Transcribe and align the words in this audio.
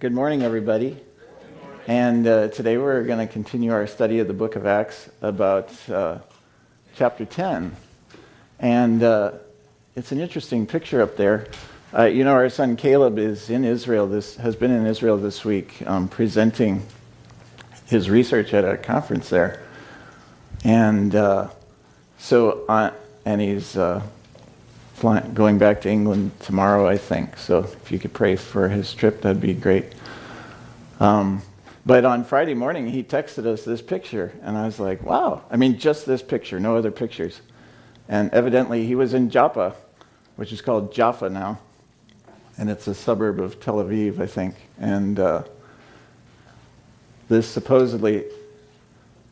Good 0.00 0.14
morning, 0.14 0.42
everybody. 0.42 0.96
And 1.86 2.26
uh, 2.26 2.48
today 2.48 2.78
we're 2.78 3.04
going 3.04 3.18
to 3.18 3.30
continue 3.30 3.70
our 3.70 3.86
study 3.86 4.20
of 4.20 4.28
the 4.28 4.32
book 4.32 4.56
of 4.56 4.64
Acts 4.64 5.10
about 5.20 5.70
uh, 5.90 6.20
chapter 6.94 7.26
10. 7.26 7.76
And 8.60 9.02
uh, 9.02 9.32
it's 9.94 10.10
an 10.10 10.18
interesting 10.18 10.66
picture 10.66 11.02
up 11.02 11.18
there. 11.18 11.48
Uh, 11.92 12.04
you 12.04 12.24
know, 12.24 12.32
our 12.32 12.48
son 12.48 12.76
Caleb 12.76 13.18
is 13.18 13.50
in 13.50 13.62
Israel, 13.62 14.06
this, 14.06 14.36
has 14.36 14.56
been 14.56 14.70
in 14.70 14.86
Israel 14.86 15.18
this 15.18 15.44
week, 15.44 15.82
um, 15.86 16.08
presenting 16.08 16.86
his 17.84 18.08
research 18.08 18.54
at 18.54 18.64
a 18.64 18.78
conference 18.78 19.28
there. 19.28 19.62
And 20.64 21.14
uh, 21.14 21.50
so, 22.16 22.64
uh, 22.70 22.92
and 23.26 23.38
he's 23.38 23.76
flying, 25.00 25.32
going 25.32 25.56
back 25.56 25.80
to 25.80 25.88
England 25.88 26.30
tomorrow, 26.40 26.86
I 26.86 26.98
think. 26.98 27.38
So 27.38 27.60
if 27.60 27.90
you 27.90 27.98
could 27.98 28.12
pray 28.12 28.36
for 28.36 28.68
his 28.68 28.92
trip, 28.92 29.22
that'd 29.22 29.40
be 29.40 29.54
great. 29.54 29.86
Um, 31.00 31.42
but 31.86 32.04
on 32.04 32.24
Friday 32.24 32.52
morning, 32.52 32.86
he 32.86 33.02
texted 33.02 33.46
us 33.46 33.64
this 33.64 33.80
picture, 33.80 34.32
and 34.42 34.58
I 34.58 34.66
was 34.66 34.78
like, 34.78 35.02
wow. 35.02 35.42
I 35.50 35.56
mean, 35.56 35.78
just 35.78 36.04
this 36.04 36.20
picture, 36.20 36.60
no 36.60 36.76
other 36.76 36.90
pictures. 36.90 37.40
And 38.08 38.30
evidently, 38.32 38.86
he 38.86 38.94
was 38.94 39.14
in 39.14 39.30
Joppa, 39.30 39.74
which 40.36 40.52
is 40.52 40.60
called 40.60 40.92
Jaffa 40.92 41.30
now. 41.30 41.58
And 42.58 42.68
it's 42.68 42.86
a 42.86 42.94
suburb 42.94 43.40
of 43.40 43.58
Tel 43.58 43.76
Aviv, 43.76 44.20
I 44.20 44.26
think. 44.26 44.54
And 44.78 45.18
uh, 45.18 45.44
this 47.30 47.48
supposedly 47.48 48.24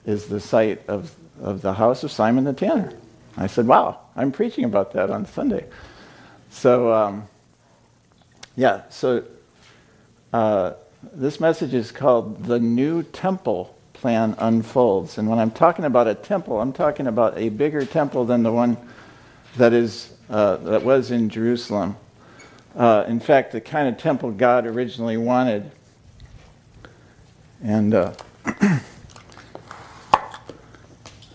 is 0.07 0.27
the 0.27 0.41
site 0.41 0.89
of, 0.89 1.15
of 1.43 1.61
the 1.61 1.75
house 1.75 2.03
of 2.05 2.11
Simon 2.11 2.45
the 2.45 2.55
Tanner. 2.55 2.95
I 3.37 3.47
said, 3.47 3.67
wow, 3.67 4.01
I'm 4.19 4.33
preaching 4.33 4.65
about 4.65 4.95
that 4.95 5.11
on 5.11 5.27
Sunday. 5.27 5.65
So, 6.51 6.93
um, 6.93 7.29
yeah, 8.57 8.83
so 8.89 9.23
uh, 10.33 10.73
this 11.13 11.39
message 11.39 11.73
is 11.73 11.93
called 11.93 12.45
The 12.45 12.59
New 12.59 13.05
Temple 13.05 13.79
Plan 13.93 14.35
Unfolds. 14.41 15.19
And 15.19 15.29
when 15.29 15.39
I'm 15.39 15.53
talking 15.53 15.85
about 15.85 16.09
a 16.09 16.17
temple, 16.17 16.61
I'm 16.61 16.73
talking 16.73 17.07
about 17.07 17.39
a 17.39 17.49
bigger 17.49 17.85
temple 17.85 18.25
than 18.25 18.43
the 18.43 18.51
one 18.51 18.77
that, 19.57 19.73
is, 19.73 20.13
uh, 20.29 20.57
that 20.57 20.83
was 20.83 21.13
in 21.13 21.29
Jerusalem. 21.29 21.97
Uh, 22.75 23.05
in 23.07 23.21
fact, 23.21 23.53
the 23.53 23.61
kind 23.61 23.87
of 23.87 23.99
temple 23.99 24.33
God 24.33 24.67
originally 24.67 25.17
wanted. 25.17 25.71
And 27.63 27.95
uh, 27.95 28.15
I 28.45 28.81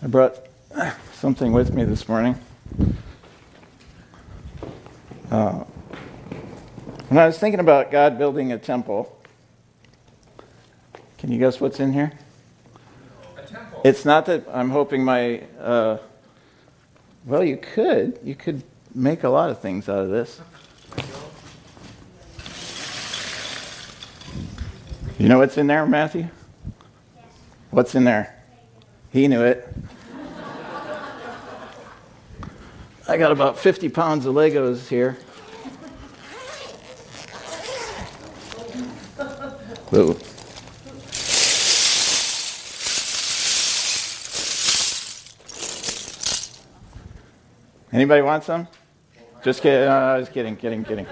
brought 0.01 0.35
something 1.13 1.53
with 1.53 1.73
me 1.73 1.85
this 1.85 2.09
morning. 2.09 2.37
Uh, 5.31 5.63
when 7.09 7.17
I 7.17 7.25
was 7.25 7.37
thinking 7.39 7.59
about 7.59 7.91
God 7.91 8.17
building 8.17 8.51
a 8.51 8.57
temple, 8.57 9.19
can 11.17 11.31
you 11.31 11.39
guess 11.39 11.59
what's 11.59 11.79
in 11.79 11.93
here? 11.93 12.11
A 13.37 13.41
temple. 13.41 13.81
It's 13.83 14.05
not 14.05 14.25
that 14.27 14.45
I'm 14.51 14.69
hoping 14.69 15.03
my. 15.03 15.41
Uh, 15.59 15.97
well, 17.25 17.43
you 17.43 17.57
could. 17.57 18.19
You 18.23 18.35
could 18.35 18.63
make 18.93 19.23
a 19.23 19.29
lot 19.29 19.49
of 19.49 19.59
things 19.59 19.89
out 19.89 19.99
of 19.99 20.09
this. 20.09 20.41
You 25.17 25.29
know 25.29 25.39
what's 25.39 25.57
in 25.57 25.67
there, 25.67 25.85
Matthew? 25.85 26.27
What's 27.71 27.95
in 27.95 28.03
there? 28.03 28.43
He 29.11 29.27
knew 29.27 29.43
it. 29.43 29.67
I 33.05 33.17
got 33.17 33.33
about 33.33 33.59
50 33.59 33.89
pounds 33.89 34.25
of 34.25 34.33
Legos 34.33 34.87
here. 34.87 35.17
Ooh. 39.93 40.17
Anybody 47.91 48.21
want 48.21 48.45
some? 48.45 48.67
Just 49.43 49.61
kidding. 49.61 49.81
No, 49.81 49.91
I 49.91 50.17
was 50.17 50.29
kidding, 50.29 50.55
kidding, 50.55 50.85
kidding. 50.85 51.05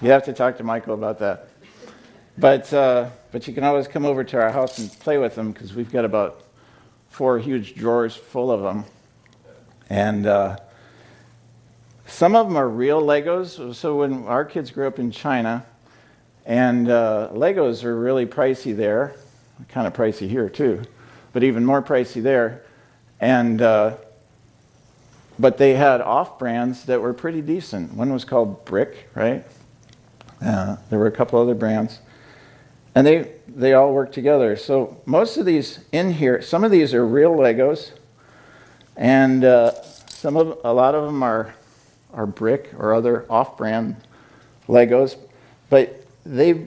You 0.00 0.10
have 0.12 0.24
to 0.24 0.32
talk 0.32 0.56
to 0.58 0.64
Michael 0.64 0.94
about 0.94 1.18
that. 1.18 1.48
But, 2.38 2.72
uh, 2.72 3.10
but 3.32 3.48
you 3.48 3.52
can 3.52 3.64
always 3.64 3.88
come 3.88 4.06
over 4.06 4.22
to 4.22 4.40
our 4.40 4.50
house 4.50 4.78
and 4.78 4.90
play 5.00 5.18
with 5.18 5.34
them 5.34 5.50
because 5.50 5.74
we've 5.74 5.90
got 5.90 6.04
about 6.04 6.44
four 7.10 7.38
huge 7.40 7.74
drawers 7.74 8.14
full 8.14 8.52
of 8.52 8.62
them. 8.62 8.84
And 9.90 10.26
uh, 10.26 10.56
some 12.06 12.36
of 12.36 12.46
them 12.46 12.56
are 12.56 12.68
real 12.68 13.02
Legos. 13.02 13.74
So 13.74 13.98
when 13.98 14.24
our 14.26 14.44
kids 14.44 14.70
grew 14.70 14.86
up 14.86 14.98
in 14.98 15.10
China, 15.10 15.64
and 16.44 16.90
uh, 16.90 17.30
Legos 17.32 17.84
are 17.84 17.96
really 17.98 18.26
pricey 18.26 18.76
there, 18.76 19.14
kind 19.68 19.86
of 19.86 19.92
pricey 19.92 20.28
here 20.28 20.48
too, 20.48 20.82
but 21.32 21.42
even 21.42 21.64
more 21.64 21.82
pricey 21.82 22.22
there. 22.22 22.62
And 23.20 23.62
uh, 23.62 23.96
but 25.38 25.58
they 25.58 25.74
had 25.74 26.00
off 26.00 26.38
brands 26.38 26.84
that 26.84 27.00
were 27.00 27.12
pretty 27.12 27.40
decent. 27.40 27.94
One 27.94 28.12
was 28.12 28.24
called 28.24 28.64
Brick, 28.64 29.08
right? 29.14 29.44
Uh, 30.44 30.76
there 30.90 30.98
were 30.98 31.06
a 31.06 31.12
couple 31.12 31.40
other 31.40 31.54
brands, 31.54 32.00
and 32.94 33.06
they 33.06 33.32
they 33.48 33.74
all 33.74 33.92
work 33.92 34.12
together. 34.12 34.56
So 34.56 35.00
most 35.06 35.36
of 35.36 35.46
these 35.46 35.80
in 35.92 36.12
here, 36.12 36.42
some 36.42 36.64
of 36.64 36.70
these 36.70 36.94
are 36.94 37.06
real 37.06 37.32
Legos. 37.36 37.92
And 38.96 39.44
uh, 39.44 39.82
some 40.06 40.36
of, 40.36 40.58
a 40.64 40.72
lot 40.72 40.94
of 40.94 41.04
them 41.04 41.22
are, 41.22 41.54
are 42.12 42.26
brick 42.26 42.72
or 42.78 42.94
other 42.94 43.26
off 43.30 43.56
brand 43.56 43.96
Legos. 44.68 45.16
But 45.70 46.04
they, 46.24 46.66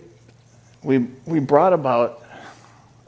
we, 0.83 0.99
we 1.25 1.39
brought 1.39 1.73
about, 1.73 2.23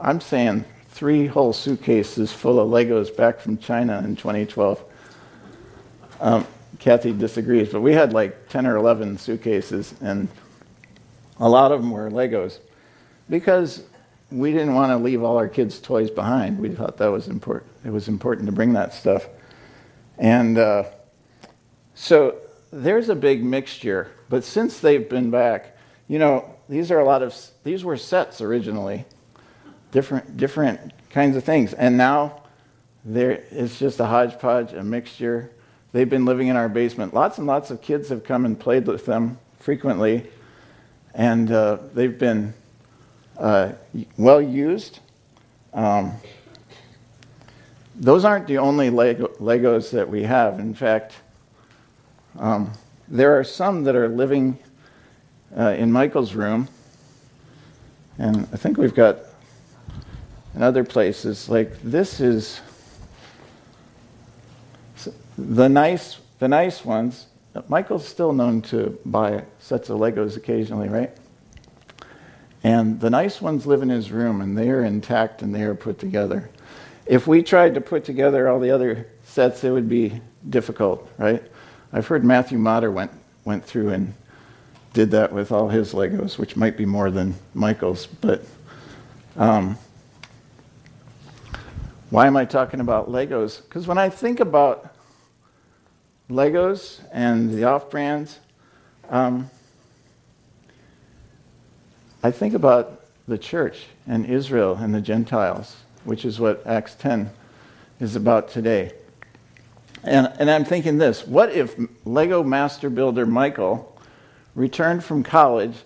I'm 0.00 0.20
saying, 0.20 0.64
three 0.90 1.26
whole 1.26 1.52
suitcases 1.52 2.32
full 2.32 2.58
of 2.58 2.68
Legos 2.68 3.14
back 3.14 3.40
from 3.40 3.58
China 3.58 3.98
in 3.98 4.16
2012. 4.16 4.82
Um, 6.20 6.46
Kathy 6.78 7.12
disagrees, 7.12 7.70
but 7.70 7.80
we 7.80 7.92
had 7.92 8.12
like 8.12 8.48
10 8.48 8.66
or 8.66 8.76
11 8.76 9.18
suitcases, 9.18 9.94
and 10.00 10.28
a 11.40 11.48
lot 11.48 11.72
of 11.72 11.80
them 11.80 11.90
were 11.90 12.10
Legos 12.10 12.58
because 13.28 13.82
we 14.30 14.52
didn't 14.52 14.74
want 14.74 14.90
to 14.90 14.96
leave 14.96 15.22
all 15.22 15.36
our 15.38 15.48
kids' 15.48 15.80
toys 15.80 16.10
behind. 16.10 16.58
We 16.58 16.68
thought 16.70 16.98
that 16.98 17.08
was 17.08 17.28
important. 17.28 17.70
It 17.84 17.90
was 17.90 18.08
important 18.08 18.46
to 18.46 18.52
bring 18.52 18.74
that 18.74 18.92
stuff. 18.92 19.26
And 20.18 20.58
uh, 20.58 20.84
so 21.94 22.36
there's 22.70 23.08
a 23.08 23.14
big 23.14 23.42
mixture. 23.42 24.10
But 24.28 24.44
since 24.44 24.80
they've 24.80 25.08
been 25.08 25.30
back, 25.30 25.76
you 26.08 26.18
know, 26.18 26.54
these 26.68 26.90
are 26.90 26.98
a 26.98 27.04
lot 27.04 27.22
of, 27.22 27.34
these 27.64 27.84
were 27.84 27.96
sets 27.96 28.40
originally, 28.40 29.06
different, 29.92 30.36
different 30.36 30.92
kinds 31.10 31.36
of 31.36 31.44
things. 31.44 31.72
And 31.72 31.96
now 31.96 32.42
there, 33.04 33.44
it's 33.50 33.78
just 33.78 34.00
a 34.00 34.06
hodgepodge, 34.06 34.74
a 34.74 34.82
mixture. 34.82 35.50
They've 35.92 36.08
been 36.08 36.26
living 36.26 36.48
in 36.48 36.56
our 36.56 36.68
basement. 36.68 37.14
Lots 37.14 37.38
and 37.38 37.46
lots 37.46 37.70
of 37.70 37.80
kids 37.80 38.10
have 38.10 38.24
come 38.24 38.44
and 38.44 38.58
played 38.58 38.86
with 38.86 39.06
them 39.06 39.38
frequently. 39.58 40.26
And 41.14 41.50
uh, 41.50 41.78
they've 41.94 42.18
been 42.18 42.52
uh, 43.38 43.72
well 44.16 44.40
used. 44.40 45.00
Um, 45.72 46.12
those 47.94 48.24
aren't 48.24 48.46
the 48.46 48.58
only 48.58 48.90
Lego, 48.90 49.28
Legos 49.40 49.90
that 49.90 50.08
we 50.08 50.22
have. 50.22 50.60
In 50.60 50.74
fact, 50.74 51.14
um, 52.38 52.72
there 53.08 53.38
are 53.38 53.44
some 53.44 53.84
that 53.84 53.96
are 53.96 54.08
living 54.08 54.58
uh, 55.56 55.70
in 55.70 55.90
Michael's 55.90 56.34
room, 56.34 56.68
and 58.18 58.46
I 58.52 58.56
think 58.56 58.76
we've 58.76 58.94
got 58.94 59.18
in 60.54 60.62
other 60.62 60.84
places. 60.84 61.48
Like 61.48 61.80
this 61.82 62.20
is 62.20 62.60
the 65.36 65.68
nice, 65.68 66.18
the 66.38 66.48
nice 66.48 66.84
ones. 66.84 67.26
Michael's 67.68 68.06
still 68.06 68.32
known 68.32 68.62
to 68.62 68.98
buy 69.04 69.42
sets 69.58 69.90
of 69.90 69.98
Legos 69.98 70.36
occasionally, 70.36 70.88
right? 70.88 71.10
And 72.64 73.00
the 73.00 73.10
nice 73.10 73.40
ones 73.40 73.66
live 73.66 73.82
in 73.82 73.88
his 73.88 74.10
room, 74.10 74.40
and 74.40 74.58
they 74.58 74.70
are 74.70 74.82
intact 74.82 75.42
and 75.42 75.54
they 75.54 75.62
are 75.62 75.74
put 75.74 75.98
together. 75.98 76.50
If 77.06 77.26
we 77.26 77.42
tried 77.42 77.74
to 77.74 77.80
put 77.80 78.04
together 78.04 78.48
all 78.48 78.60
the 78.60 78.70
other 78.70 79.06
sets, 79.22 79.64
it 79.64 79.70
would 79.70 79.88
be 79.88 80.20
difficult, 80.48 81.08
right? 81.18 81.42
I've 81.92 82.06
heard 82.06 82.24
Matthew 82.24 82.58
Motter 82.58 82.90
went, 82.90 83.12
went 83.44 83.64
through 83.64 83.90
and 83.90 84.14
did 84.92 85.10
that 85.12 85.32
with 85.32 85.52
all 85.52 85.68
his 85.68 85.94
Legos, 85.94 86.38
which 86.38 86.56
might 86.56 86.76
be 86.76 86.84
more 86.84 87.10
than 87.10 87.34
Michael's. 87.54 88.06
But 88.06 88.44
um, 89.36 89.78
why 92.10 92.26
am 92.26 92.36
I 92.36 92.44
talking 92.44 92.80
about 92.80 93.10
Legos? 93.10 93.62
Because 93.62 93.86
when 93.86 93.98
I 93.98 94.08
think 94.08 94.40
about 94.40 94.94
Legos 96.28 97.00
and 97.12 97.52
the 97.52 97.64
off 97.64 97.90
brands, 97.90 98.38
um, 99.08 99.50
I 102.22 102.32
think 102.32 102.54
about 102.54 103.04
the 103.28 103.38
church 103.38 103.86
and 104.06 104.26
Israel 104.26 104.74
and 104.74 104.92
the 104.92 105.00
Gentiles, 105.00 105.76
which 106.04 106.24
is 106.24 106.40
what 106.40 106.66
Acts 106.66 106.94
10 106.96 107.30
is 108.00 108.16
about 108.16 108.48
today. 108.48 108.92
And, 110.02 110.32
and 110.38 110.50
I'm 110.50 110.64
thinking 110.64 110.98
this 110.98 111.26
what 111.26 111.52
if 111.52 111.76
Lego 112.04 112.42
master 112.42 112.90
builder 112.90 113.24
Michael 113.24 113.96
returned 114.54 115.04
from 115.04 115.22
college 115.22 115.76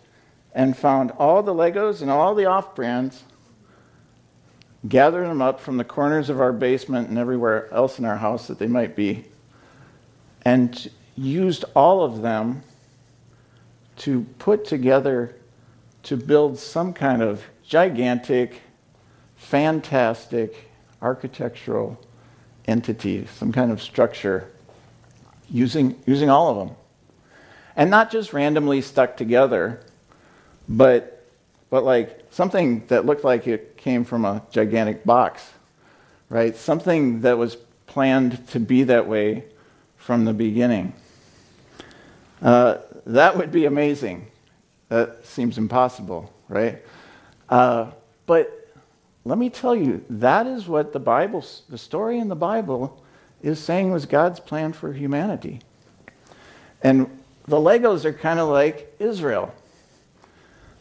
and 0.55 0.77
found 0.77 1.11
all 1.13 1.43
the 1.43 1.55
Legos 1.55 2.01
and 2.01 2.11
all 2.11 2.35
the 2.35 2.47
off 2.47 2.75
brands, 2.75 3.25
gathered 4.89 5.27
them 5.27 5.43
up 5.43 5.61
from 5.61 5.77
the 5.77 5.85
corners 5.85 6.31
of 6.31 6.41
our 6.41 6.53
basement 6.53 7.09
and 7.09 7.19
everywhere 7.19 7.73
else 7.73 7.99
in 7.99 8.05
our 8.05 8.17
house 8.17 8.47
that 8.49 8.59
they 8.59 8.67
might 8.67 8.97
be, 8.97 9.25
and 10.45 10.91
used 11.15 11.65
all 11.75 12.03
of 12.03 12.23
them 12.23 12.63
to 13.97 14.23
put 14.39 14.65
together 14.65 15.35
to 16.05 16.17
build 16.17 16.59
some 16.59 16.93
kind 16.93 17.23
of 17.23 17.45
gigantic, 17.63 18.61
fantastic 19.37 20.69
architectural 21.01 22.01
entity, 22.67 23.27
some 23.37 23.53
kind 23.53 23.73
of 23.73 23.83
structure, 23.83 24.51
using, 25.49 25.97
using 26.07 26.31
all 26.31 26.51
of 26.51 26.57
them. 26.57 26.77
And 27.77 27.91
not 27.91 28.11
just 28.11 28.33
randomly 28.33 28.83
stuck 28.83 29.17
together, 29.17 29.81
but, 30.69 31.27
but 31.71 31.85
like 31.85 32.25
something 32.31 32.87
that 32.89 33.07
looked 33.07 33.25
like 33.25 33.47
it 33.47 33.77
came 33.77 34.05
from 34.05 34.25
a 34.25 34.43
gigantic 34.51 35.05
box, 35.05 35.51
right? 36.29 36.55
Something 36.57 37.23
that 37.23 37.39
was 37.39 37.57
planned 37.87 38.47
to 38.49 38.61
be 38.61 38.85
that 38.85 39.07
way 39.07 39.45
from 39.97 40.25
the 40.25 40.33
beginning. 40.33 40.93
Uh, 42.41 42.79
that 43.07 43.37
would 43.37 43.53
be 43.53 43.67
amazing. 43.67 44.27
That 44.93 45.25
seems 45.25 45.57
impossible, 45.57 46.31
right? 46.51 46.83
Uh, 47.49 47.93
but 48.27 48.69
let 49.25 49.39
me 49.39 49.49
tell 49.49 49.75
you, 49.75 50.05
that 50.11 50.47
is 50.47 50.69
what 50.69 50.93
the 50.93 51.01
Bible, 51.01 51.43
the 51.71 51.79
story 51.79 52.19
in 52.19 52.29
the 52.29 52.37
Bible, 52.37 53.03
is 53.41 53.59
saying 53.59 53.91
was 53.91 54.05
God's 54.05 54.39
plan 54.39 54.75
for 54.75 54.93
humanity. 54.93 55.61
And 56.83 57.07
the 57.47 57.57
Legos 57.57 58.05
are 58.05 58.13
kind 58.13 58.39
of 58.39 58.51
like 58.51 58.95
Israel. 58.99 59.55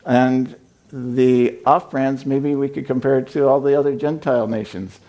And 0.06 0.58
the 0.92 1.60
off 1.66 1.90
brands, 1.90 2.26
maybe 2.26 2.54
we 2.54 2.68
could 2.68 2.86
compare 2.86 3.18
it 3.20 3.30
to 3.30 3.48
all 3.48 3.62
the 3.62 3.80
other 3.80 3.96
Gentile 3.96 4.46
nations. 4.46 5.00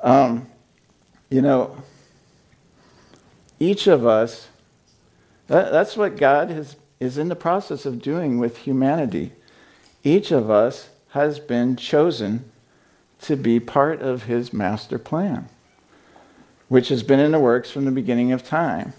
Um, 0.00 0.46
you 1.28 1.42
know, 1.42 1.76
each 3.58 3.88
of 3.88 4.06
us, 4.06 4.46
that, 5.48 5.72
that's 5.72 5.96
what 5.96 6.16
God 6.16 6.50
has, 6.50 6.76
is 7.00 7.18
in 7.18 7.28
the 7.28 7.36
process 7.36 7.86
of 7.86 8.02
doing 8.02 8.38
with 8.38 8.58
humanity. 8.58 9.32
Each 10.02 10.30
of 10.30 10.50
us 10.50 10.90
has 11.10 11.38
been 11.38 11.76
chosen 11.76 12.50
to 13.22 13.36
be 13.36 13.60
part 13.60 14.02
of 14.02 14.24
his 14.24 14.52
master 14.52 14.98
plan, 14.98 15.48
which 16.68 16.88
has 16.88 17.02
been 17.02 17.20
in 17.20 17.32
the 17.32 17.38
works 17.38 17.70
from 17.70 17.84
the 17.84 17.90
beginning 17.90 18.32
of 18.32 18.46
time. 18.46 18.92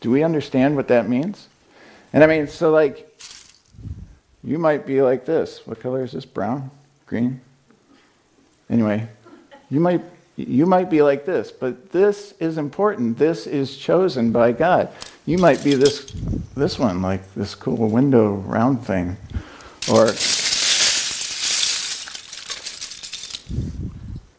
Do 0.00 0.10
we 0.10 0.22
understand 0.22 0.76
what 0.76 0.88
that 0.88 1.08
means? 1.08 1.48
And 2.12 2.22
I 2.22 2.26
mean, 2.26 2.46
so 2.46 2.70
like, 2.70 3.04
you 4.44 4.58
might 4.58 4.86
be 4.86 5.02
like 5.02 5.24
this. 5.24 5.66
What 5.66 5.80
color 5.80 6.04
is 6.04 6.12
this? 6.12 6.24
Brown? 6.24 6.70
Green? 7.06 7.40
Anyway, 8.70 9.08
you 9.70 9.80
might 9.80 10.02
you 10.36 10.66
might 10.66 10.88
be 10.88 11.02
like 11.02 11.26
this, 11.26 11.50
but 11.50 11.90
this 11.90 12.32
is 12.38 12.58
important. 12.58 13.18
This 13.18 13.44
is 13.44 13.76
chosen 13.76 14.30
by 14.30 14.52
God. 14.52 14.92
You 15.28 15.36
might 15.36 15.62
be 15.62 15.74
this 15.74 16.06
this 16.56 16.78
one, 16.78 17.02
like 17.02 17.34
this 17.34 17.54
cool 17.54 17.90
window 17.90 18.32
round 18.32 18.82
thing. 18.86 19.18
Or 19.92 20.06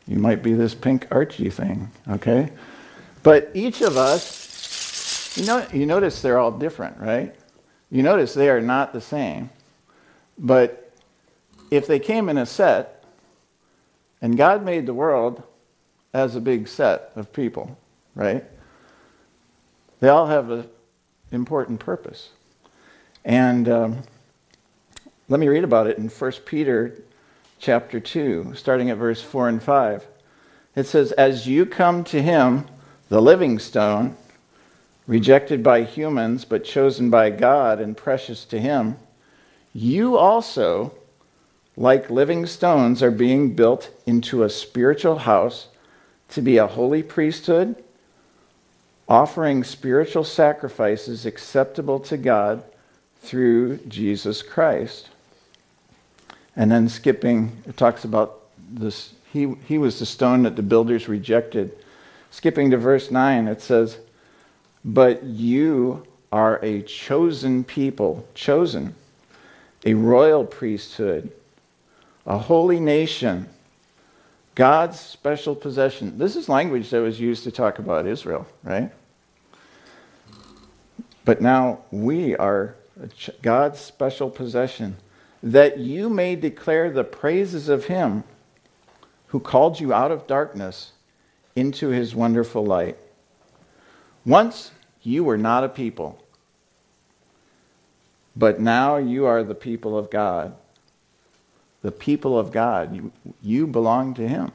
you 0.07 0.19
might 0.19 0.41
be 0.41 0.53
this 0.53 0.73
pink 0.73 1.05
Archie 1.11 1.51
thing, 1.51 1.91
okay? 2.09 2.51
But 3.21 3.51
each 3.53 3.81
of 3.81 3.97
us, 3.97 5.37
you 5.37 5.45
know, 5.45 5.63
you 5.71 5.85
notice 5.85 6.23
they're 6.23 6.39
all 6.39 6.53
different, 6.57 6.97
right? 6.97 7.35
You 7.91 8.01
notice 8.01 8.33
they 8.33 8.49
are 8.49 8.59
not 8.59 8.91
the 8.91 8.99
same. 8.99 9.51
But 10.39 10.91
if 11.69 11.85
they 11.85 11.99
came 11.99 12.29
in 12.29 12.39
a 12.39 12.47
set, 12.47 13.03
and 14.23 14.35
God 14.35 14.65
made 14.65 14.87
the 14.87 14.95
world 14.95 15.43
as 16.15 16.35
a 16.35 16.41
big 16.41 16.67
set 16.67 17.11
of 17.15 17.31
people, 17.31 17.77
right? 18.15 18.43
They 19.99 20.07
all 20.07 20.27
have 20.27 20.49
an 20.49 20.67
important 21.31 21.79
purpose. 21.79 22.29
And 23.25 23.67
um, 23.69 24.03
let 25.27 25.39
me 25.39 25.47
read 25.47 25.63
about 25.63 25.87
it 25.87 25.97
in 25.97 26.09
1 26.09 26.31
Peter 26.45 26.95
chapter 27.59 27.99
2, 27.99 28.53
starting 28.55 28.89
at 28.89 28.97
verse 28.97 29.21
4 29.21 29.49
and 29.49 29.61
5. 29.61 30.07
It 30.75 30.85
says, 30.85 31.11
As 31.11 31.47
you 31.47 31.65
come 31.65 32.03
to 32.05 32.21
him, 32.21 32.65
the 33.09 33.21
living 33.21 33.59
stone, 33.59 34.15
rejected 35.07 35.61
by 35.61 35.83
humans, 35.83 36.45
but 36.45 36.63
chosen 36.63 37.09
by 37.09 37.29
God 37.29 37.79
and 37.79 37.97
precious 37.97 38.45
to 38.45 38.59
him, 38.59 38.97
you 39.73 40.17
also, 40.17 40.93
like 41.75 42.09
living 42.09 42.45
stones, 42.45 43.03
are 43.03 43.11
being 43.11 43.55
built 43.55 43.91
into 44.05 44.43
a 44.43 44.49
spiritual 44.49 45.19
house 45.19 45.67
to 46.29 46.41
be 46.41 46.57
a 46.57 46.67
holy 46.67 47.03
priesthood, 47.03 47.75
offering 49.09 49.63
spiritual 49.63 50.23
sacrifices 50.23 51.25
acceptable 51.25 51.99
to 51.99 52.15
God 52.15 52.63
through 53.21 53.77
Jesus 53.87 54.43
Christ. 54.43 55.09
And 56.55 56.71
then 56.71 56.87
skipping, 56.87 57.63
it 57.67 57.75
talks 57.75 58.03
about 58.03 58.41
this. 58.69 59.13
He, 59.33 59.55
he 59.65 59.79
was 59.79 59.97
the 59.97 60.05
stone 60.05 60.43
that 60.43 60.55
the 60.55 60.61
builders 60.61 61.09
rejected. 61.09 61.75
Skipping 62.29 62.69
to 62.69 62.77
verse 62.77 63.09
9, 63.09 63.47
it 63.47 63.61
says, 63.61 63.97
But 64.85 65.23
you 65.23 66.05
are 66.31 66.63
a 66.63 66.83
chosen 66.83 67.63
people, 67.63 68.27
chosen, 68.35 68.93
a 69.85 69.95
royal 69.95 70.45
priesthood, 70.45 71.31
a 72.27 72.37
holy 72.37 72.79
nation, 72.79 73.49
God's 74.53 74.99
special 74.99 75.55
possession. 75.55 76.17
This 76.19 76.35
is 76.35 76.49
language 76.49 76.89
that 76.91 77.01
was 77.01 77.19
used 77.19 77.43
to 77.45 77.51
talk 77.51 77.79
about 77.79 78.05
Israel, 78.05 78.45
right? 78.63 78.91
But 81.29 81.41
now 81.41 81.81
we 81.91 82.35
are 82.37 82.73
God's 83.43 83.79
special 83.79 84.31
possession 84.31 84.97
that 85.43 85.77
you 85.77 86.09
may 86.09 86.35
declare 86.35 86.89
the 86.89 87.03
praises 87.03 87.69
of 87.69 87.85
him 87.85 88.23
who 89.27 89.39
called 89.39 89.79
you 89.79 89.93
out 89.93 90.09
of 90.09 90.25
darkness 90.25 90.93
into 91.55 91.89
his 91.89 92.15
wonderful 92.15 92.65
light. 92.65 92.97
Once 94.25 94.71
you 95.03 95.23
were 95.23 95.37
not 95.37 95.63
a 95.63 95.69
people, 95.69 96.19
but 98.35 98.59
now 98.59 98.97
you 98.97 99.27
are 99.27 99.43
the 99.43 99.53
people 99.53 99.95
of 99.95 100.09
God. 100.09 100.55
The 101.83 101.91
people 101.91 102.39
of 102.39 102.51
God. 102.51 102.95
You, 102.95 103.11
you 103.43 103.67
belong 103.67 104.15
to 104.15 104.27
him. 104.27 104.51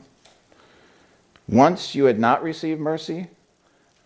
Once 1.47 1.95
you 1.95 2.07
had 2.07 2.19
not 2.19 2.43
received 2.43 2.81
mercy, 2.81 3.28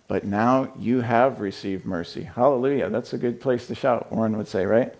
but 0.08 0.24
now 0.24 0.72
you 0.78 1.02
have 1.02 1.40
received 1.40 1.84
mercy. 1.84 2.24
Hallelujah. 2.24 2.88
That's 2.88 3.12
a 3.12 3.18
good 3.18 3.40
place 3.40 3.66
to 3.68 3.74
shout, 3.74 4.10
Warren 4.10 4.36
would 4.36 4.48
say, 4.48 4.64
right? 4.64 4.94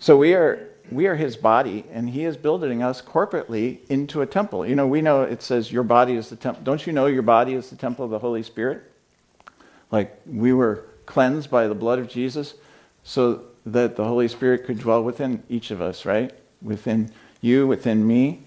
So 0.00 0.18
we 0.18 0.34
are 0.34 0.68
we 0.90 1.06
are 1.06 1.14
his 1.14 1.36
body, 1.36 1.84
and 1.90 2.10
he 2.10 2.24
is 2.24 2.36
building 2.36 2.82
us 2.82 3.00
corporately 3.00 3.78
into 3.88 4.20
a 4.20 4.26
temple. 4.26 4.66
You 4.66 4.74
know, 4.74 4.86
we 4.86 5.00
know 5.00 5.22
it 5.22 5.40
says 5.40 5.72
your 5.72 5.82
body 5.82 6.14
is 6.14 6.28
the 6.28 6.36
temple. 6.36 6.62
Don't 6.62 6.86
you 6.86 6.92
know 6.92 7.06
your 7.06 7.22
body 7.22 7.54
is 7.54 7.70
the 7.70 7.76
temple 7.76 8.04
of 8.04 8.10
the 8.10 8.18
Holy 8.18 8.42
Spirit? 8.42 8.82
Like 9.90 10.20
we 10.26 10.52
were 10.52 10.84
cleansed 11.06 11.50
by 11.50 11.68
the 11.68 11.74
blood 11.74 11.98
of 11.98 12.08
Jesus 12.08 12.54
so 13.02 13.44
that 13.64 13.96
the 13.96 14.04
Holy 14.04 14.28
Spirit 14.28 14.64
could 14.66 14.78
dwell 14.78 15.02
within 15.02 15.42
each 15.48 15.70
of 15.70 15.80
us, 15.80 16.04
right? 16.04 16.32
Within 16.60 17.10
you, 17.40 17.66
within 17.66 18.06
me. 18.06 18.43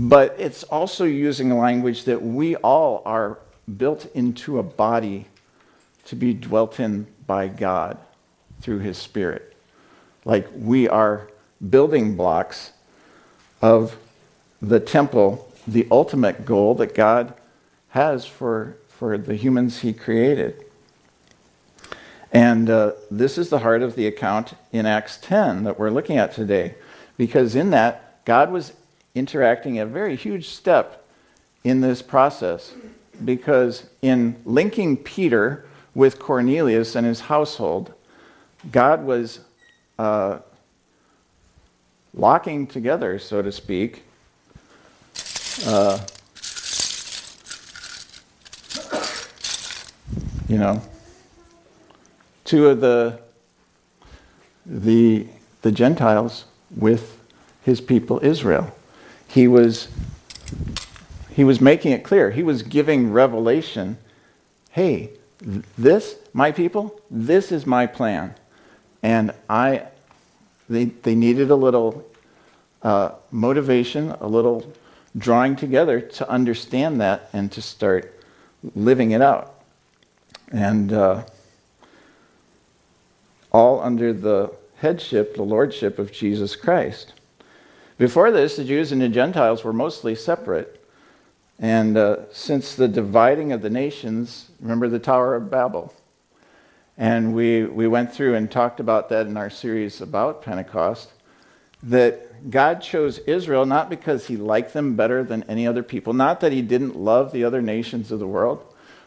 But 0.00 0.36
it's 0.38 0.62
also 0.62 1.04
using 1.04 1.58
language 1.58 2.04
that 2.04 2.22
we 2.22 2.54
all 2.54 3.02
are 3.04 3.38
built 3.76 4.06
into 4.14 4.60
a 4.60 4.62
body 4.62 5.26
to 6.04 6.14
be 6.14 6.32
dwelt 6.32 6.78
in 6.78 7.08
by 7.26 7.48
God 7.48 7.98
through 8.60 8.78
his 8.78 8.96
Spirit. 8.96 9.56
Like 10.24 10.46
we 10.54 10.88
are 10.88 11.28
building 11.68 12.14
blocks 12.14 12.70
of 13.60 13.96
the 14.62 14.78
temple, 14.78 15.52
the 15.66 15.88
ultimate 15.90 16.44
goal 16.44 16.76
that 16.76 16.94
God 16.94 17.34
has 17.88 18.24
for, 18.24 18.76
for 18.86 19.18
the 19.18 19.34
humans 19.34 19.80
he 19.80 19.92
created. 19.92 20.64
And 22.30 22.70
uh, 22.70 22.92
this 23.10 23.36
is 23.36 23.48
the 23.48 23.58
heart 23.58 23.82
of 23.82 23.96
the 23.96 24.06
account 24.06 24.54
in 24.70 24.86
Acts 24.86 25.18
10 25.20 25.64
that 25.64 25.76
we're 25.76 25.90
looking 25.90 26.18
at 26.18 26.32
today. 26.32 26.76
Because 27.16 27.56
in 27.56 27.70
that, 27.70 28.24
God 28.24 28.52
was 28.52 28.74
interacting 29.18 29.78
a 29.78 29.86
very 29.86 30.16
huge 30.16 30.48
step 30.48 31.04
in 31.64 31.80
this 31.80 32.02
process. 32.02 32.72
Because 33.24 33.86
in 34.00 34.36
linking 34.44 34.96
Peter 34.96 35.66
with 35.94 36.18
Cornelius 36.18 36.94
and 36.94 37.06
his 37.06 37.20
household, 37.20 37.92
God 38.70 39.04
was 39.04 39.40
uh, 39.98 40.38
locking 42.14 42.66
together, 42.66 43.18
so 43.18 43.42
to 43.42 43.50
speak, 43.50 44.04
uh, 45.66 45.98
you 50.48 50.58
know, 50.58 50.80
two 52.44 52.68
of 52.68 52.80
the 52.80 53.20
the, 54.68 55.26
the 55.62 55.72
Gentiles 55.72 56.44
with 56.76 57.18
his 57.62 57.80
people 57.80 58.20
Israel. 58.22 58.74
He 59.28 59.46
was, 59.46 59.88
he 61.30 61.44
was 61.44 61.60
making 61.60 61.92
it 61.92 62.02
clear. 62.02 62.30
He 62.30 62.42
was 62.42 62.62
giving 62.62 63.12
revelation 63.12 63.98
hey, 64.70 65.10
this, 65.76 66.16
my 66.32 66.52
people, 66.52 67.00
this 67.10 67.50
is 67.50 67.66
my 67.66 67.84
plan. 67.84 68.32
And 69.02 69.34
I, 69.50 69.88
they, 70.68 70.84
they 70.84 71.16
needed 71.16 71.50
a 71.50 71.56
little 71.56 72.08
uh, 72.82 73.10
motivation, 73.32 74.10
a 74.20 74.26
little 74.28 74.72
drawing 75.16 75.56
together 75.56 76.00
to 76.00 76.30
understand 76.30 77.00
that 77.00 77.28
and 77.32 77.50
to 77.52 77.62
start 77.62 78.14
living 78.76 79.10
it 79.10 79.20
out. 79.20 79.54
And 80.52 80.92
uh, 80.92 81.24
all 83.50 83.80
under 83.80 84.12
the 84.12 84.52
headship, 84.76 85.34
the 85.34 85.42
lordship 85.42 85.98
of 85.98 86.12
Jesus 86.12 86.54
Christ. 86.54 87.14
Before 87.98 88.30
this, 88.30 88.54
the 88.56 88.64
Jews 88.64 88.92
and 88.92 89.02
the 89.02 89.08
Gentiles 89.08 89.64
were 89.64 89.72
mostly 89.72 90.14
separate. 90.14 90.80
And 91.58 91.96
uh, 91.96 92.30
since 92.30 92.76
the 92.76 92.86
dividing 92.86 93.50
of 93.50 93.60
the 93.60 93.70
nations, 93.70 94.50
remember 94.60 94.88
the 94.88 95.00
Tower 95.00 95.34
of 95.34 95.50
Babel? 95.50 95.92
And 96.96 97.34
we, 97.34 97.64
we 97.64 97.88
went 97.88 98.12
through 98.12 98.36
and 98.36 98.48
talked 98.48 98.78
about 98.78 99.08
that 99.08 99.26
in 99.26 99.36
our 99.36 99.50
series 99.50 100.00
about 100.00 100.42
Pentecost. 100.42 101.10
That 101.82 102.50
God 102.50 102.82
chose 102.82 103.18
Israel 103.18 103.66
not 103.66 103.90
because 103.90 104.28
he 104.28 104.36
liked 104.36 104.72
them 104.72 104.94
better 104.94 105.24
than 105.24 105.42
any 105.44 105.66
other 105.66 105.82
people, 105.82 106.12
not 106.12 106.38
that 106.40 106.52
he 106.52 106.62
didn't 106.62 106.96
love 106.96 107.32
the 107.32 107.42
other 107.42 107.62
nations 107.62 108.12
of 108.12 108.20
the 108.20 108.26
world. 108.28 108.64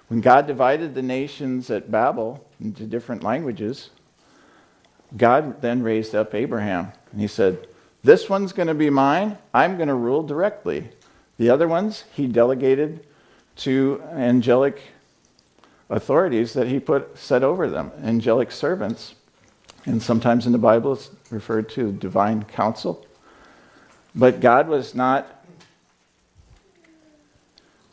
When 0.10 0.20
God 0.20 0.48
divided 0.48 0.94
the 0.94 1.02
nations 1.02 1.70
at 1.70 1.90
Babel 1.90 2.46
into 2.60 2.84
different 2.84 3.24
languages, 3.24 3.90
God 5.16 5.62
then 5.62 5.82
raised 5.82 6.14
up 6.14 6.36
Abraham. 6.36 6.92
And 7.14 7.22
he 7.22 7.28
said, 7.28 7.68
This 8.04 8.30
one's 8.30 8.54
going 8.54 8.68
to 8.68 8.74
be 8.74 8.90
mine. 8.90 9.38
I'm 9.54 9.78
going 9.78 9.88
to 9.88 9.96
rule 9.96 10.24
directly. 10.24 10.90
The 11.38 11.50
other 11.50 11.68
ones 11.68 12.06
he 12.14 12.28
delegated 12.28 13.06
to 13.58 14.02
angelic 14.12 14.82
authorities 15.90 16.54
that 16.54 16.68
he 16.68 16.80
put 16.80 17.18
set 17.18 17.44
over 17.44 17.70
them, 17.70 17.92
angelic 18.04 18.52
servants. 18.52 19.16
And 19.86 20.02
sometimes 20.02 20.46
in 20.46 20.52
the 20.52 20.58
Bible 20.58 20.94
it's 20.94 21.12
referred 21.30 21.70
to 21.70 21.92
divine 21.92 22.44
council. 22.44 23.06
But 24.16 24.40
God 24.40 24.68
was 24.68 24.96
not 24.96 25.44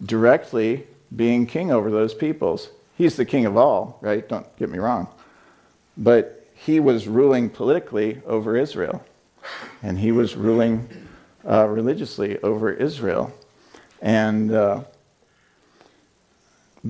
directly 0.04 0.86
being 1.14 1.46
king 1.46 1.70
over 1.70 1.90
those 1.90 2.14
peoples. 2.14 2.70
He's 2.96 3.16
the 3.16 3.24
king 3.24 3.46
of 3.46 3.56
all, 3.56 3.98
right? 4.00 4.28
Don't 4.28 4.56
get 4.56 4.70
me 4.70 4.78
wrong. 4.78 5.08
But 5.96 6.46
he 6.54 6.80
was 6.80 7.08
ruling 7.08 7.50
politically 7.50 8.20
over 8.26 8.56
Israel, 8.56 9.04
and 9.82 9.98
he 9.98 10.12
was 10.12 10.36
ruling 10.36 10.88
uh, 11.48 11.66
religiously 11.66 12.38
over 12.42 12.72
Israel. 12.72 13.32
And 14.02 14.52
uh, 14.52 14.82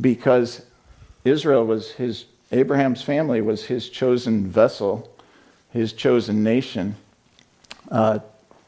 because 0.01 0.63
Israel 1.25 1.65
was 1.65 1.93
his, 1.93 2.27
Abraham's 2.53 3.03
family 3.03 3.41
was 3.41 3.65
his 3.65 3.89
chosen 3.89 4.47
vessel, 4.47 5.11
his 5.71 5.93
chosen 5.93 6.43
nation, 6.43 6.97
uh, 7.91 8.19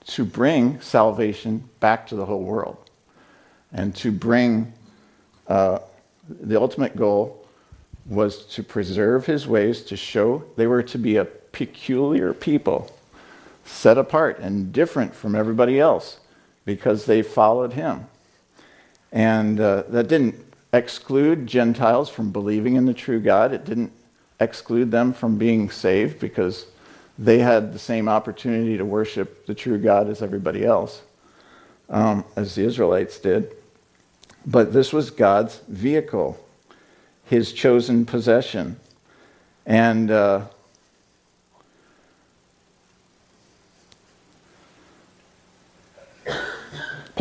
to 0.06 0.24
bring 0.24 0.80
salvation 0.80 1.68
back 1.78 2.06
to 2.08 2.16
the 2.16 2.24
whole 2.24 2.42
world 2.42 2.90
and 3.72 3.94
to 3.96 4.10
bring 4.10 4.72
uh, 5.48 5.78
the 6.28 6.60
ultimate 6.60 6.96
goal 6.96 7.44
was 8.06 8.44
to 8.46 8.62
preserve 8.62 9.26
his 9.26 9.46
ways, 9.46 9.82
to 9.82 9.96
show 9.96 10.42
they 10.56 10.66
were 10.66 10.82
to 10.82 10.98
be 10.98 11.16
a 11.16 11.24
peculiar 11.24 12.32
people, 12.32 12.90
set 13.64 13.98
apart 13.98 14.38
and 14.38 14.72
different 14.72 15.14
from 15.14 15.34
everybody 15.34 15.78
else 15.78 16.20
because 16.64 17.06
they 17.06 17.22
followed 17.22 17.72
him. 17.72 18.06
And 19.12 19.60
uh, 19.60 19.84
that 19.88 20.08
didn't 20.08 20.36
exclude 20.72 21.46
Gentiles 21.46 22.08
from 22.08 22.30
believing 22.30 22.76
in 22.76 22.86
the 22.86 22.94
true 22.94 23.20
God. 23.20 23.52
It 23.52 23.64
didn't 23.64 23.92
exclude 24.38 24.90
them 24.90 25.12
from 25.12 25.36
being 25.36 25.70
saved 25.70 26.20
because 26.20 26.66
they 27.18 27.38
had 27.38 27.72
the 27.72 27.78
same 27.78 28.08
opportunity 28.08 28.78
to 28.78 28.84
worship 28.84 29.46
the 29.46 29.54
true 29.54 29.78
God 29.78 30.08
as 30.08 30.22
everybody 30.22 30.64
else, 30.64 31.02
um, 31.88 32.24
as 32.36 32.54
the 32.54 32.64
Israelites 32.64 33.18
did. 33.18 33.54
But 34.46 34.72
this 34.72 34.92
was 34.92 35.10
God's 35.10 35.60
vehicle, 35.68 36.42
his 37.24 37.52
chosen 37.52 38.06
possession. 38.06 38.80
And 39.66 40.10
uh, 40.10 40.46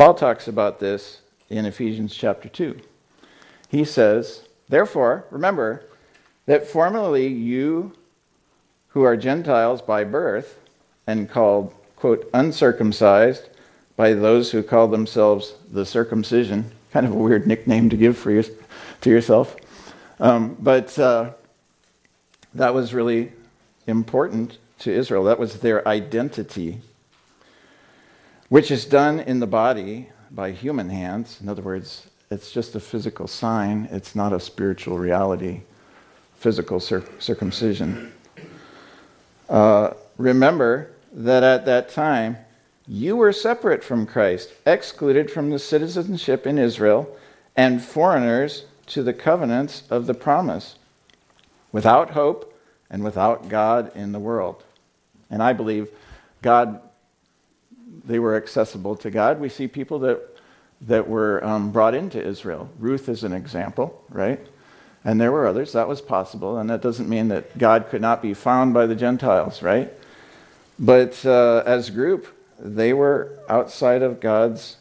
Paul 0.00 0.14
talks 0.14 0.48
about 0.48 0.80
this 0.80 1.20
in 1.50 1.66
Ephesians 1.66 2.16
chapter 2.16 2.48
2. 2.48 2.80
He 3.68 3.84
says, 3.84 4.48
Therefore, 4.66 5.26
remember 5.30 5.84
that 6.46 6.66
formerly 6.66 7.26
you 7.26 7.92
who 8.88 9.02
are 9.02 9.14
Gentiles 9.14 9.82
by 9.82 10.04
birth 10.04 10.58
and 11.06 11.28
called, 11.28 11.74
quote, 11.96 12.30
uncircumcised 12.32 13.50
by 13.94 14.14
those 14.14 14.50
who 14.50 14.62
call 14.62 14.88
themselves 14.88 15.56
the 15.70 15.84
circumcision, 15.84 16.72
kind 16.94 17.04
of 17.04 17.12
a 17.12 17.16
weird 17.16 17.46
nickname 17.46 17.90
to 17.90 17.96
give 17.98 18.16
for 18.16 18.30
your, 18.30 18.44
to 19.02 19.10
yourself. 19.10 19.54
Um, 20.18 20.56
but 20.60 20.98
uh, 20.98 21.32
that 22.54 22.72
was 22.72 22.94
really 22.94 23.32
important 23.86 24.56
to 24.78 24.90
Israel. 24.90 25.24
That 25.24 25.38
was 25.38 25.60
their 25.60 25.86
identity, 25.86 26.80
which 28.50 28.70
is 28.70 28.84
done 28.84 29.20
in 29.20 29.38
the 29.38 29.46
body 29.46 30.10
by 30.30 30.50
human 30.50 30.90
hands. 30.90 31.38
In 31.40 31.48
other 31.48 31.62
words, 31.62 32.08
it's 32.30 32.50
just 32.50 32.74
a 32.74 32.80
physical 32.80 33.26
sign, 33.26 33.88
it's 33.90 34.14
not 34.14 34.32
a 34.32 34.40
spiritual 34.40 34.98
reality, 34.98 35.62
physical 36.36 36.80
cir- 36.80 37.04
circumcision. 37.18 38.12
Uh, 39.48 39.92
remember 40.18 40.90
that 41.12 41.42
at 41.42 41.64
that 41.64 41.88
time, 41.88 42.36
you 42.88 43.16
were 43.16 43.32
separate 43.32 43.84
from 43.84 44.04
Christ, 44.04 44.52
excluded 44.66 45.30
from 45.30 45.50
the 45.50 45.58
citizenship 45.58 46.44
in 46.44 46.58
Israel, 46.58 47.16
and 47.56 47.80
foreigners 47.80 48.64
to 48.86 49.04
the 49.04 49.12
covenants 49.12 49.84
of 49.90 50.06
the 50.06 50.14
promise, 50.14 50.74
without 51.70 52.10
hope 52.10 52.52
and 52.90 53.04
without 53.04 53.48
God 53.48 53.94
in 53.94 54.10
the 54.10 54.18
world. 54.18 54.64
And 55.30 55.40
I 55.40 55.52
believe 55.52 55.88
God 56.42 56.80
they 58.04 58.18
were 58.18 58.36
accessible 58.36 58.96
to 58.96 59.10
God. 59.10 59.40
We 59.40 59.48
see 59.48 59.68
people 59.68 59.98
that, 60.00 60.20
that 60.82 61.08
were 61.08 61.44
um, 61.44 61.72
brought 61.72 61.94
into 61.94 62.22
Israel. 62.22 62.70
Ruth 62.78 63.08
is 63.08 63.24
an 63.24 63.32
example, 63.32 64.02
right? 64.08 64.40
And 65.04 65.20
there 65.20 65.32
were 65.32 65.46
others. 65.46 65.72
That 65.72 65.88
was 65.88 66.00
possible. 66.00 66.58
And 66.58 66.70
that 66.70 66.82
doesn't 66.82 67.08
mean 67.08 67.28
that 67.28 67.56
God 67.56 67.88
could 67.90 68.02
not 68.02 68.22
be 68.22 68.34
found 68.34 68.74
by 68.74 68.86
the 68.86 68.94
Gentiles, 68.94 69.62
right? 69.62 69.92
But 70.78 71.24
uh, 71.26 71.62
as 71.66 71.88
a 71.88 71.92
group, 71.92 72.26
they 72.58 72.92
were 72.92 73.38
outside 73.48 74.02
of 74.02 74.20
God's 74.20 74.76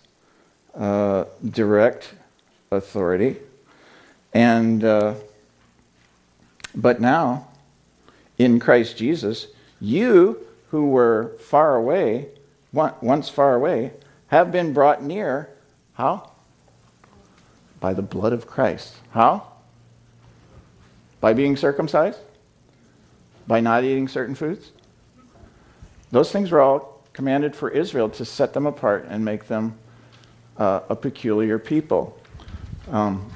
uh, 0.75 1.25
direct 1.49 2.13
authority. 2.71 3.37
And, 4.33 4.83
uh, 4.83 5.15
but 6.75 7.01
now, 7.01 7.47
in 8.37 8.59
Christ 8.59 8.97
Jesus, 8.97 9.47
you 9.81 10.45
who 10.69 10.89
were 10.89 11.35
far 11.39 11.75
away 11.75 12.29
once 12.71 13.29
far 13.29 13.55
away, 13.55 13.93
have 14.27 14.51
been 14.51 14.73
brought 14.73 15.03
near. 15.03 15.49
How? 15.93 16.31
By 17.79 17.93
the 17.93 18.01
blood 18.01 18.33
of 18.33 18.47
Christ. 18.47 18.95
How? 19.11 19.47
By 21.19 21.33
being 21.33 21.57
circumcised? 21.57 22.19
By 23.47 23.59
not 23.59 23.83
eating 23.83 24.07
certain 24.07 24.35
foods? 24.35 24.71
Those 26.11 26.31
things 26.31 26.51
were 26.51 26.61
all 26.61 27.03
commanded 27.13 27.55
for 27.55 27.69
Israel 27.69 28.09
to 28.09 28.25
set 28.25 28.53
them 28.53 28.65
apart 28.65 29.05
and 29.09 29.25
make 29.25 29.47
them 29.47 29.77
uh, 30.57 30.81
a 30.89 30.95
peculiar 30.95 31.59
people. 31.59 32.17
Um, 32.89 33.31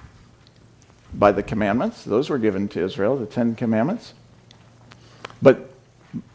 by 1.14 1.32
the 1.32 1.44
commandments, 1.44 2.04
those 2.04 2.30
were 2.30 2.40
given 2.40 2.68
to 2.70 2.84
Israel, 2.84 3.18
the 3.18 3.26
Ten 3.26 3.56
Commandments. 3.56 4.14
But 5.42 5.70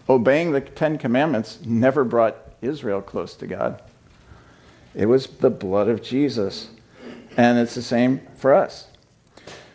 obeying 0.08 0.52
the 0.52 0.60
Ten 0.60 0.98
Commandments 0.98 1.58
never 1.64 2.04
brought 2.04 2.36
Israel 2.62 3.02
close 3.02 3.34
to 3.36 3.46
God. 3.46 3.82
It 4.94 5.06
was 5.06 5.26
the 5.26 5.50
blood 5.50 5.88
of 5.88 6.02
Jesus. 6.02 6.70
And 7.36 7.58
it's 7.58 7.74
the 7.74 7.82
same 7.82 8.20
for 8.36 8.52
us. 8.52 8.88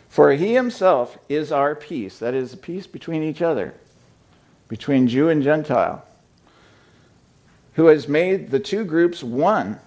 For 0.08 0.32
he 0.32 0.54
himself 0.54 1.18
is 1.28 1.50
our 1.50 1.74
peace. 1.74 2.18
That 2.18 2.34
is, 2.34 2.52
a 2.52 2.56
peace 2.56 2.86
between 2.86 3.22
each 3.22 3.42
other, 3.42 3.74
between 4.68 5.08
Jew 5.08 5.28
and 5.28 5.42
Gentile, 5.42 6.04
who 7.72 7.86
has 7.86 8.06
made 8.06 8.50
the 8.50 8.60
two 8.60 8.84
groups 8.84 9.24
one 9.24 9.80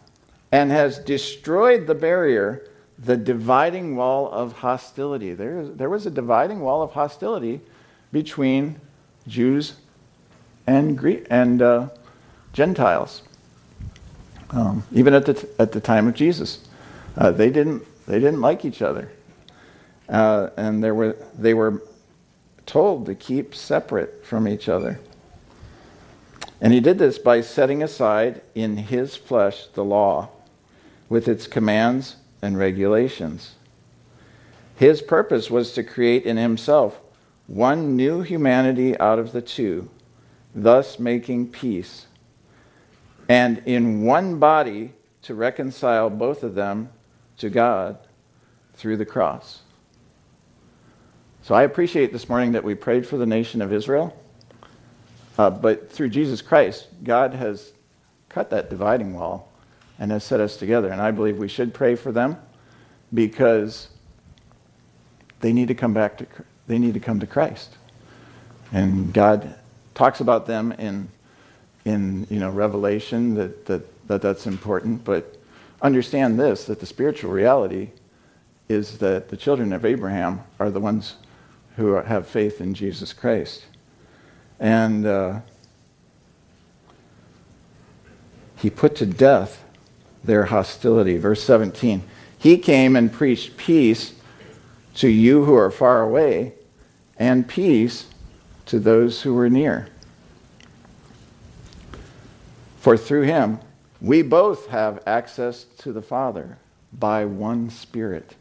and 0.51 0.71
has 0.71 0.99
destroyed 0.99 1.87
the 1.87 1.95
barrier, 1.95 2.67
the 2.97 3.15
dividing 3.15 3.95
wall 3.95 4.29
of 4.31 4.53
hostility. 4.53 5.33
There, 5.33 5.65
there 5.65 5.89
was 5.89 6.05
a 6.05 6.11
dividing 6.11 6.61
wall 6.61 6.81
of 6.81 6.91
hostility 6.91 7.61
between 8.11 8.81
Jews 9.27 9.75
and, 10.65 10.97
Greek, 10.97 11.27
and 11.29 11.61
uh, 11.61 11.89
Gentiles. 12.57 13.21
Um, 14.49 14.83
even 14.91 15.13
at 15.13 15.27
the, 15.27 15.35
t- 15.35 15.47
at 15.59 15.73
the 15.73 15.79
time 15.79 16.07
of 16.07 16.15
Jesus, 16.15 16.67
uh, 17.15 17.29
they, 17.29 17.51
didn't, 17.51 17.83
they 18.07 18.19
didn't 18.19 18.41
like 18.41 18.65
each 18.65 18.81
other. 18.81 19.11
Uh, 20.09 20.49
and 20.57 20.83
there 20.83 20.95
were, 20.95 21.15
they 21.37 21.53
were 21.53 21.83
told 22.65 23.05
to 23.05 23.13
keep 23.13 23.53
separate 23.53 24.25
from 24.25 24.47
each 24.47 24.67
other. 24.67 24.99
And 26.59 26.73
he 26.73 26.79
did 26.79 26.97
this 26.97 27.19
by 27.19 27.41
setting 27.41 27.83
aside 27.83 28.41
in 28.55 28.77
his 28.77 29.15
flesh 29.15 29.67
the 29.67 29.83
law 29.83 30.29
with 31.09 31.27
its 31.27 31.45
commands 31.45 32.15
and 32.41 32.57
regulations. 32.57 33.53
His 34.75 35.03
purpose 35.03 35.51
was 35.51 35.73
to 35.73 35.83
create 35.83 36.23
in 36.23 36.37
himself 36.37 36.99
one 37.45 37.95
new 37.95 38.23
humanity 38.23 38.97
out 38.99 39.19
of 39.19 39.31
the 39.31 39.43
two, 39.43 39.91
thus 40.55 40.97
making 40.97 41.49
peace, 41.49 42.06
and 43.29 43.61
in 43.65 44.03
one 44.03 44.39
body 44.39 44.93
to 45.23 45.35
reconcile 45.35 46.09
both 46.09 46.43
of 46.43 46.55
them 46.55 46.89
to 47.37 47.49
God 47.49 47.97
through 48.75 48.97
the 48.97 49.05
cross. 49.05 49.61
So 51.41 51.55
I 51.55 51.63
appreciate 51.63 52.11
this 52.11 52.29
morning 52.29 52.53
that 52.53 52.63
we 52.63 52.75
prayed 52.75 53.07
for 53.07 53.17
the 53.17 53.25
nation 53.25 53.61
of 53.61 53.71
Israel. 53.71 54.17
Uh, 55.37 55.49
but 55.49 55.91
through 55.91 56.09
Jesus 56.09 56.41
Christ, 56.41 56.87
God 57.03 57.33
has 57.33 57.73
cut 58.29 58.49
that 58.49 58.69
dividing 58.69 59.13
wall 59.13 59.51
and 59.99 60.11
has 60.11 60.23
set 60.23 60.39
us 60.39 60.57
together. 60.57 60.89
And 60.89 61.01
I 61.01 61.11
believe 61.11 61.37
we 61.37 61.47
should 61.47 61.73
pray 61.73 61.95
for 61.95 62.11
them 62.11 62.37
because 63.13 63.89
they 65.39 65.53
need 65.53 65.67
to 65.67 65.75
come 65.75 65.93
back 65.93 66.17
to 66.17 66.27
they 66.67 66.77
need 66.77 66.95
to 66.95 66.99
come 66.99 67.19
to 67.21 67.27
Christ. 67.27 67.77
And 68.73 69.13
God 69.13 69.55
talks 69.95 70.19
about 70.19 70.45
them 70.45 70.73
in 70.73 71.07
in 71.87 72.27
you 72.29 72.39
know 72.39 72.49
Revelation 72.49 73.33
that, 73.35 73.65
that, 73.65 74.07
that 74.07 74.21
that's 74.21 74.45
important, 74.45 75.03
but 75.05 75.37
understand 75.81 76.39
this 76.39 76.65
that 76.65 76.79
the 76.79 76.85
spiritual 76.85 77.31
reality 77.31 77.89
is 78.67 78.97
that 78.97 79.29
the 79.29 79.37
children 79.37 79.71
of 79.71 79.85
Abraham 79.85 80.41
are 80.59 80.69
the 80.69 80.81
ones 80.81 81.15
who 81.77 81.93
have 81.93 82.27
faith 82.27 82.59
in 82.59 82.73
Jesus 82.73 83.13
Christ. 83.13 83.65
And 84.59 85.05
uh, 85.05 85.39
he 88.57 88.69
put 88.69 88.95
to 88.97 89.05
death 89.05 89.63
their 90.23 90.45
hostility. 90.45 91.17
Verse 91.17 91.43
17 91.43 92.03
He 92.37 92.57
came 92.57 92.97
and 92.97 93.13
preached 93.13 93.55
peace 93.55 94.13
to 94.95 95.07
you 95.07 95.45
who 95.45 95.55
are 95.55 95.71
far 95.71 96.01
away, 96.01 96.53
and 97.17 97.47
peace 97.47 98.07
to 98.65 98.79
those 98.79 99.21
who 99.21 99.33
were 99.33 99.49
near. 99.49 99.87
For 102.87 102.95
through 102.95 103.23
him 103.23 103.59
we 103.99 104.21
both 104.21 104.67
have 104.67 105.03
access 105.05 105.65
to 105.79 105.91
the 105.91 106.01
Father 106.01 106.57
by 106.93 107.25
one 107.25 107.69
Spirit. 107.69 108.35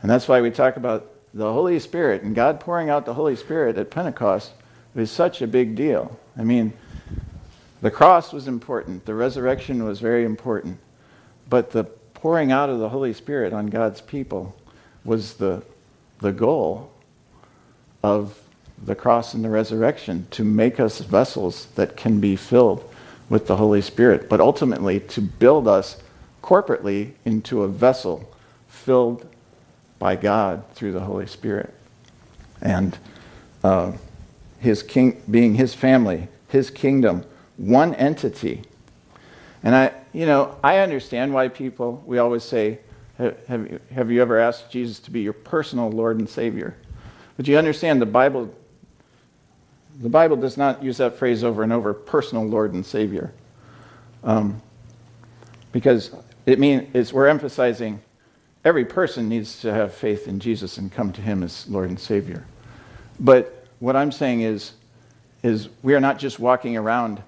And 0.00 0.08
that's 0.08 0.28
why 0.28 0.40
we 0.40 0.52
talk 0.52 0.76
about 0.76 1.10
the 1.34 1.52
Holy 1.52 1.80
Spirit 1.80 2.22
and 2.22 2.32
God 2.32 2.60
pouring 2.60 2.90
out 2.90 3.06
the 3.06 3.14
Holy 3.14 3.34
Spirit 3.34 3.76
at 3.76 3.90
Pentecost 3.90 4.52
is 4.94 5.10
such 5.10 5.42
a 5.42 5.48
big 5.48 5.74
deal. 5.74 6.16
I 6.36 6.44
mean, 6.44 6.72
the 7.82 7.90
cross 7.90 8.32
was 8.32 8.46
important, 8.46 9.04
the 9.04 9.14
resurrection 9.14 9.82
was 9.82 9.98
very 9.98 10.24
important, 10.24 10.78
but 11.50 11.72
the 11.72 11.82
pouring 12.14 12.52
out 12.52 12.70
of 12.70 12.78
the 12.78 12.90
Holy 12.90 13.12
Spirit 13.12 13.52
on 13.52 13.66
God's 13.66 14.00
people 14.00 14.54
was 15.04 15.34
the, 15.34 15.64
the 16.20 16.30
goal 16.30 16.92
of 18.04 18.40
the 18.80 18.94
cross 18.94 19.34
and 19.34 19.44
the 19.44 19.50
resurrection 19.50 20.28
to 20.30 20.44
make 20.44 20.78
us 20.78 21.00
vessels 21.00 21.66
that 21.74 21.96
can 21.96 22.20
be 22.20 22.36
filled 22.36 22.88
with 23.28 23.46
the 23.46 23.56
Holy 23.56 23.80
Spirit, 23.80 24.28
but 24.28 24.40
ultimately 24.40 25.00
to 25.00 25.20
build 25.20 25.68
us 25.68 26.00
corporately 26.42 27.12
into 27.24 27.62
a 27.62 27.68
vessel 27.68 28.32
filled 28.68 29.26
by 29.98 30.16
God 30.16 30.64
through 30.74 30.92
the 30.92 31.00
Holy 31.00 31.26
Spirit. 31.26 31.74
And 32.60 32.96
uh, 33.62 33.92
his 34.58 34.82
king, 34.82 35.20
being 35.30 35.54
his 35.54 35.74
family, 35.74 36.28
his 36.48 36.70
kingdom, 36.70 37.24
one 37.56 37.94
entity. 37.94 38.62
And 39.62 39.74
I, 39.74 39.92
you 40.12 40.26
know, 40.26 40.56
I 40.62 40.78
understand 40.78 41.34
why 41.34 41.48
people, 41.48 42.02
we 42.06 42.18
always 42.18 42.44
say, 42.44 42.78
have 43.18 43.68
you, 43.68 43.80
have 43.92 44.10
you 44.10 44.22
ever 44.22 44.38
asked 44.38 44.70
Jesus 44.70 45.00
to 45.00 45.10
be 45.10 45.20
your 45.20 45.32
personal 45.32 45.90
Lord 45.90 46.18
and 46.18 46.28
Savior? 46.28 46.76
But 47.36 47.48
you 47.48 47.58
understand 47.58 48.00
the 48.00 48.06
Bible, 48.06 48.54
the 50.00 50.08
Bible 50.08 50.36
does 50.36 50.56
not 50.56 50.82
use 50.82 50.98
that 50.98 51.16
phrase 51.16 51.42
over 51.42 51.62
and 51.62 51.72
over, 51.72 51.92
personal 51.92 52.46
Lord 52.46 52.72
and 52.72 52.86
Savior. 52.86 53.32
Um, 54.22 54.62
because 55.72 56.14
it 56.46 56.58
means 56.58 57.12
we're 57.12 57.26
emphasizing 57.26 58.00
every 58.64 58.84
person 58.84 59.28
needs 59.28 59.60
to 59.60 59.72
have 59.72 59.92
faith 59.92 60.28
in 60.28 60.40
Jesus 60.40 60.78
and 60.78 60.90
come 60.90 61.12
to 61.12 61.20
him 61.20 61.42
as 61.42 61.68
Lord 61.68 61.88
and 61.88 61.98
Savior. 61.98 62.44
But 63.20 63.66
what 63.80 63.96
I'm 63.96 64.12
saying 64.12 64.42
is, 64.42 64.72
is 65.42 65.68
we 65.82 65.94
are 65.94 66.00
not 66.00 66.18
just 66.18 66.38
walking 66.38 66.76
around 66.76 67.22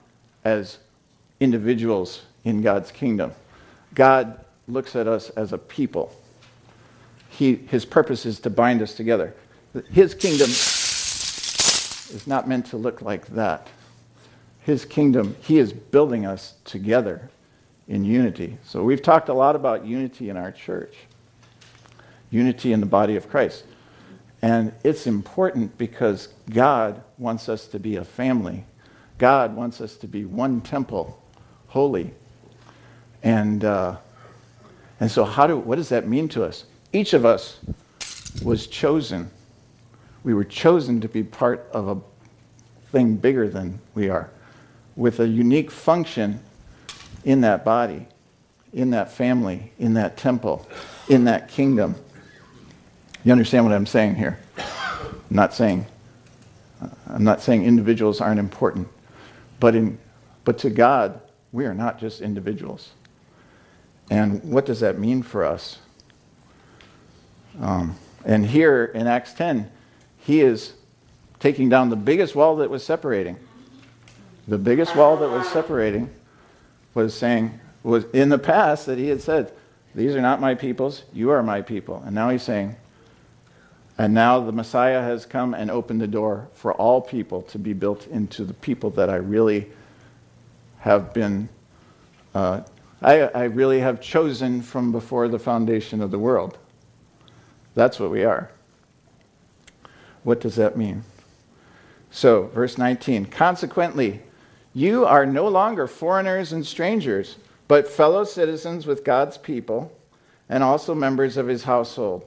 as 0.44 0.78
individuals 1.38 2.22
in 2.44 2.62
God's 2.62 2.90
kingdom. 2.90 3.33
God 3.94 4.44
looks 4.68 4.96
at 4.96 5.09
us 5.09 5.30
as 5.30 5.52
a 5.52 5.59
people. 5.59 6.14
He, 7.28 7.56
his 7.56 7.85
purpose 7.85 8.26
is 8.26 8.40
to 8.40 8.50
bind 8.50 8.83
us 8.83 8.94
together. 8.94 9.35
His 9.90 10.14
kingdom 10.14 10.50
is 12.12 12.27
not 12.27 12.49
meant 12.49 12.66
to 12.66 12.77
look 12.77 13.03
like 13.03 13.27
that. 13.29 13.68
His 14.61 14.85
kingdom, 14.85 15.37
he 15.40 15.59
is 15.59 15.73
building 15.73 16.27
us 16.27 16.55
together 16.64 17.31
in 17.88 18.05
unity. 18.05 18.57
So 18.64 18.85
we've 18.85 19.03
talked 19.03 19.29
a 19.29 19.35
lot 19.35 19.57
about 19.57 19.85
unity 19.85 20.29
in 20.31 20.37
our 20.37 20.53
church, 20.53 20.94
unity 22.31 22.73
in 22.73 22.81
the 22.81 22.87
body 22.87 23.16
of 23.16 23.29
Christ. 23.29 23.64
And 24.42 24.73
it's 24.85 25.07
important 25.07 25.77
because 25.77 26.29
God 26.49 27.03
wants 27.18 27.49
us 27.49 27.66
to 27.68 27.79
be 27.79 27.96
a 27.96 28.05
family. 28.05 28.64
God 29.18 29.55
wants 29.55 29.81
us 29.81 29.96
to 29.96 30.09
be 30.09 30.25
one 30.25 30.61
temple, 30.61 31.23
holy. 31.66 32.14
And, 33.23 33.64
uh, 33.64 33.96
and 34.99 35.11
so, 35.11 35.25
how 35.25 35.46
do, 35.46 35.59
what 35.59 35.77
does 35.77 35.90
that 35.90 36.09
mean 36.09 36.29
to 36.31 36.44
us? 36.44 36.64
Each 36.92 37.12
of 37.12 37.25
us 37.25 37.59
was 38.42 38.66
chosen. 38.66 39.31
We 40.22 40.35
were 40.35 40.44
chosen 40.44 41.00
to 41.00 41.09
be 41.09 41.22
part 41.22 41.68
of 41.72 41.88
a 41.88 42.00
thing 42.92 43.16
bigger 43.16 43.48
than 43.48 43.80
we 43.94 44.09
are, 44.09 44.30
with 44.96 45.20
a 45.20 45.28
unique 45.28 45.70
function 45.70 46.40
in 47.24 47.40
that 47.42 47.64
body, 47.64 48.06
in 48.72 48.90
that 48.90 49.11
family, 49.12 49.72
in 49.78 49.94
that 49.94 50.16
temple, 50.16 50.66
in 51.09 51.24
that 51.24 51.48
kingdom. 51.48 51.94
You 53.24 53.33
understand 53.33 53.64
what 53.64 53.74
I'm 53.74 53.87
saying 53.87 54.16
here? 54.16 54.38
I'm 54.59 55.37
not 55.37 55.54
saying 55.54 55.87
I'm 57.06 57.24
not 57.24 57.42
saying 57.42 57.64
individuals 57.64 58.20
aren't 58.20 58.40
important, 58.40 58.88
but 59.59 59.74
in 59.74 59.98
but 60.44 60.59
to 60.59 60.70
God, 60.70 61.20
we 61.52 61.66
are 61.66 61.74
not 61.74 61.98
just 61.98 62.20
individuals. 62.20 62.90
And 64.11 64.42
what 64.42 64.66
does 64.66 64.80
that 64.80 64.98
mean 64.98 65.22
for 65.22 65.44
us? 65.44 65.78
Um, 67.61 67.96
and 68.24 68.46
here 68.46 68.85
in 68.87 69.06
Acts 69.06 69.35
10, 69.35 69.70
he 70.31 70.40
is 70.43 70.75
taking 71.40 71.69
down 71.69 71.90
the 71.90 71.97
biggest 71.97 72.37
wall 72.37 72.57
that 72.57 72.71
was 72.71 72.85
separating. 72.85 73.37
The 74.47 74.59
biggest 74.59 74.95
wall 74.95 75.16
that 75.16 75.29
was 75.29 75.49
separating 75.49 76.09
was 76.95 77.14
saying, 77.14 77.59
was 77.83 78.05
in 78.12 78.29
the 78.29 78.38
past 78.38 78.87
that 78.87 78.97
he 78.97 79.09
had 79.09 79.21
said, 79.21 79.53
These 79.93 80.14
are 80.14 80.21
not 80.21 80.40
my 80.40 80.55
peoples, 80.55 81.03
you 81.12 81.31
are 81.31 81.43
my 81.43 81.62
people. 81.62 82.01
And 82.07 82.14
now 82.14 82.31
he's 82.31 82.45
saying, 82.45 82.77
and 83.99 84.14
now 84.14 84.38
the 84.38 84.53
Messiah 84.53 85.03
has 85.03 85.27
come 85.27 85.53
and 85.53 85.69
opened 85.69 86.01
the 86.01 86.07
door 86.07 86.49
for 86.55 86.75
all 86.75 87.01
people 87.01 87.43
to 87.43 87.59
be 87.59 87.73
built 87.73 88.07
into 88.07 88.45
the 88.45 88.55
people 88.55 88.90
that 88.90 89.11
I 89.11 89.16
really 89.16 89.69
have 90.79 91.12
been, 91.12 91.49
uh, 92.37 92.61
I, 93.03 93.23
I 93.23 93.45
really 93.45 93.81
have 93.81 94.01
chosen 94.01 94.62
from 94.62 94.93
before 94.93 95.27
the 95.27 95.40
foundation 95.40 96.01
of 96.01 96.12
the 96.12 96.21
world. 96.21 96.57
That's 97.75 97.99
what 97.99 98.11
we 98.11 98.25
are. 98.25 98.51
What 100.22 100.40
does 100.40 100.56
that 100.56 100.76
mean? 100.76 101.04
So, 102.11 102.48
verse 102.48 102.76
19 102.76 103.26
Consequently, 103.26 104.20
you 104.74 105.04
are 105.06 105.26
no 105.26 105.48
longer 105.48 105.87
foreigners 105.87 106.52
and 106.52 106.66
strangers, 106.66 107.37
but 107.68 107.88
fellow 107.88 108.24
citizens 108.24 108.87
with 108.87 109.04
God's 109.04 109.38
people 109.38 109.92
and 110.48 110.62
also 110.62 110.94
members 110.94 111.37
of 111.37 111.46
his 111.46 111.64
household 111.64 112.24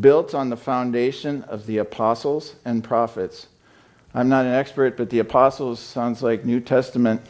built 0.00 0.34
on 0.34 0.50
the 0.50 0.56
foundation 0.56 1.42
of 1.44 1.66
the 1.66 1.78
apostles 1.78 2.54
and 2.64 2.84
prophets. 2.84 3.48
I'm 4.14 4.28
not 4.28 4.46
an 4.46 4.52
expert, 4.52 4.96
but 4.96 5.10
the 5.10 5.18
apostles 5.18 5.80
sounds 5.80 6.22
like 6.22 6.44
New 6.44 6.60
Testament 6.60 7.20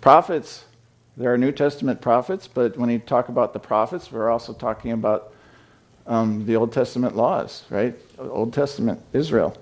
prophets. 0.00 0.64
There 1.16 1.32
are 1.32 1.38
New 1.38 1.52
Testament 1.52 2.00
prophets, 2.00 2.46
but 2.46 2.76
when 2.76 2.90
you 2.90 2.98
talk 2.98 3.28
about 3.28 3.52
the 3.52 3.58
prophets, 3.58 4.12
we're 4.12 4.30
also 4.30 4.52
talking 4.52 4.92
about 4.92 5.32
um, 6.08 6.46
the 6.46 6.56
Old 6.56 6.72
Testament 6.72 7.14
laws, 7.14 7.64
right? 7.70 7.94
Old 8.18 8.52
Testament 8.52 9.00
Israel. 9.12 9.56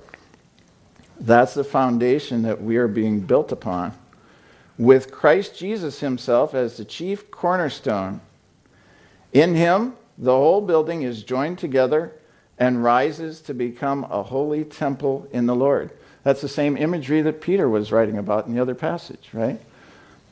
That's 1.20 1.54
the 1.54 1.64
foundation 1.64 2.42
that 2.42 2.62
we 2.62 2.76
are 2.76 2.88
being 2.88 3.20
built 3.20 3.52
upon. 3.52 3.92
With 4.78 5.10
Christ 5.10 5.58
Jesus 5.58 6.00
himself 6.00 6.54
as 6.54 6.76
the 6.76 6.84
chief 6.84 7.30
cornerstone. 7.30 8.20
In 9.32 9.54
him, 9.54 9.94
the 10.16 10.32
whole 10.32 10.60
building 10.60 11.02
is 11.02 11.22
joined 11.22 11.58
together 11.58 12.12
and 12.58 12.82
rises 12.82 13.40
to 13.42 13.54
become 13.54 14.04
a 14.04 14.22
holy 14.22 14.64
temple 14.64 15.28
in 15.32 15.46
the 15.46 15.54
Lord. 15.54 15.90
That's 16.22 16.40
the 16.40 16.48
same 16.48 16.76
imagery 16.76 17.22
that 17.22 17.40
Peter 17.40 17.68
was 17.68 17.92
writing 17.92 18.18
about 18.18 18.46
in 18.46 18.54
the 18.54 18.60
other 18.60 18.74
passage, 18.74 19.28
right? 19.32 19.60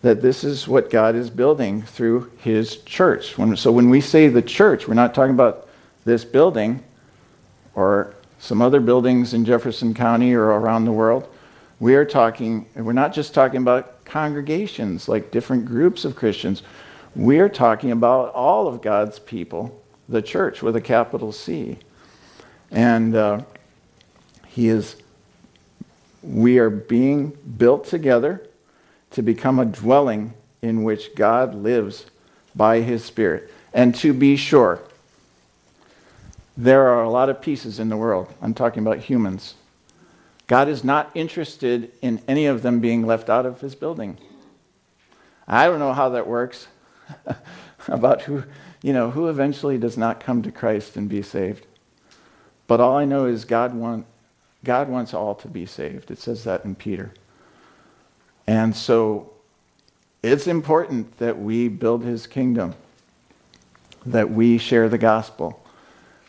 That 0.02 0.22
this 0.22 0.44
is 0.44 0.68
what 0.68 0.90
God 0.90 1.14
is 1.14 1.30
building 1.30 1.82
through 1.82 2.30
his 2.38 2.78
church. 2.78 3.34
So 3.56 3.72
when 3.72 3.90
we 3.90 4.00
say 4.00 4.28
the 4.28 4.42
church, 4.42 4.86
we're 4.86 4.94
not 4.94 5.14
talking 5.14 5.34
about 5.34 5.63
this 6.04 6.24
building 6.24 6.82
or 7.74 8.14
some 8.38 8.60
other 8.60 8.80
buildings 8.80 9.34
in 9.34 9.44
Jefferson 9.44 9.94
County 9.94 10.34
or 10.34 10.44
around 10.44 10.84
the 10.84 10.92
world. 10.92 11.28
We 11.80 11.94
are 11.94 12.04
talking, 12.04 12.66
we're 12.74 12.92
not 12.92 13.12
just 13.12 13.34
talking 13.34 13.60
about 13.60 14.04
congregations, 14.04 15.08
like 15.08 15.30
different 15.30 15.64
groups 15.64 16.04
of 16.04 16.14
Christians. 16.14 16.62
We 17.16 17.38
are 17.38 17.48
talking 17.48 17.90
about 17.90 18.32
all 18.34 18.68
of 18.68 18.82
God's 18.82 19.18
people, 19.18 19.82
the 20.08 20.22
church 20.22 20.62
with 20.62 20.76
a 20.76 20.80
capital 20.80 21.32
C. 21.32 21.78
And 22.70 23.14
uh, 23.14 23.42
he 24.46 24.68
is, 24.68 24.96
we 26.22 26.58
are 26.58 26.70
being 26.70 27.30
built 27.56 27.86
together 27.86 28.46
to 29.12 29.22
become 29.22 29.58
a 29.58 29.64
dwelling 29.64 30.34
in 30.60 30.82
which 30.82 31.14
God 31.14 31.54
lives 31.54 32.06
by 32.54 32.80
his 32.80 33.04
Spirit. 33.04 33.50
And 33.72 33.94
to 33.96 34.12
be 34.12 34.36
sure, 34.36 34.80
there 36.56 36.86
are 36.88 37.02
a 37.02 37.10
lot 37.10 37.28
of 37.28 37.40
pieces 37.40 37.80
in 37.80 37.88
the 37.88 37.96
world. 37.96 38.32
I'm 38.40 38.54
talking 38.54 38.82
about 38.82 38.98
humans. 38.98 39.54
God 40.46 40.68
is 40.68 40.84
not 40.84 41.10
interested 41.14 41.92
in 42.00 42.22
any 42.28 42.46
of 42.46 42.62
them 42.62 42.80
being 42.80 43.06
left 43.06 43.28
out 43.28 43.46
of 43.46 43.60
his 43.60 43.74
building. 43.74 44.18
I 45.48 45.66
don't 45.66 45.78
know 45.78 45.92
how 45.92 46.10
that 46.10 46.26
works 46.26 46.68
about 47.88 48.22
who, 48.22 48.44
you 48.82 48.92
know, 48.92 49.10
who 49.10 49.28
eventually 49.28 49.78
does 49.78 49.98
not 49.98 50.20
come 50.20 50.42
to 50.42 50.52
Christ 50.52 50.96
and 50.96 51.08
be 51.08 51.22
saved. 51.22 51.66
But 52.66 52.80
all 52.80 52.96
I 52.96 53.04
know 53.04 53.26
is 53.26 53.44
God, 53.44 53.74
want, 53.74 54.06
God 54.62 54.88
wants 54.88 55.12
all 55.12 55.34
to 55.36 55.48
be 55.48 55.66
saved. 55.66 56.10
It 56.10 56.18
says 56.18 56.44
that 56.44 56.64
in 56.64 56.74
Peter. 56.74 57.12
And 58.46 58.76
so 58.76 59.32
it's 60.22 60.46
important 60.46 61.18
that 61.18 61.38
we 61.38 61.68
build 61.68 62.04
his 62.04 62.26
kingdom, 62.26 62.74
that 64.06 64.30
we 64.30 64.56
share 64.58 64.88
the 64.88 64.98
gospel 64.98 65.63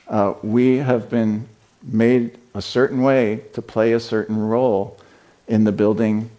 uh, 0.07 0.33
we 0.43 0.77
have 0.77 1.09
been 1.09 1.47
made 1.83 2.37
a 2.53 2.61
certain 2.61 3.01
way 3.01 3.41
to 3.53 3.61
play 3.61 3.93
a 3.93 3.99
certain 3.99 4.37
role 4.37 4.97
in 5.47 5.63
the 5.63 5.71
building 5.71 6.29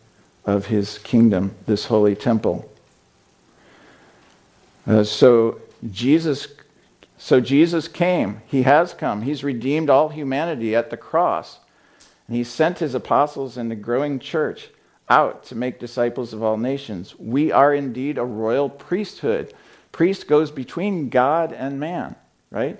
of 0.44 0.66
his 0.66 0.98
kingdom, 0.98 1.54
this 1.66 1.86
holy 1.86 2.14
temple. 2.14 2.70
Uh, 4.86 5.02
so 5.02 5.60
Jesus 5.90 6.48
so 7.18 7.40
Jesus 7.40 7.88
came. 7.88 8.42
He 8.46 8.62
has 8.62 8.92
come. 8.92 9.22
He's 9.22 9.42
redeemed 9.42 9.90
all 9.90 10.10
humanity 10.10 10.76
at 10.76 10.90
the 10.90 10.96
cross. 10.96 11.58
And 12.28 12.36
he 12.36 12.44
sent 12.44 12.78
his 12.78 12.94
apostles 12.94 13.56
and 13.56 13.70
the 13.70 13.76
growing 13.76 14.18
church 14.18 14.68
out 15.08 15.44
to 15.44 15.54
make 15.54 15.78
disciples 15.78 16.32
of 16.32 16.42
all 16.42 16.56
nations. 16.56 17.18
We 17.18 17.52
are 17.52 17.72
indeed 17.72 18.18
a 18.18 18.24
royal 18.24 18.68
priesthood. 18.68 19.54
Priest 19.92 20.26
goes 20.26 20.50
between 20.50 21.08
God 21.08 21.52
and 21.52 21.80
man, 21.80 22.16
right? 22.50 22.78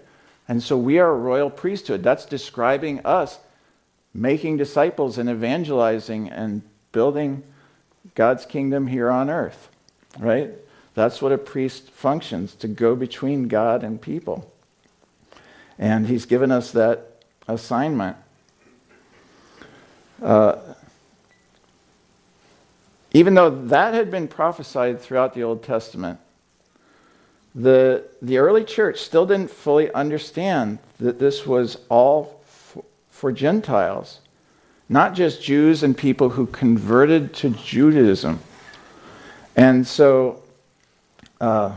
And 0.49 0.63
so 0.63 0.77
we 0.77 0.99
are 0.99 1.11
a 1.11 1.17
royal 1.17 1.51
priesthood. 1.51 2.03
That's 2.03 2.25
describing 2.25 3.05
us 3.05 3.39
making 4.15 4.57
disciples 4.57 5.19
and 5.19 5.29
evangelizing 5.29 6.31
and 6.31 6.63
building 6.93 7.43
God's 8.15 8.47
kingdom 8.47 8.87
here 8.87 9.11
on 9.11 9.29
earth, 9.29 9.69
right? 10.19 10.53
That's 10.95 11.21
what 11.21 11.33
a 11.33 11.39
priest 11.39 11.91
functions 11.91 12.55
to 12.57 12.69
go 12.69 12.97
between 12.97 13.49
God 13.49 13.85
and 13.85 14.01
people. 14.01 14.51
And 15.79 16.07
he's 16.07 16.25
given 16.25 16.51
us 16.51 16.71
that 16.73 17.23
assignment. 17.47 18.17
Uh, 20.23 20.57
even 23.13 23.35
though 23.35 23.51
that 23.51 23.93
had 23.93 24.11
been 24.11 24.29
prophesied 24.29 25.01
throughout 25.01 25.35
the 25.35 25.43
Old 25.43 25.63
Testament, 25.63 26.19
the, 27.57 28.05
the 28.21 28.37
early 28.37 28.65
church 28.65 29.01
still 29.01 29.25
didn't 29.25 29.51
fully 29.51 29.91
understand 29.93 30.79
that 31.01 31.19
this 31.19 31.47
was 31.47 31.79
all 31.89 32.43
f- 32.45 32.85
for 33.09 33.33
Gentiles, 33.33 34.21
not 34.91 35.15
just 35.15 35.43
Jews 35.43 35.83
and 35.83 35.97
people 35.97 36.29
who 36.29 36.47
converted 36.47 37.33
to 37.37 37.51
Judaism. 37.51 38.41
And 39.57 39.87
so, 39.87 40.43
uh, 41.41 41.77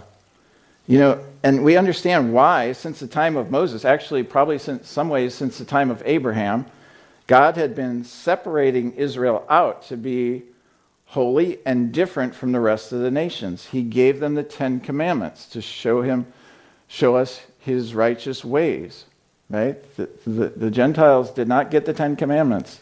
you 0.86 1.00
know, 1.00 1.24
and 1.44 1.64
we 1.64 1.78
understand 1.78 2.34
why, 2.34 2.74
since 2.74 3.00
the 3.00 3.08
time 3.08 3.38
of 3.38 3.50
Moses, 3.50 3.86
actually, 3.86 4.24
probably 4.24 4.60
in 4.68 4.84
some 4.84 5.08
ways 5.08 5.34
since 5.34 5.58
the 5.58 5.64
time 5.64 5.90
of 5.90 6.04
Abraham, 6.06 6.66
God 7.26 7.56
had 7.56 7.74
been 7.74 8.04
separating 8.04 8.92
Israel 8.94 9.46
out 9.50 9.84
to 9.84 9.96
be 9.96 10.44
holy 11.10 11.58
and 11.66 11.92
different 11.92 12.36
from 12.36 12.52
the 12.52 12.60
rest 12.60 12.92
of 12.92 13.00
the 13.00 13.10
nations. 13.10 13.66
He 13.66 13.82
gave 13.82 14.20
them 14.20 14.36
the 14.36 14.44
Ten 14.44 14.80
Commandments 14.80 15.48
to 15.48 15.62
show 15.62 16.04
him, 16.04 16.28
show 16.88 17.16
us 17.16 17.42
his 17.58 17.96
righteous 17.96 18.46
ways. 18.46 19.06
Right? 19.50 19.78
The, 19.96 20.08
the, 20.28 20.50
the 20.50 20.72
Gentiles 20.72 21.32
did 21.32 21.48
not 21.48 21.72
get 21.72 21.86
the 21.86 21.94
Ten 21.94 22.16
Commandments. 22.16 22.82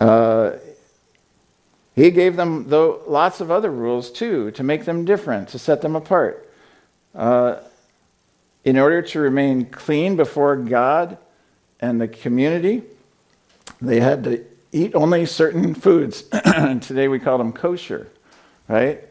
Uh, 0.00 0.52
he 1.94 2.10
gave 2.10 2.36
them 2.36 2.68
though 2.68 3.02
lots 3.06 3.42
of 3.42 3.50
other 3.50 3.70
rules 3.70 4.10
too 4.10 4.50
to 4.52 4.62
make 4.62 4.86
them 4.86 5.04
different, 5.04 5.48
to 5.50 5.58
set 5.58 5.82
them 5.82 5.94
apart. 5.94 6.48
Uh, 7.14 7.56
in 8.64 8.78
order 8.78 9.02
to 9.02 9.20
remain 9.20 9.66
clean 9.66 10.16
before 10.16 10.56
God 10.56 11.18
and 11.80 12.00
the 12.00 12.08
community, 12.08 12.82
they 13.82 14.00
had 14.00 14.24
to 14.24 14.44
eat 14.72 14.94
only 14.94 15.26
certain 15.26 15.74
foods. 15.74 16.22
Today 16.80 17.08
we 17.08 17.18
call 17.18 17.38
them 17.38 17.52
kosher, 17.52 18.08
right? 18.68 19.02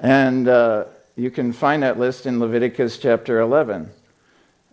And 0.00 0.48
uh, 0.48 0.84
you 1.16 1.30
can 1.30 1.52
find 1.52 1.82
that 1.82 1.98
list 1.98 2.26
in 2.26 2.40
Leviticus 2.40 2.98
chapter 2.98 3.40
11. 3.40 3.90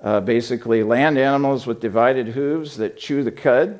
Uh, 0.01 0.19
basically, 0.19 0.83
land 0.83 1.17
animals 1.17 1.65
with 1.65 1.79
divided 1.79 2.27
hooves 2.27 2.77
that 2.77 2.97
chew 2.97 3.23
the 3.23 3.31
cud, 3.31 3.79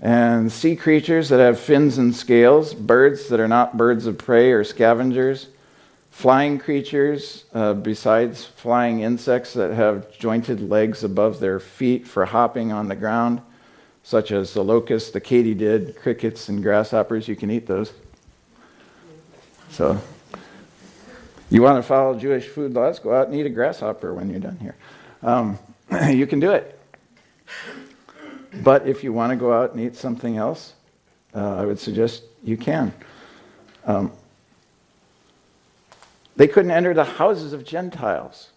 and 0.00 0.50
sea 0.50 0.74
creatures 0.74 1.28
that 1.28 1.38
have 1.38 1.58
fins 1.58 1.96
and 1.96 2.14
scales, 2.14 2.74
birds 2.74 3.28
that 3.28 3.40
are 3.40 3.48
not 3.48 3.76
birds 3.76 4.06
of 4.06 4.18
prey 4.18 4.52
or 4.52 4.64
scavengers, 4.64 5.48
flying 6.10 6.58
creatures, 6.58 7.44
uh, 7.54 7.72
besides 7.72 8.44
flying 8.44 9.00
insects 9.00 9.54
that 9.54 9.70
have 9.70 10.12
jointed 10.18 10.68
legs 10.68 11.04
above 11.04 11.40
their 11.40 11.60
feet 11.60 12.06
for 12.06 12.26
hopping 12.26 12.72
on 12.72 12.88
the 12.88 12.96
ground 12.96 13.40
such 14.02 14.32
as 14.32 14.52
the 14.54 14.64
locust, 14.64 15.12
the 15.12 15.20
katydid, 15.20 15.96
crickets, 15.96 16.48
and 16.48 16.62
grasshoppers. 16.62 17.28
You 17.28 17.36
can 17.36 17.50
eat 17.50 17.66
those. 17.66 17.92
So, 19.70 20.00
you 21.50 21.62
want 21.62 21.78
to 21.78 21.82
follow 21.82 22.18
Jewish 22.18 22.48
food 22.48 22.74
laws? 22.74 22.98
Go 22.98 23.14
out 23.14 23.28
and 23.28 23.36
eat 23.36 23.46
a 23.46 23.50
grasshopper 23.50 24.12
when 24.14 24.30
you're 24.30 24.40
done 24.40 24.58
here. 24.58 24.74
Um, 25.22 25.58
you 26.08 26.26
can 26.26 26.40
do 26.40 26.52
it. 26.52 26.78
But 28.62 28.86
if 28.86 29.02
you 29.02 29.12
want 29.12 29.30
to 29.30 29.36
go 29.36 29.52
out 29.52 29.72
and 29.72 29.80
eat 29.80 29.96
something 29.96 30.36
else, 30.36 30.74
uh, 31.34 31.56
I 31.56 31.64
would 31.64 31.78
suggest 31.78 32.24
you 32.44 32.56
can. 32.56 32.92
Um, 33.86 34.12
they 36.36 36.48
couldn't 36.48 36.70
enter 36.70 36.94
the 36.94 37.04
houses 37.04 37.52
of 37.52 37.64
Gentiles, 37.64 38.50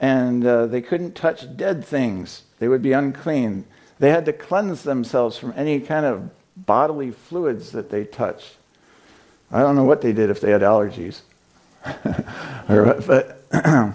and 0.00 0.44
uh, 0.46 0.66
they 0.66 0.80
couldn't 0.80 1.14
touch 1.14 1.56
dead 1.56 1.84
things. 1.84 2.42
They 2.58 2.68
would 2.68 2.82
be 2.82 2.92
unclean. 2.92 3.64
They 4.02 4.10
had 4.10 4.24
to 4.24 4.32
cleanse 4.32 4.82
themselves 4.82 5.38
from 5.38 5.54
any 5.56 5.78
kind 5.78 6.04
of 6.04 6.28
bodily 6.56 7.12
fluids 7.12 7.70
that 7.70 7.88
they 7.88 8.02
touched. 8.04 8.56
I 9.52 9.60
don't 9.60 9.76
know 9.76 9.84
what 9.84 10.00
they 10.00 10.12
did 10.12 10.28
if 10.28 10.40
they 10.40 10.50
had 10.50 10.62
allergies. 10.62 11.20
but 12.66 13.48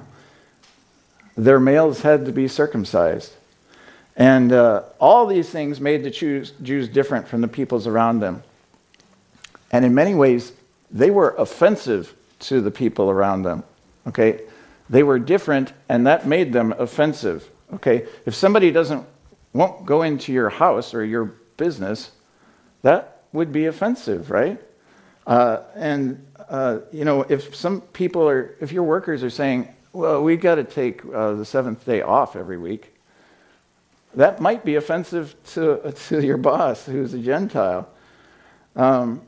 their 1.35 1.59
males 1.59 2.03
had 2.03 2.25
to 2.25 2.31
be 2.31 2.47
circumcised. 2.47 3.33
And 4.15 4.53
uh, 4.53 4.83
all 4.97 5.27
these 5.27 5.49
things 5.49 5.81
made 5.81 6.05
the 6.05 6.09
Jews, 6.09 6.53
Jews 6.63 6.87
different 6.87 7.27
from 7.27 7.41
the 7.41 7.49
peoples 7.49 7.85
around 7.85 8.21
them. 8.21 8.43
And 9.73 9.83
in 9.83 9.93
many 9.93 10.15
ways, 10.15 10.53
they 10.89 11.11
were 11.11 11.35
offensive 11.37 12.15
to 12.39 12.61
the 12.61 12.71
people 12.71 13.09
around 13.09 13.43
them. 13.43 13.61
Okay? 14.07 14.39
They 14.89 15.03
were 15.03 15.19
different, 15.19 15.73
and 15.89 16.07
that 16.07 16.25
made 16.25 16.53
them 16.53 16.71
offensive. 16.71 17.49
Okay? 17.73 18.07
If 18.25 18.35
somebody 18.35 18.71
doesn't 18.71 19.05
won't 19.57 19.85
go 19.85 20.03
into 20.03 20.31
your 20.31 20.49
house 20.49 20.93
or 20.93 21.03
your 21.03 21.25
business, 21.57 22.11
that 22.83 23.23
would 23.33 23.51
be 23.51 23.65
offensive, 23.65 24.29
right? 24.29 24.61
Uh, 25.25 25.61
and, 25.75 26.25
uh, 26.47 26.79
you 26.91 27.03
know, 27.03 27.23
if 27.23 27.55
some 27.55 27.81
people 27.81 28.29
are, 28.29 28.55
if 28.61 28.71
your 28.71 28.83
workers 28.83 29.23
are 29.23 29.29
saying, 29.31 29.67
well, 29.93 30.23
we've 30.23 30.39
got 30.39 30.55
to 30.55 30.63
take 30.63 31.03
uh, 31.05 31.33
the 31.33 31.43
seventh 31.43 31.83
day 31.85 32.01
off 32.01 32.35
every 32.35 32.57
week, 32.57 32.93
that 34.13 34.39
might 34.39 34.63
be 34.63 34.75
offensive 34.75 35.35
to, 35.53 35.91
to 36.07 36.23
your 36.23 36.37
boss 36.37 36.85
who's 36.85 37.13
a 37.13 37.19
Gentile. 37.19 37.89
Um, 38.75 39.23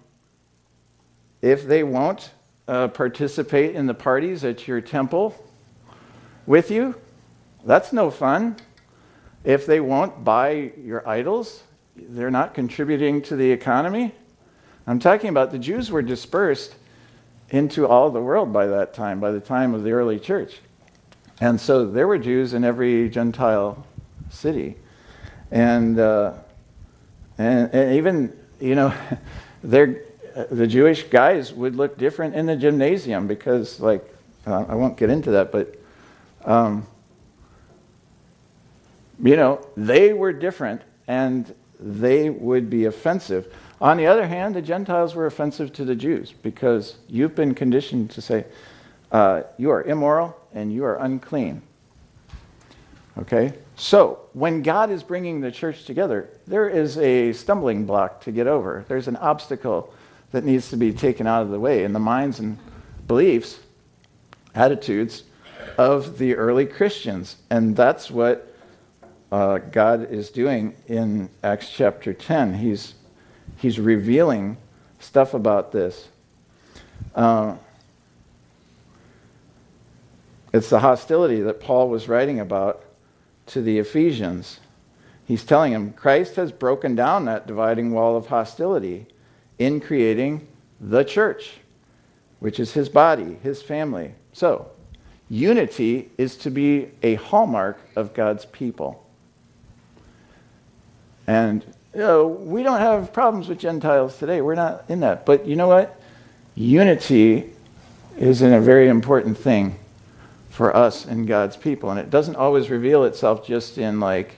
if 1.42 1.66
they 1.66 1.84
won't 1.84 2.30
uh, 2.68 2.90
participate 2.90 3.76
in 3.76 3.88
the 3.88 3.94
parties 3.96 4.44
at 4.44 4.68
your 4.68 4.80
temple 4.80 5.36
with 6.46 6.70
you, 6.70 6.96
that's 7.66 7.92
no 7.92 8.12
fun. 8.12 8.58
If 9.50 9.66
they 9.66 9.80
won't 9.80 10.24
buy 10.24 10.74
your 10.80 11.10
idols, 11.10 11.64
they're 11.96 12.30
not 12.30 12.54
contributing 12.54 13.20
to 13.24 13.36
the 13.36 13.50
economy. 13.50 14.14
I'm 14.86 15.00
talking 15.00 15.32
about 15.32 15.52
the 15.52 15.58
Jews 15.58 15.90
were 15.90 16.04
dispersed 16.04 16.76
into 17.50 17.88
all 17.88 18.12
the 18.12 18.22
world 18.22 18.54
by 18.54 18.68
that 18.68 18.94
time, 18.94 19.20
by 19.20 19.32
the 19.32 19.40
time 19.40 19.74
of 19.74 19.82
the 19.82 19.90
early 19.90 20.20
church. 20.20 20.60
And 21.42 21.60
so 21.60 21.88
there 21.88 22.08
were 22.08 22.20
Jews 22.20 22.54
in 22.54 22.64
every 22.64 23.10
Gentile 23.10 23.84
city. 24.30 24.76
And, 25.50 25.98
uh, 26.00 26.34
and, 27.40 27.74
and, 27.74 27.96
even, 27.96 28.38
you 28.60 28.76
know, 28.76 28.94
the 29.64 30.68
Jewish 30.68 31.06
guys 31.06 31.54
would 31.54 31.76
look 31.76 31.98
different 31.98 32.36
in 32.36 32.46
the 32.46 32.56
gymnasium 32.56 33.26
because, 33.26 33.80
like, 33.80 34.08
uh, 34.46 34.66
I 34.70 34.76
won't 34.76 34.96
get 34.96 35.10
into 35.10 35.32
that, 35.32 35.52
but, 35.52 35.74
um, 36.46 36.86
you 39.22 39.36
know, 39.36 39.66
they 39.76 40.14
were 40.14 40.34
different 40.34 40.82
and 41.08 41.54
they 41.80 42.30
would 42.30 42.70
be 42.70 42.86
offensive. 42.86 43.54
On 43.82 43.98
the 43.98 44.08
other 44.08 44.28
hand, 44.28 44.56
the 44.56 44.62
Gentiles 44.62 45.16
were 45.16 45.26
offensive 45.26 45.72
to 45.74 45.86
the 45.86 45.96
Jews 45.96 46.34
because 46.44 46.98
you've 47.08 47.36
been 47.36 47.56
conditioned 47.56 48.12
to 48.12 48.22
say, 48.22 48.46
uh, 49.12 49.44
you 49.58 49.72
are 49.72 49.84
immoral 49.84 50.38
and 50.54 50.72
you 50.72 50.84
are 50.84 50.98
unclean. 50.98 51.62
Okay? 53.18 53.54
So, 53.76 54.20
when 54.34 54.62
God 54.62 54.92
is 54.92 55.04
bringing 55.04 55.42
the 55.42 55.52
church 55.52 55.86
together, 55.86 56.30
there 56.48 56.68
is 56.70 56.98
a 56.98 57.34
stumbling 57.34 57.86
block 57.86 58.22
to 58.22 58.32
get 58.32 58.48
over. 58.48 58.86
There's 58.88 59.08
an 59.08 59.16
obstacle 59.16 59.94
that 60.32 60.44
needs 60.44 60.70
to 60.70 60.78
be 60.78 60.94
taken 60.94 61.26
out 61.28 61.42
of 61.42 61.50
the 61.50 61.60
way 61.60 61.84
in 61.84 61.94
the 61.94 62.00
minds 62.00 62.40
and 62.40 62.58
beliefs, 63.08 63.60
attitudes 64.54 65.24
of 65.78 66.18
the 66.18 66.36
early 66.36 66.66
Christians. 66.66 67.38
And 67.50 67.76
that's 67.76 68.12
what 68.12 68.49
uh, 69.32 69.60
God 69.60 70.12
is 70.12 70.30
doing 70.30 70.76
in 70.88 71.30
Acts 71.44 71.70
chapter 71.70 72.14
10. 72.14 72.56
He's, 72.56 72.96
he's 73.58 73.80
revealing 73.80 74.58
stuff 75.00 75.34
about 75.34 75.72
this. 75.72 76.10
Uh, 77.14 77.56
it's 80.52 80.70
the 80.70 80.80
hostility 80.80 81.42
that 81.42 81.60
Paul 81.60 81.90
was 81.90 82.08
writing 82.08 82.40
about 82.40 82.84
to 83.48 83.62
the 83.62 83.78
Ephesians. 83.78 84.60
He's 85.26 85.44
telling 85.44 85.74
them 85.74 85.94
Christ 85.94 86.36
has 86.38 86.52
broken 86.52 86.96
down 86.96 87.26
that 87.26 87.46
dividing 87.46 87.92
wall 87.92 88.18
of 88.18 88.28
hostility 88.28 89.06
in 89.60 89.80
creating 89.80 90.48
the 90.82 91.04
church, 91.04 91.58
which 92.40 92.60
is 92.60 92.74
his 92.74 92.90
body, 92.90 93.38
his 93.44 93.62
family. 93.62 94.16
So, 94.34 94.72
unity 95.30 96.10
is 96.18 96.36
to 96.38 96.50
be 96.50 96.90
a 97.04 97.16
hallmark 97.16 97.80
of 97.96 98.16
God's 98.16 98.46
people. 98.46 99.06
And 101.30 101.64
you 101.94 102.00
know, 102.00 102.28
we 102.28 102.64
don't 102.64 102.80
have 102.80 103.14
problems 103.14 103.50
with 103.50 103.60
Gentiles 103.60 104.18
today. 104.18 104.42
We're 104.42 104.56
not 104.56 104.86
in 104.90 105.02
that. 105.02 105.28
But 105.28 105.46
you 105.46 105.56
know 105.56 105.68
what? 105.68 106.02
Unity 106.56 107.52
is 108.18 108.42
a 108.42 108.60
very 108.60 108.88
important 108.88 109.38
thing 109.38 109.78
for 110.50 110.76
us 110.76 111.06
and 111.06 111.28
God's 111.28 111.56
people. 111.56 111.92
And 111.92 112.00
it 112.00 112.10
doesn't 112.10 112.36
always 112.36 112.72
reveal 112.72 113.04
itself 113.04 113.46
just 113.46 113.78
in, 113.78 114.00
like, 114.00 114.38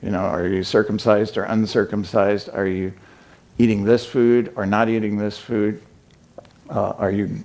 you 0.00 0.10
know, 0.10 0.20
are 0.20 0.46
you 0.46 0.62
circumcised 0.62 1.36
or 1.36 1.42
uncircumcised? 1.42 2.50
Are 2.50 2.68
you 2.68 2.92
eating 3.58 3.82
this 3.82 4.06
food 4.06 4.52
or 4.54 4.64
not 4.64 4.88
eating 4.88 5.18
this 5.18 5.36
food? 5.36 5.82
Uh, 6.70 6.90
are 6.98 7.10
you 7.10 7.44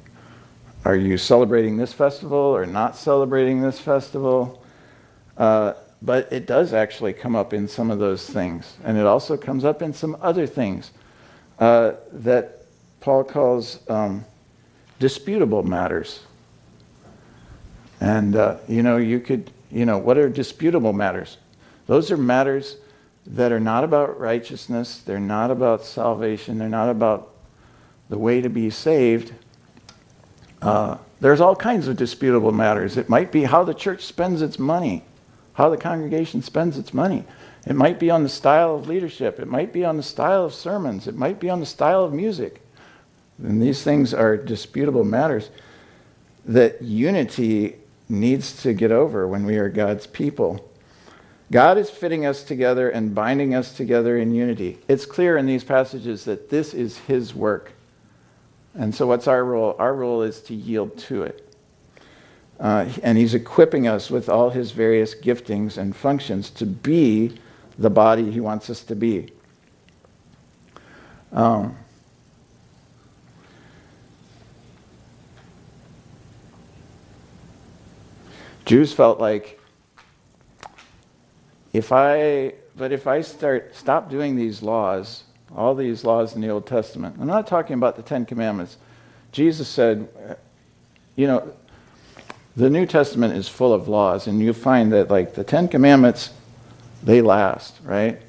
are 0.86 0.96
you 0.96 1.18
celebrating 1.18 1.78
this 1.78 1.94
festival 1.94 2.38
or 2.38 2.68
not 2.68 2.96
celebrating 2.96 3.64
this 3.64 3.80
festival? 3.80 4.64
Uh, 5.36 5.74
but 6.02 6.32
it 6.32 6.46
does 6.46 6.74
actually 6.74 7.14
come 7.14 7.36
up 7.36 7.54
in 7.54 7.68
some 7.68 7.92
of 7.92 8.00
those 8.00 8.28
things, 8.28 8.78
and 8.84 8.98
it 8.98 9.06
also 9.06 9.38
comes 9.38 9.64
up 9.64 9.82
in 9.82 9.94
some 9.94 10.18
other 10.22 10.48
things 10.48 10.92
uh, 11.60 11.94
that 12.12 12.66
Paul 13.02 13.24
calls 13.24 13.80
um, 13.90 14.26
disputable 15.00 15.64
matters. 15.64 16.22
And, 18.00 18.36
uh, 18.36 18.58
you 18.68 18.82
know, 18.82 18.98
you 18.98 19.20
could, 19.20 19.52
you 19.72 19.86
know, 19.86 19.98
what 19.98 20.18
are 20.18 20.28
disputable 20.28 20.94
matters? 20.94 21.38
Those 21.86 22.10
are 22.10 22.18
matters 22.18 22.78
that 23.28 23.52
are 23.52 23.60
not 23.60 23.84
about 23.84 24.20
righteousness, 24.20 25.02
they're 25.06 25.20
not 25.20 25.52
about 25.52 25.84
salvation, 25.84 26.58
they're 26.58 26.68
not 26.68 26.90
about 26.90 27.30
the 28.10 28.18
way 28.18 28.42
to 28.42 28.50
be 28.50 28.70
saved. 28.70 29.34
Uh, 30.62 30.98
there's 31.20 31.42
all 31.42 31.56
kinds 31.56 31.88
of 31.88 31.98
disputable 31.98 32.52
matters. 32.52 32.98
It 32.98 33.10
might 33.10 33.32
be 33.32 33.44
how 33.44 33.64
the 33.64 33.74
church 33.74 34.04
spends 34.04 34.42
its 34.42 34.58
money, 34.58 35.04
how 35.62 35.70
the 35.70 35.78
congregation 35.78 36.42
spends 36.42 36.76
its 36.76 36.92
money. 36.92 37.24
It 37.68 37.76
might 37.76 38.00
be 38.00 38.10
on 38.10 38.24
the 38.24 38.30
style 38.30 38.74
of 38.74 38.88
leadership. 38.88 39.40
It 39.40 39.48
might 39.48 39.72
be 39.72 39.86
on 39.86 39.96
the 39.96 40.02
style 40.02 40.44
of 40.44 40.56
sermons. 40.56 41.06
It 41.06 41.16
might 41.16 41.40
be 41.40 41.52
on 41.52 41.60
the 41.60 41.68
style 41.68 42.04
of 42.04 42.14
music. 42.14 42.64
And 43.38 43.62
these 43.62 43.84
things 43.84 44.12
are 44.12 44.36
disputable 44.36 45.04
matters 45.04 45.52
that 46.46 46.82
unity 46.82 47.76
needs 48.10 48.64
to 48.64 48.74
get 48.74 48.92
over 48.92 49.28
when 49.28 49.46
we 49.46 49.58
are 49.58 49.70
God's 49.70 50.08
people. 50.08 50.68
God 51.52 51.78
is 51.78 51.92
fitting 51.92 52.26
us 52.26 52.44
together 52.44 52.90
and 52.90 53.14
binding 53.14 53.54
us 53.54 53.72
together 53.72 54.18
in 54.18 54.34
unity. 54.34 54.80
It's 54.88 55.06
clear 55.06 55.38
in 55.38 55.46
these 55.46 55.64
passages 55.64 56.26
that 56.26 56.50
this 56.50 56.74
is 56.74 56.98
His 56.98 57.36
work. 57.36 57.74
And 58.74 58.96
so, 58.96 59.06
what's 59.06 59.28
our 59.28 59.46
role? 59.46 59.76
Our 59.78 59.94
role 59.94 60.24
is 60.24 60.42
to 60.44 60.56
yield 60.56 60.98
to 61.10 61.22
it. 61.22 61.51
Uh, 62.62 62.88
and 63.02 63.18
He's 63.18 63.34
equipping 63.34 63.88
us 63.88 64.12
with 64.12 64.30
all 64.30 64.52
His 64.52 64.72
various 64.72 65.16
giftings 65.16 65.78
and 65.78 65.96
functions 65.96 66.52
to 66.52 66.66
be 66.66 67.38
the 67.80 67.90
body 67.90 68.30
He 68.30 68.40
wants 68.40 68.70
us 68.70 68.84
to 68.84 68.96
be. 68.96 69.34
Um, 71.34 71.76
Jews 78.66 78.94
felt 78.94 79.20
like 79.20 79.60
if 81.74 81.92
I, 81.92 82.54
but 82.76 82.92
if 82.92 83.08
I 83.08 83.22
start, 83.22 83.76
stop 83.76 84.10
doing 84.10 84.36
these 84.36 84.62
laws, 84.62 85.24
all 85.56 85.74
these 85.74 86.04
laws 86.04 86.36
in 86.36 86.42
the 86.42 86.50
Old 86.50 86.68
Testament, 86.68 87.16
I'm 87.20 87.28
not 87.28 87.48
talking 87.48 87.74
about 87.74 87.96
the 87.96 88.04
Ten 88.04 88.26
Commandments. 88.26 88.78
Jesus 89.32 89.68
said, 89.68 90.08
you 91.16 91.28
know, 91.28 91.54
the 92.56 92.70
New 92.70 92.86
Testament 92.86 93.36
is 93.36 93.48
full 93.48 93.74
of 93.74 93.88
laws, 93.88 94.28
and 94.28 94.42
you 94.42 94.54
find 94.54 94.92
that, 94.92 95.10
like, 95.10 95.34
the 95.36 95.44
Ten 95.44 95.68
Commandments, 95.68 96.32
they 97.04 97.22
last, 97.22 97.80
right? 97.84 98.22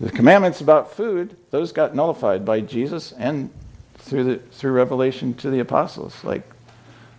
The 0.00 0.10
commandments 0.10 0.60
about 0.60 0.92
food, 0.92 1.36
those 1.50 1.72
got 1.72 1.94
nullified 1.94 2.44
by 2.44 2.60
Jesus 2.60 3.12
and 3.12 3.50
through, 3.98 4.24
the, 4.24 4.36
through 4.36 4.72
revelation 4.72 5.34
to 5.34 5.50
the 5.50 5.60
apostles. 5.60 6.22
Like, 6.24 6.42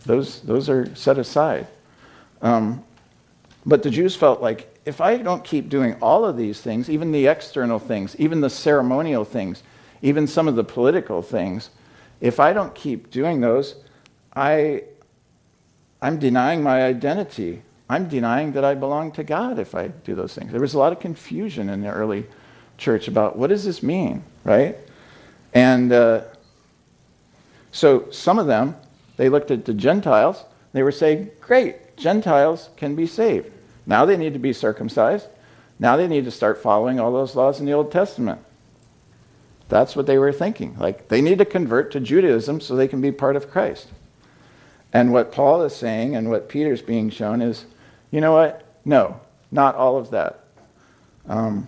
those, 0.06 0.42
those 0.42 0.70
are 0.70 0.94
set 0.96 1.18
aside. 1.18 1.68
Um, 2.42 2.84
but 3.66 3.82
the 3.82 3.90
Jews 3.90 4.16
felt 4.16 4.42
like 4.42 4.78
if 4.86 5.02
I 5.02 5.18
don't 5.18 5.44
keep 5.44 5.70
doing 5.70 5.96
all 6.02 6.26
of 6.26 6.38
these 6.38 6.62
things, 6.62 6.90
even 6.90 7.12
the 7.12 7.28
external 7.28 7.80
things, 7.80 8.16
even 8.18 8.42
the 8.42 8.50
ceremonial 8.50 9.26
things, 9.26 9.64
even 10.02 10.28
some 10.28 10.48
of 10.48 10.56
the 10.56 10.64
political 10.64 11.22
things, 11.22 11.72
if 12.22 12.40
I 12.40 12.54
don't 12.54 12.76
keep 12.76 13.10
doing 13.10 13.42
those, 13.42 13.76
I, 14.36 14.84
I'm 16.06 16.20
denying 16.20 16.62
my 16.62 16.84
identity. 16.84 17.64
I'm 17.90 18.08
denying 18.08 18.52
that 18.52 18.64
I 18.64 18.76
belong 18.76 19.12
to 19.14 19.24
God 19.24 19.58
if 19.58 19.74
I 19.74 19.88
do 19.88 20.14
those 20.14 20.36
things. 20.36 20.52
There 20.52 20.62
was 20.62 20.76
a 20.76 20.78
lot 20.78 20.92
of 20.92 21.00
confusion 21.00 21.68
in 21.68 21.82
the 21.82 21.90
early 21.90 22.28
church 22.78 23.08
about 23.08 23.40
what 23.40 23.48
does 23.48 23.66
this 23.66 23.82
mean, 23.82 24.22
right? 24.44 24.78
And 25.56 25.92
uh, 25.92 26.22
so 27.72 28.12
some 28.12 28.38
of 28.38 28.46
them, 28.46 28.76
they 29.18 29.30
looked 29.30 29.50
at 29.50 29.66
the 29.66 29.74
Gentiles, 29.74 30.46
they 30.74 30.84
were 30.84 30.92
saying, 30.92 31.32
great, 31.42 31.98
Gentiles 31.98 32.70
can 32.78 32.96
be 32.96 33.08
saved. 33.08 33.52
Now 33.88 34.06
they 34.06 34.16
need 34.16 34.34
to 34.34 34.40
be 34.40 34.54
circumcised. 34.54 35.26
Now 35.80 35.98
they 35.98 36.08
need 36.08 36.26
to 36.26 36.32
start 36.32 36.62
following 36.62 37.00
all 37.00 37.12
those 37.14 37.36
laws 37.36 37.60
in 37.60 37.66
the 37.66 37.74
Old 37.74 37.92
Testament. 37.92 38.40
That's 39.70 39.96
what 39.96 40.06
they 40.06 40.20
were 40.20 40.32
thinking. 40.32 40.78
Like 40.78 41.08
they 41.08 41.22
need 41.22 41.40
to 41.40 41.46
convert 41.46 41.92
to 41.94 42.00
Judaism 42.00 42.62
so 42.62 42.76
they 42.76 42.88
can 42.88 43.02
be 43.02 43.12
part 43.12 43.36
of 43.36 43.50
Christ. 43.50 43.88
And 44.96 45.12
what 45.12 45.34
Paul 45.34 45.62
is 45.64 45.76
saying 45.76 46.16
and 46.16 46.30
what 46.30 46.48
Peter's 46.48 46.82
being 46.82 47.10
shown 47.10 47.42
is, 47.42 47.66
you 48.12 48.22
know 48.22 48.32
what? 48.32 48.64
No, 48.86 49.20
not 49.52 49.76
all 49.76 49.98
of 49.98 50.12
that. 50.12 50.46
Um, 51.28 51.68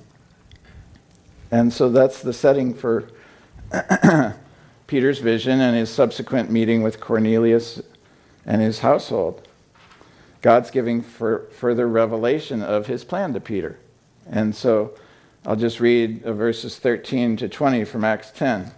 and 1.52 1.74
so 1.74 1.90
that's 1.90 2.22
the 2.22 2.32
setting 2.32 2.74
for 2.74 3.10
Peter's 4.88 5.20
vision 5.20 5.60
and 5.60 5.76
his 5.76 5.90
subsequent 5.90 6.50
meeting 6.50 6.84
with 6.84 7.02
Cornelius 7.02 7.82
and 8.46 8.62
his 8.62 8.80
household. 8.80 9.46
God's 10.42 10.72
giving 10.72 11.02
further 11.02 11.86
revelation 11.86 12.64
of 12.64 12.88
his 12.88 13.04
plan 13.04 13.34
to 13.34 13.42
Peter. 13.42 13.78
And 14.32 14.56
so 14.56 14.94
I'll 15.46 15.58
just 15.58 15.82
read 15.82 16.22
verses 16.24 16.80
13 16.80 17.36
to 17.36 17.50
20 17.50 17.84
from 17.84 18.06
Acts 18.06 18.32
10. 18.32 18.72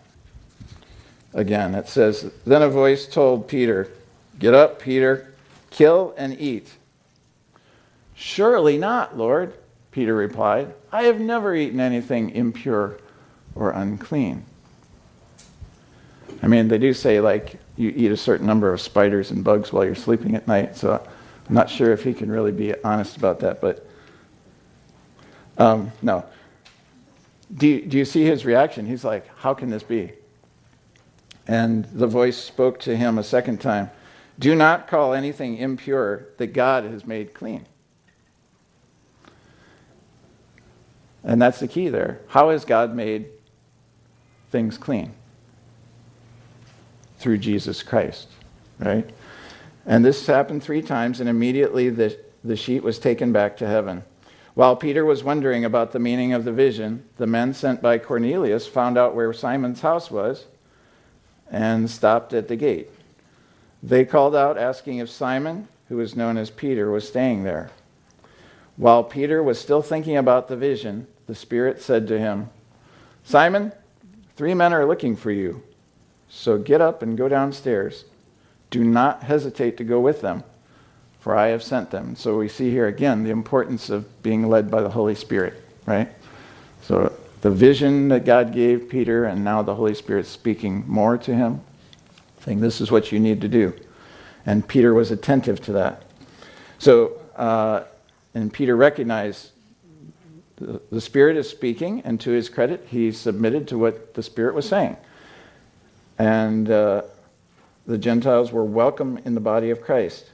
Again, 1.35 1.75
it 1.75 1.87
says, 1.87 2.31
Then 2.47 2.63
a 2.63 2.69
voice 2.69 3.05
told 3.05 3.47
Peter, 3.47 3.91
Get 4.39 4.53
up, 4.53 4.79
Peter, 4.79 5.33
kill 5.69 6.13
and 6.17 6.39
eat. 6.39 6.71
Surely 8.15 8.77
not, 8.77 9.17
Lord, 9.17 9.53
Peter 9.91 10.15
replied. 10.15 10.73
I 10.91 11.03
have 11.03 11.19
never 11.19 11.53
eaten 11.53 11.81
anything 11.81 12.29
impure 12.31 12.97
or 13.53 13.71
unclean. 13.71 14.45
I 16.41 16.47
mean, 16.47 16.69
they 16.69 16.77
do 16.77 16.93
say, 16.93 17.19
like, 17.19 17.59
you 17.75 17.93
eat 17.93 18.11
a 18.11 18.17
certain 18.17 18.47
number 18.47 18.71
of 18.71 18.79
spiders 18.79 19.31
and 19.31 19.43
bugs 19.43 19.73
while 19.73 19.83
you're 19.83 19.95
sleeping 19.95 20.35
at 20.35 20.47
night, 20.47 20.77
so 20.77 21.05
I'm 21.47 21.55
not 21.55 21.69
sure 21.69 21.91
if 21.91 22.03
he 22.03 22.13
can 22.13 22.31
really 22.31 22.53
be 22.53 22.73
honest 22.83 23.17
about 23.17 23.41
that, 23.41 23.59
but 23.59 23.85
um, 25.57 25.91
no. 26.01 26.23
Do 27.53 27.67
you, 27.67 27.85
do 27.85 27.97
you 27.97 28.05
see 28.05 28.23
his 28.23 28.45
reaction? 28.45 28.85
He's 28.85 29.03
like, 29.03 29.27
How 29.37 29.53
can 29.53 29.69
this 29.69 29.83
be? 29.83 30.13
And 31.47 31.85
the 31.85 32.07
voice 32.07 32.37
spoke 32.37 32.79
to 32.81 32.95
him 32.95 33.17
a 33.17 33.23
second 33.23 33.59
time 33.59 33.89
Do 34.39 34.55
not 34.55 34.87
call 34.87 35.13
anything 35.13 35.57
impure 35.57 36.27
that 36.37 36.47
God 36.47 36.85
has 36.85 37.05
made 37.05 37.33
clean. 37.33 37.65
And 41.23 41.41
that's 41.41 41.59
the 41.59 41.67
key 41.67 41.89
there. 41.89 42.21
How 42.29 42.49
has 42.49 42.63
God 42.63 42.95
made 42.95 43.27
things 44.49 44.77
clean? 44.77 45.13
Through 47.17 47.39
Jesus 47.39 47.83
Christ, 47.83 48.29
right? 48.79 49.09
And 49.85 50.05
this 50.05 50.25
happened 50.25 50.63
three 50.63 50.81
times, 50.81 51.19
and 51.19 51.29
immediately 51.29 51.89
the, 51.89 52.17
the 52.43 52.55
sheet 52.55 52.81
was 52.81 52.97
taken 52.97 53.33
back 53.33 53.57
to 53.57 53.67
heaven. 53.67 54.03
While 54.53 54.77
Peter 54.77 55.03
was 55.03 55.23
wondering 55.23 55.65
about 55.65 55.91
the 55.91 55.99
meaning 55.99 56.31
of 56.31 56.45
the 56.45 56.53
vision, 56.53 57.03
the 57.17 57.27
men 57.27 57.53
sent 57.53 57.81
by 57.81 57.97
Cornelius 57.97 58.67
found 58.67 58.97
out 58.97 59.15
where 59.15 59.33
Simon's 59.33 59.81
house 59.81 60.09
was 60.09 60.45
and 61.51 61.89
stopped 61.89 62.33
at 62.33 62.47
the 62.47 62.55
gate. 62.55 62.89
They 63.81 64.05
called 64.05 64.35
out, 64.35 64.57
asking 64.57 64.97
if 64.97 65.09
Simon, 65.09 65.67
who 65.87 65.97
was 65.97 66.15
known 66.15 66.37
as 66.37 66.49
Peter, 66.49 66.91
was 66.91 67.07
staying 67.07 67.43
there. 67.43 67.71
While 68.75 69.03
Peter 69.03 69.41
was 69.41 69.59
still 69.59 69.81
thinking 69.81 70.17
about 70.17 70.47
the 70.47 70.57
vision, 70.57 71.07
the 71.27 71.35
Spirit 71.35 71.81
said 71.81 72.07
to 72.07 72.19
him, 72.19 72.49
Simon, 73.23 73.71
three 74.35 74.53
men 74.53 74.73
are 74.73 74.85
looking 74.85 75.15
for 75.15 75.31
you. 75.31 75.63
So 76.29 76.57
get 76.57 76.81
up 76.81 77.01
and 77.01 77.17
go 77.17 77.27
downstairs. 77.27 78.05
Do 78.69 78.83
not 78.83 79.23
hesitate 79.23 79.77
to 79.77 79.83
go 79.83 79.99
with 79.99 80.21
them 80.21 80.43
for 81.19 81.35
I 81.35 81.47
have 81.47 81.61
sent 81.61 81.91
them. 81.91 82.15
So 82.15 82.37
we 82.37 82.47
see 82.47 82.71
here 82.71 82.87
again 82.87 83.23
the 83.23 83.29
importance 83.29 83.89
of 83.89 84.23
being 84.23 84.47
led 84.47 84.71
by 84.71 84.81
the 84.81 84.89
Holy 84.89 85.15
Spirit, 85.15 85.61
right? 85.85 86.09
So 86.81 87.13
the 87.41 87.51
vision 87.51 88.07
that 88.09 88.25
God 88.25 88.53
gave 88.53 88.89
Peter, 88.89 89.25
and 89.25 89.43
now 89.43 89.61
the 89.61 89.75
Holy 89.75 89.93
Spirit 89.93 90.25
speaking 90.25 90.83
more 90.87 91.17
to 91.17 91.35
him, 91.35 91.61
saying, 92.43 92.59
This 92.59 92.81
is 92.81 92.91
what 92.91 93.11
you 93.11 93.19
need 93.19 93.41
to 93.41 93.47
do. 93.47 93.73
And 94.45 94.67
Peter 94.67 94.93
was 94.93 95.11
attentive 95.11 95.61
to 95.61 95.73
that. 95.73 96.03
So, 96.77 97.19
uh, 97.35 97.83
and 98.33 98.51
Peter 98.51 98.75
recognized 98.75 99.51
the, 100.57 100.81
the 100.91 101.01
Spirit 101.01 101.37
is 101.37 101.49
speaking, 101.49 102.01
and 102.01 102.19
to 102.21 102.31
his 102.31 102.49
credit, 102.49 102.85
he 102.89 103.11
submitted 103.11 103.67
to 103.69 103.77
what 103.77 104.13
the 104.13 104.23
Spirit 104.23 104.55
was 104.55 104.67
saying. 104.67 104.97
And 106.17 106.69
uh, 106.69 107.03
the 107.85 107.97
Gentiles 107.97 108.51
were 108.51 108.65
welcome 108.65 109.19
in 109.25 109.35
the 109.35 109.41
body 109.41 109.69
of 109.69 109.81
Christ. 109.81 110.29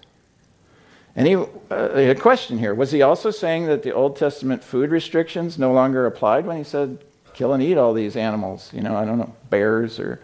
And 1.16 1.28
he, 1.28 1.36
uh, 1.36 1.46
a 1.70 2.16
question 2.16 2.58
here 2.58 2.76
was 2.76 2.92
he 2.92 3.02
also 3.02 3.32
saying 3.32 3.68
that 3.68 3.84
the 3.84 3.94
Old 3.94 4.18
Testament 4.18 4.64
food 4.64 4.92
restrictions 4.92 5.58
no 5.58 5.72
longer 5.72 6.06
applied 6.06 6.46
when 6.46 6.58
he 6.58 6.64
said, 6.64 7.04
kill 7.34 7.54
and 7.54 7.64
eat 7.64 7.78
all 7.78 7.94
these 7.94 8.16
animals? 8.16 8.72
You 8.74 8.82
know, 8.82 8.96
I 8.96 9.06
don't 9.06 9.18
know, 9.18 9.34
bears 9.50 10.00
or. 10.00 10.22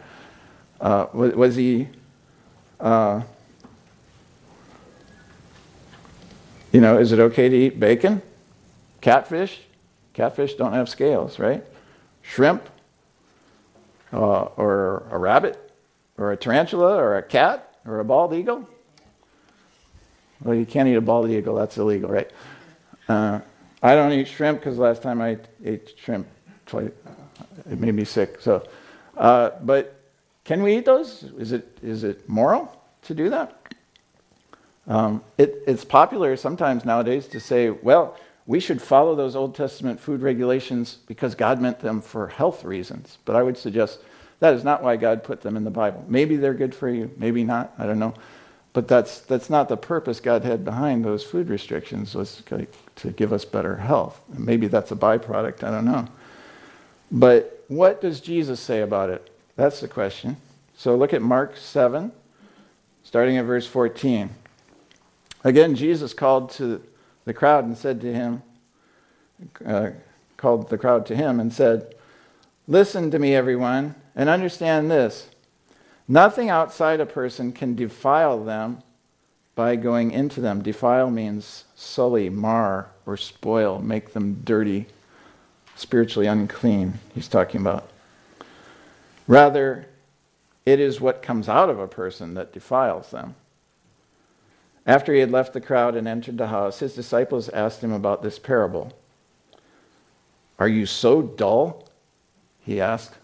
Uh, 0.81 1.05
was, 1.13 1.33
was, 1.35 1.55
he. 1.55 1.87
Uh, 2.79 3.21
you 6.71 6.81
know, 6.81 6.97
is 6.97 7.11
it 7.11 7.19
okay 7.19 7.49
to 7.49 7.55
eat 7.55 7.79
bacon? 7.79 8.19
Catfish? 8.99 9.61
Catfish 10.13 10.55
don't 10.55 10.73
have 10.73 10.89
scales, 10.89 11.37
right? 11.37 11.63
Shrimp? 12.23 12.67
Uh, 14.11 14.45
or 14.57 15.03
a 15.11 15.19
rabbit? 15.19 15.71
Or 16.17 16.31
a 16.31 16.37
tarantula? 16.37 16.95
Or 16.95 17.17
a 17.17 17.23
cat? 17.23 17.77
Or 17.85 17.99
a 17.99 18.05
bald 18.05 18.33
eagle? 18.33 18.67
Well, 20.43 20.55
you 20.55 20.65
can't 20.65 20.89
eat 20.89 20.95
a 20.95 21.01
bald 21.01 21.29
eagle. 21.29 21.55
That's 21.55 21.77
illegal, 21.77 22.09
right? 22.09 22.31
Uh, 23.07 23.41
I 23.83 23.93
don't 23.93 24.11
eat 24.13 24.27
shrimp 24.27 24.59
because 24.59 24.79
last 24.79 25.03
time 25.03 25.21
I 25.21 25.37
ate 25.63 25.93
shrimp, 26.03 26.27
it 26.73 27.79
made 27.79 27.93
me 27.93 28.03
sick. 28.03 28.41
So, 28.41 28.67
uh, 29.15 29.51
but 29.61 30.00
can 30.43 30.63
we 30.63 30.77
eat 30.77 30.85
those? 30.85 31.23
Is 31.37 31.51
it 31.51 31.77
is 31.81 32.03
it 32.03 32.27
moral 32.27 32.75
to 33.03 33.13
do 33.13 33.29
that? 33.29 33.57
Um, 34.87 35.23
it, 35.37 35.63
it's 35.67 35.85
popular 35.85 36.35
sometimes 36.35 36.85
nowadays 36.85 37.27
to 37.27 37.39
say, 37.39 37.69
well, 37.69 38.17
we 38.47 38.59
should 38.59 38.81
follow 38.81 39.15
those 39.15 39.35
Old 39.35 39.55
Testament 39.55 39.99
food 39.99 40.21
regulations 40.21 40.97
because 41.05 41.35
God 41.35 41.61
meant 41.61 41.79
them 41.79 42.01
for 42.01 42.27
health 42.27 42.63
reasons. 42.63 43.19
But 43.23 43.35
I 43.35 43.43
would 43.43 43.57
suggest 43.57 43.99
that 44.39 44.55
is 44.55 44.63
not 44.63 44.81
why 44.81 44.97
God 44.97 45.23
put 45.23 45.41
them 45.41 45.55
in 45.55 45.63
the 45.63 45.69
Bible. 45.71 46.03
Maybe 46.07 46.35
they're 46.35 46.55
good 46.55 46.73
for 46.73 46.89
you, 46.89 47.11
maybe 47.17 47.43
not. 47.43 47.73
I 47.77 47.85
don't 47.85 47.99
know. 47.99 48.15
But 48.73 48.87
that's, 48.87 49.19
that's 49.19 49.49
not 49.49 49.69
the 49.69 49.77
purpose 49.77 50.19
God 50.19 50.43
had 50.43 50.65
behind 50.65 51.05
those 51.05 51.23
food 51.23 51.49
restrictions, 51.49 52.15
was 52.15 52.41
to 52.95 53.11
give 53.11 53.33
us 53.33 53.45
better 53.45 53.75
health. 53.75 54.19
Maybe 54.29 54.67
that's 54.67 54.91
a 54.91 54.95
byproduct, 54.95 55.63
I 55.63 55.71
don't 55.71 55.85
know. 55.85 56.07
But 57.11 57.63
what 57.67 58.01
does 58.01 58.19
Jesus 58.19 58.59
say 58.59 58.81
about 58.81 59.09
it? 59.09 59.29
That's 59.61 59.79
the 59.79 59.87
question. 59.87 60.37
So 60.75 60.95
look 60.95 61.13
at 61.13 61.21
Mark 61.21 61.55
7, 61.55 62.11
starting 63.03 63.37
at 63.37 63.45
verse 63.45 63.67
14. 63.67 64.31
Again, 65.43 65.75
Jesus 65.75 66.15
called 66.15 66.49
to 66.53 66.81
the 67.25 67.33
crowd 67.35 67.65
and 67.65 67.77
said 67.77 68.01
to 68.01 68.11
him, 68.11 68.41
uh, 69.63 69.91
called 70.35 70.71
the 70.71 70.79
crowd 70.79 71.05
to 71.05 71.15
him 71.15 71.39
and 71.39 71.53
said, 71.53 71.93
Listen 72.67 73.11
to 73.11 73.19
me, 73.19 73.35
everyone, 73.35 73.93
and 74.15 74.29
understand 74.29 74.89
this. 74.89 75.29
Nothing 76.07 76.49
outside 76.49 76.99
a 76.99 77.05
person 77.05 77.51
can 77.51 77.75
defile 77.75 78.43
them 78.43 78.81
by 79.53 79.75
going 79.75 80.09
into 80.09 80.41
them. 80.41 80.63
Defile 80.63 81.11
means 81.11 81.65
sully, 81.75 82.31
mar, 82.31 82.89
or 83.05 83.15
spoil, 83.15 83.77
make 83.77 84.13
them 84.13 84.41
dirty, 84.43 84.87
spiritually 85.75 86.25
unclean, 86.25 86.95
he's 87.13 87.27
talking 87.27 87.61
about. 87.61 87.90
Rather, 89.27 89.87
it 90.65 90.79
is 90.79 91.01
what 91.01 91.23
comes 91.23 91.49
out 91.49 91.69
of 91.69 91.79
a 91.79 91.87
person 91.87 92.33
that 92.35 92.53
defiles 92.53 93.11
them. 93.11 93.35
After 94.85 95.13
he 95.13 95.19
had 95.19 95.31
left 95.31 95.53
the 95.53 95.61
crowd 95.61 95.95
and 95.95 96.07
entered 96.07 96.37
the 96.37 96.47
house, 96.47 96.79
his 96.79 96.95
disciples 96.95 97.49
asked 97.49 97.83
him 97.83 97.91
about 97.91 98.23
this 98.23 98.39
parable. 98.39 98.93
Are 100.57 100.67
you 100.67 100.85
so 100.85 101.21
dull? 101.21 101.87
He 102.61 102.81
asked. 102.81 103.15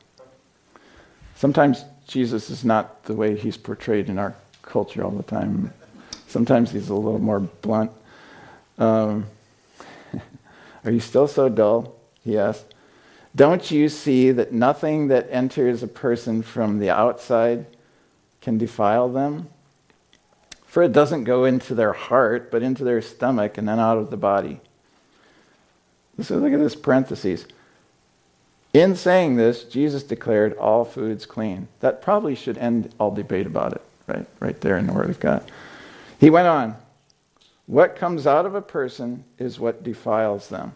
Sometimes 1.36 1.86
Jesus 2.07 2.49
is 2.49 2.63
not 2.63 3.03
the 3.03 3.13
way 3.13 3.36
he's 3.36 3.57
portrayed 3.57 4.10
in 4.10 4.17
our 4.17 4.36
culture 4.62 5.03
all 5.03 5.12
the 5.12 5.23
time. 5.23 5.71
Sometimes 6.27 6.71
he's 6.71 6.89
a 6.89 6.95
little 6.95 7.19
more 7.19 7.39
blunt. 7.39 7.91
Um, 8.77 9.25
are 10.86 10.91
you 10.91 10.99
still 10.99 11.27
so 11.27 11.49
dull? 11.49 11.95
He 12.23 12.38
asked. 12.38 12.73
Don't 13.38 13.69
you 13.69 13.88
see 13.88 14.32
that 14.32 14.52
nothing 14.52 15.10
that 15.10 15.28
enters 15.30 15.84
a 15.84 15.88
person 15.88 16.41
from 16.41 16.80
the 16.80 16.89
outside 16.89 17.67
can 18.41 18.58
defile 18.58 19.10
them? 19.10 19.47
For 20.65 20.82
it 20.82 20.91
doesn't 20.91 21.26
go 21.26 21.45
into 21.45 21.76
their 21.76 21.93
heart, 21.93 22.50
but 22.50 22.63
into 22.63 22.84
their 22.84 23.00
stomach 23.00 23.60
and 23.60 23.67
then 23.67 23.80
out 23.80 24.00
of 24.00 24.10
the 24.10 24.17
body. 24.17 24.60
So 26.19 26.38
look 26.38 26.52
at 26.52 26.60
this 26.60 26.75
parentheses. 26.75 27.46
In 28.73 28.96
saying 28.96 29.35
this, 29.35 29.65
Jesus 29.65 30.02
declared 30.02 30.58
all 30.58 30.83
foods 30.83 31.27
clean. 31.27 31.67
That 31.79 32.02
probably 32.02 32.33
should 32.33 32.58
end 32.58 32.92
all 33.00 33.12
debate 33.12 33.46
about 33.46 33.73
it, 33.73 33.81
right? 34.08 34.25
Right 34.40 34.60
there 34.62 34.77
in 34.77 34.88
the 34.88 34.94
Word 34.94 35.12
of 35.12 35.19
God. 35.19 35.44
He 36.19 36.31
went 36.31 36.48
on 36.48 36.75
What 37.67 37.96
comes 37.96 38.25
out 38.25 38.48
of 38.48 38.56
a 38.56 38.62
person 38.63 39.25
is 39.38 39.60
what 39.60 39.83
defiles 39.83 40.50
them. 40.50 40.73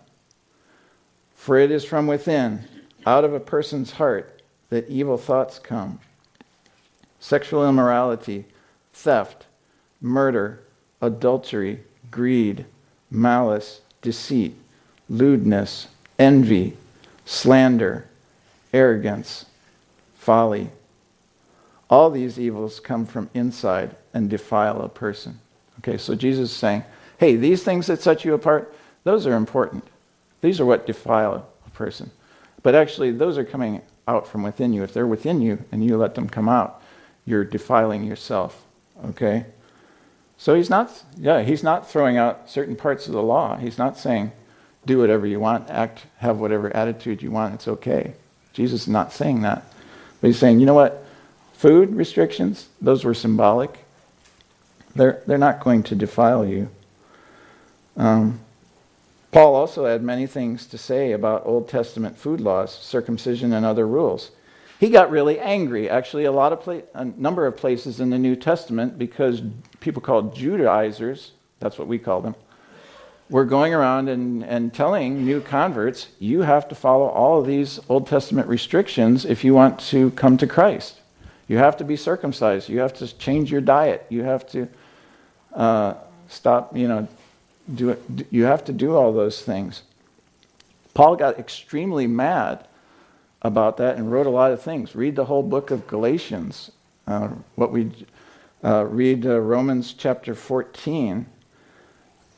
For 1.41 1.57
it 1.57 1.71
is 1.71 1.83
from 1.83 2.05
within, 2.05 2.65
out 3.03 3.23
of 3.23 3.33
a 3.33 3.39
person's 3.39 3.93
heart, 3.93 4.43
that 4.69 4.87
evil 4.87 5.17
thoughts 5.17 5.57
come 5.57 5.99
sexual 7.19 7.67
immorality, 7.67 8.45
theft, 8.93 9.47
murder, 9.99 10.59
adultery, 11.01 11.79
greed, 12.11 12.63
malice, 13.09 13.81
deceit, 14.03 14.53
lewdness, 15.09 15.87
envy 16.19 16.77
slander, 17.25 18.07
arrogance, 18.71 19.47
folly. 20.13 20.69
All 21.89 22.11
these 22.11 22.39
evils 22.39 22.79
come 22.79 23.07
from 23.07 23.31
inside 23.33 23.95
and 24.13 24.29
defile 24.29 24.79
a 24.83 24.89
person. 24.89 25.39
Okay, 25.79 25.97
so 25.97 26.13
Jesus 26.13 26.51
is 26.51 26.55
saying, 26.55 26.83
hey, 27.17 27.35
these 27.35 27.63
things 27.63 27.87
that 27.87 27.99
set 27.99 28.23
you 28.23 28.35
apart, 28.35 28.75
those 29.05 29.25
are 29.25 29.33
important. 29.33 29.83
These 30.41 30.59
are 30.59 30.65
what 30.65 30.87
defile 30.87 31.47
a 31.65 31.69
person. 31.71 32.11
But 32.63 32.75
actually, 32.75 33.11
those 33.11 33.37
are 33.37 33.45
coming 33.45 33.81
out 34.07 34.27
from 34.27 34.43
within 34.43 34.73
you. 34.73 34.83
If 34.83 34.93
they're 34.93 35.07
within 35.07 35.41
you 35.41 35.63
and 35.71 35.83
you 35.83 35.97
let 35.97 36.15
them 36.15 36.29
come 36.29 36.49
out, 36.49 36.81
you're 37.25 37.43
defiling 37.43 38.03
yourself. 38.03 38.63
Okay? 39.05 39.45
So 40.37 40.55
he's 40.55 40.69
not, 40.69 41.03
yeah, 41.17 41.41
he's 41.43 41.63
not 41.63 41.89
throwing 41.89 42.17
out 42.17 42.49
certain 42.49 42.75
parts 42.75 43.07
of 43.07 43.13
the 43.13 43.21
law. 43.21 43.57
He's 43.57 43.77
not 43.77 43.97
saying, 43.97 44.31
do 44.85 44.97
whatever 44.97 45.27
you 45.27 45.39
want, 45.39 45.69
act, 45.69 46.05
have 46.17 46.39
whatever 46.39 46.75
attitude 46.75 47.21
you 47.21 47.29
want, 47.29 47.53
it's 47.53 47.67
okay. 47.67 48.13
Jesus 48.53 48.83
is 48.83 48.87
not 48.87 49.13
saying 49.13 49.43
that. 49.43 49.63
But 50.19 50.27
he's 50.27 50.39
saying, 50.39 50.59
you 50.59 50.65
know 50.65 50.73
what? 50.73 51.05
Food 51.53 51.95
restrictions, 51.95 52.67
those 52.81 53.03
were 53.03 53.13
symbolic. 53.13 53.85
They're, 54.95 55.21
they're 55.27 55.37
not 55.37 55.59
going 55.59 55.83
to 55.83 55.95
defile 55.95 56.45
you. 56.45 56.69
Um, 57.95 58.39
Paul 59.31 59.55
also 59.55 59.85
had 59.85 60.03
many 60.03 60.27
things 60.27 60.67
to 60.67 60.77
say 60.77 61.13
about 61.13 61.45
Old 61.45 61.69
Testament 61.69 62.17
food 62.17 62.41
laws, 62.41 62.73
circumcision, 62.73 63.53
and 63.53 63.65
other 63.65 63.87
rules. 63.87 64.31
He 64.79 64.89
got 64.89 65.11
really 65.11 65.39
angry, 65.39 65.89
actually, 65.89 66.25
a 66.25 66.31
lot 66.31 66.51
of 66.51 66.61
pla- 66.61 66.81
a 66.93 67.05
number 67.05 67.45
of 67.45 67.55
places 67.55 67.99
in 67.99 68.09
the 68.09 68.17
New 68.17 68.35
Testament 68.35 68.97
because 68.97 69.41
people 69.79 70.01
called 70.01 70.35
Judaizers, 70.35 71.31
that's 71.59 71.77
what 71.77 71.87
we 71.87 71.97
call 71.97 72.21
them, 72.21 72.35
were 73.29 73.45
going 73.45 73.73
around 73.73 74.09
and, 74.09 74.43
and 74.43 74.73
telling 74.73 75.23
new 75.23 75.39
converts, 75.39 76.07
you 76.19 76.41
have 76.41 76.67
to 76.67 76.75
follow 76.75 77.05
all 77.05 77.39
of 77.39 77.47
these 77.47 77.79
Old 77.87 78.07
Testament 78.07 78.49
restrictions 78.49 79.23
if 79.23 79.45
you 79.45 79.53
want 79.53 79.79
to 79.79 80.11
come 80.11 80.35
to 80.37 80.47
Christ. 80.47 80.99
You 81.47 81.57
have 81.57 81.77
to 81.77 81.85
be 81.85 81.95
circumcised. 81.95 82.67
You 82.67 82.79
have 82.79 82.93
to 82.95 83.17
change 83.17 83.51
your 83.51 83.61
diet. 83.61 84.05
You 84.09 84.23
have 84.23 84.45
to 84.51 84.67
uh, 85.53 85.93
stop, 86.27 86.75
you 86.75 86.87
know, 86.87 87.07
do 87.73 87.89
it. 87.89 88.27
You 88.29 88.43
have 88.45 88.65
to 88.65 88.73
do 88.73 88.95
all 88.95 89.13
those 89.13 89.41
things. 89.41 89.83
Paul 90.93 91.15
got 91.15 91.39
extremely 91.39 92.07
mad 92.07 92.67
about 93.41 93.77
that 93.77 93.97
and 93.97 94.11
wrote 94.11 94.27
a 94.27 94.31
lot 94.31 94.51
of 94.51 94.61
things. 94.61 94.95
Read 94.95 95.15
the 95.15 95.25
whole 95.25 95.43
book 95.43 95.71
of 95.71 95.87
Galatians. 95.87 96.71
Uh, 97.07 97.29
what 97.55 97.71
we 97.71 97.91
uh, 98.63 98.85
read 98.85 99.25
uh, 99.25 99.39
Romans 99.39 99.93
chapter 99.93 100.35
14. 100.35 101.25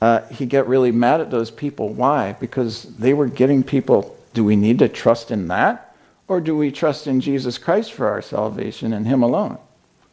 Uh, 0.01 0.21
he 0.28 0.45
got 0.45 0.67
really 0.67 0.91
mad 0.91 1.21
at 1.21 1.32
those 1.32 1.51
people. 1.51 1.89
Why? 1.89 2.34
Because 2.34 2.84
they 2.84 3.13
were 3.13 3.28
getting 3.28 3.63
people. 3.63 4.17
Do 4.34 4.43
we 4.43 4.55
need 4.55 4.80
to 4.80 4.89
trust 4.89 5.32
in 5.32 5.47
that? 5.47 5.95
Or 6.28 6.39
do 6.39 6.55
we 6.55 6.71
trust 6.71 7.07
in 7.07 7.21
Jesus 7.21 7.57
Christ 7.57 7.93
for 7.93 8.07
our 8.07 8.21
salvation 8.21 8.93
and 8.93 9.05
Him 9.05 9.24
alone? 9.24 9.57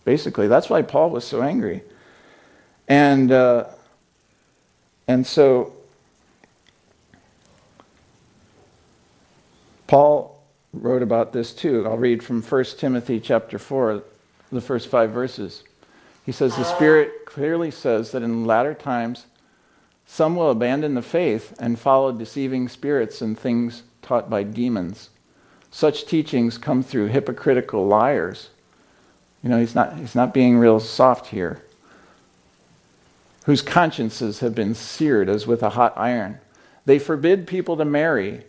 Basically, 0.05 0.49
that's 0.49 0.69
why 0.69 0.83
Paul 0.83 1.11
was 1.11 1.25
so 1.25 1.43
angry. 1.43 1.83
And, 2.89 3.31
uh, 3.31 3.67
and 5.11 5.27
so, 5.27 5.73
Paul 9.87 10.43
wrote 10.73 11.03
about 11.03 11.33
this 11.33 11.53
too. 11.53 11.87
I'll 11.87 11.99
read 11.99 12.23
from 12.23 12.43
1 12.43 12.65
Timothy 12.79 13.19
chapter 13.19 13.59
4, 13.59 14.03
the 14.53 14.61
first 14.61 14.89
five 14.89 15.11
verses. 15.11 15.65
He 16.25 16.33
says, 16.33 16.57
The 16.57 16.65
Spirit 16.65 17.27
clearly 17.27 17.71
says 17.71 18.13
that 18.13 18.23
in 18.23 18.45
latter 18.45 18.75
times, 18.75 19.27
some 20.07 20.37
will 20.37 20.51
abandon 20.51 20.95
the 20.95 21.03
faith 21.03 21.57
and 21.59 21.79
follow 21.79 22.13
deceiving 22.13 22.69
spirits 22.69 23.21
and 23.21 23.39
things 23.39 23.83
taught 24.03 24.31
by 24.31 24.43
demons 24.43 25.11
such 25.71 26.07
teachings 26.07 26.59
come 26.59 26.83
through 26.83 27.07
hypocritical 27.07 27.87
liars. 27.87 28.51
You 29.43 29.49
know, 29.51 29.59
he's 29.59 29.75
not, 29.75 29.97
he's 29.97 30.15
not 30.15 30.35
being 30.35 30.59
real 30.59 30.81
soft 30.81 31.29
here. 31.29 31.63
Whose 33.51 33.63
consciences 33.63 34.39
have 34.39 34.55
been 34.55 34.77
seared 34.77 35.29
as 35.29 35.45
with 35.45 35.65
a 35.65 35.71
hot 35.71 35.93
iron. 35.97 36.39
They 36.85 37.01
forbid 37.01 37.49
people 37.49 37.77
to 37.79 37.85
marry 37.85 38.45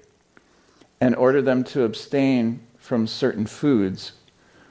and 0.99 1.15
order 1.15 1.41
them 1.41 1.63
to 1.63 1.85
abstain 1.85 2.59
from 2.77 3.07
certain 3.07 3.47
foods, 3.47 4.11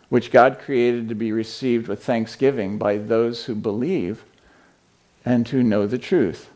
which 0.08 0.30
God 0.30 0.60
created 0.60 1.08
to 1.08 1.16
be 1.16 1.32
received 1.32 1.88
with 1.88 2.04
thanksgiving 2.04 2.78
by 2.78 2.96
those 2.96 3.46
who 3.46 3.56
believe 3.56 4.22
and 5.24 5.48
who 5.48 5.64
know 5.64 5.88
the 5.88 5.98
truth. 5.98 6.48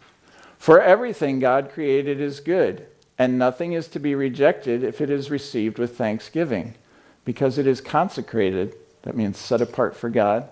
For 0.57 0.81
everything 0.81 1.41
God 1.41 1.73
created 1.73 2.21
is 2.21 2.39
good 2.39 2.87
and 3.19 3.41
nothing 3.41 3.73
is 3.73 3.89
to 3.89 3.99
be 3.99 4.15
rejected 4.15 4.85
if 4.85 5.01
it 5.01 5.11
is 5.11 5.33
received 5.33 5.81
with 5.81 5.99
thanksgiving, 5.99 6.77
because 7.25 7.59
it 7.59 7.67
is 7.67 7.81
consecrated, 7.81 8.77
that 9.03 9.17
means 9.17 9.37
set 9.37 9.61
apart 9.61 9.97
for 9.97 10.11
God, 10.11 10.49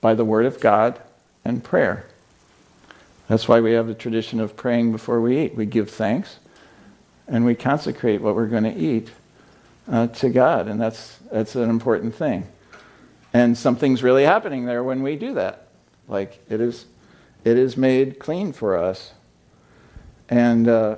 by 0.00 0.14
the 0.14 0.24
Word 0.24 0.46
of 0.46 0.58
God 0.58 1.02
and 1.46 1.62
prayer. 1.62 2.06
That's 3.28 3.48
why 3.48 3.60
we 3.60 3.72
have 3.72 3.86
the 3.86 3.94
tradition 3.94 4.40
of 4.40 4.56
praying 4.56 4.92
before 4.92 5.20
we 5.20 5.38
eat. 5.38 5.54
We 5.54 5.66
give 5.66 5.90
thanks 5.90 6.38
and 7.28 7.44
we 7.44 7.54
consecrate 7.54 8.20
what 8.20 8.34
we're 8.34 8.46
going 8.46 8.64
to 8.64 8.74
eat 8.74 9.10
uh, 9.90 10.08
to 10.08 10.28
God, 10.28 10.68
and 10.68 10.80
that's, 10.80 11.18
that's 11.30 11.54
an 11.54 11.70
important 11.70 12.14
thing. 12.14 12.46
And 13.32 13.56
something's 13.56 14.02
really 14.02 14.24
happening 14.24 14.64
there 14.64 14.82
when 14.82 15.02
we 15.02 15.16
do 15.16 15.34
that. 15.34 15.68
Like 16.08 16.42
it 16.48 16.60
is, 16.60 16.86
it 17.44 17.56
is 17.56 17.76
made 17.76 18.18
clean 18.18 18.52
for 18.52 18.76
us. 18.76 19.12
And 20.28 20.68
uh, 20.68 20.96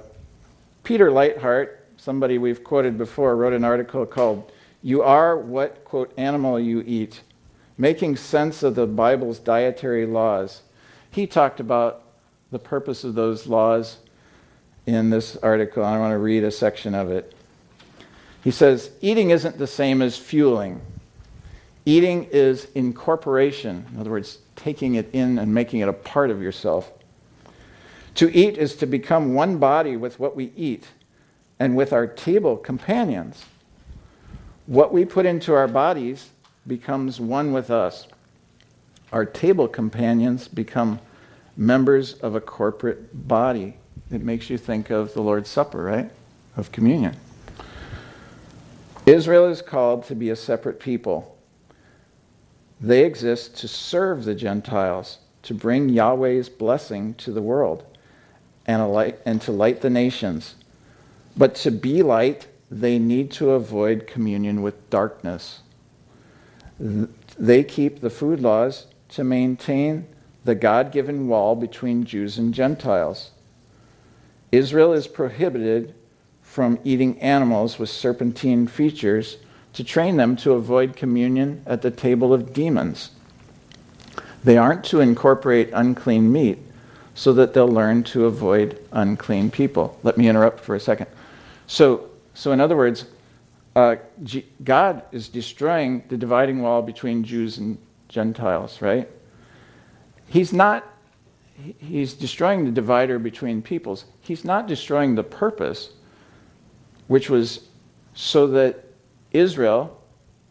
Peter 0.85 1.11
Leithart, 1.11 1.77
somebody 1.97 2.39
we've 2.39 2.63
quoted 2.65 2.97
before, 2.97 3.37
wrote 3.37 3.53
an 3.53 3.65
article 3.65 4.07
called 4.07 4.51
You 4.83 5.03
Are 5.03 5.37
What, 5.37 5.85
quote, 5.85 6.13
Animal 6.17 6.61
You 6.61 6.83
Eat, 6.87 7.21
making 7.79 8.17
sense 8.17 8.65
of 8.65 8.75
the 8.75 8.87
Bible's 8.87 9.39
dietary 9.39 10.05
laws. 10.05 10.63
He 11.11 11.27
talked 11.27 11.61
about 11.61 12.03
the 12.51 12.59
purpose 12.59 13.05
of 13.05 13.15
those 13.15 13.47
laws 13.47 13.99
in 14.85 15.11
this 15.11 15.37
article. 15.37 15.85
I 15.85 15.99
want 15.99 16.13
to 16.13 16.19
read 16.19 16.43
a 16.43 16.51
section 16.51 16.95
of 16.95 17.11
it. 17.11 17.35
He 18.43 18.51
says, 18.51 18.91
Eating 19.01 19.31
isn't 19.31 19.59
the 19.59 19.67
same 19.67 20.03
as 20.03 20.17
fueling. 20.17 20.81
Eating 21.87 22.25
is 22.25 22.67
incorporation. 22.75 23.87
In 23.93 24.01
other 24.01 24.11
words, 24.11 24.39
taking 24.57 24.97
it 24.97 25.09
in 25.13 25.39
and 25.39 25.55
making 25.55 25.81
it 25.81 25.89
a 25.89 25.93
part 25.93 26.31
of 26.31 26.43
yourself. 26.43 26.91
To 28.17 28.35
eat 28.37 28.59
is 28.59 28.75
to 28.77 28.87
become 28.87 29.35
one 29.35 29.59
body 29.59 29.97
with 29.97 30.19
what 30.19 30.35
we 30.35 30.53
eat 30.57 30.89
and 31.61 31.77
with 31.77 31.93
our 31.93 32.07
table 32.07 32.57
companions. 32.57 33.45
What 34.67 34.93
we 34.93 35.05
put 35.05 35.25
into 35.25 35.55
our 35.55 35.69
bodies 35.69 36.31
becomes 36.69 37.19
one 37.21 37.53
with 37.53 37.71
us. 37.71 38.07
Our 39.13 39.25
table 39.25 39.67
companions 39.67 40.47
become 40.49 41.01
members 41.57 42.15
of 42.15 42.35
a 42.35 42.41
corporate 42.41 43.27
body. 43.27 43.77
It 44.11 44.23
makes 44.23 44.49
you 44.51 44.59
think 44.59 44.91
of 44.91 45.15
the 45.15 45.23
Lord's 45.23 45.49
Supper, 45.49 45.83
right? 45.83 46.11
Of 46.57 46.71
communion. 46.71 47.17
Israel 49.07 49.47
is 49.47 49.63
called 49.63 50.05
to 50.05 50.15
be 50.15 50.31
a 50.31 50.37
separate 50.37 50.79
people. 50.79 51.37
They 52.81 53.05
exist 53.05 53.57
to 53.59 53.69
serve 53.69 54.25
the 54.25 54.35
Gentiles, 54.35 55.19
to 55.45 55.55
bring 55.55 55.89
Yahweh's 55.89 56.49
blessing 56.49 57.15
to 57.15 57.33
the 57.33 57.43
world 57.43 57.85
and, 58.67 58.87
light, 58.93 59.19
and 59.25 59.41
to 59.43 59.53
light 59.53 59.81
the 59.81 59.91
nations. 59.91 60.55
But 61.37 61.55
to 61.57 61.71
be 61.71 62.03
light, 62.03 62.47
they 62.71 62.99
need 62.99 63.31
to 63.33 63.53
avoid 63.53 64.07
communion 64.07 64.61
with 64.61 64.91
darkness. 64.91 65.61
They 66.79 67.65
keep 67.65 68.01
the 68.01 68.11
food 68.11 68.41
laws 68.41 68.87
to 69.11 69.25
maintain 69.25 70.07
the 70.45 70.55
God 70.55 70.93
given 70.93 71.29
wall 71.29 71.57
between 71.57 72.05
Jews 72.05 72.39
and 72.39 72.55
Gentiles. 72.55 73.31
Israel 74.53 74.93
is 74.93 75.07
prohibited 75.07 75.95
from 76.43 76.79
eating 76.85 77.19
animals 77.21 77.79
with 77.79 77.91
serpentine 77.91 78.67
features 78.67 79.37
to 79.75 79.85
train 79.85 80.17
them 80.17 80.37
to 80.37 80.53
avoid 80.53 80.97
communion 80.97 81.63
at 81.67 81.83
the 81.83 81.91
table 81.91 82.33
of 82.33 82.53
demons. 82.53 83.11
They 84.43 84.57
aren't 84.57 84.85
to 84.85 85.01
incorporate 85.01 85.71
unclean 85.73 86.33
meat, 86.33 86.59
so 87.15 87.33
that 87.33 87.53
they'll 87.53 87.67
learn 87.67 88.05
to 88.05 88.27
avoid 88.27 88.81
unclean 88.93 89.51
people. 89.51 89.99
Let 90.05 90.17
me 90.17 90.29
interrupt 90.29 90.61
for 90.61 90.77
a 90.77 90.81
second. 90.81 91.09
So, 91.67 92.11
so 92.33 92.53
in 92.53 92.61
other 92.61 92.77
words, 92.77 93.07
uh, 93.79 93.97
G- 94.25 94.45
God 94.65 95.05
is 95.13 95.29
destroying 95.29 96.03
the 96.09 96.17
dividing 96.17 96.63
wall 96.63 96.83
between 96.83 97.23
Jews 97.23 97.59
and 97.59 97.79
Gentiles, 98.09 98.83
right? 98.83 99.09
He's 100.27 100.53
not, 100.53 100.85
he's 101.79 102.15
destroying 102.15 102.65
the 102.65 102.73
divider 102.73 103.21
between 103.21 103.63
peoples. 103.63 104.05
He's 104.21 104.45
not 104.45 104.67
destroying 104.67 105.15
the 105.15 105.23
purpose, 105.23 105.91
which 107.07 107.31
was 107.31 107.69
so 108.15 108.49
that 108.49 108.85
Israel, 109.31 109.97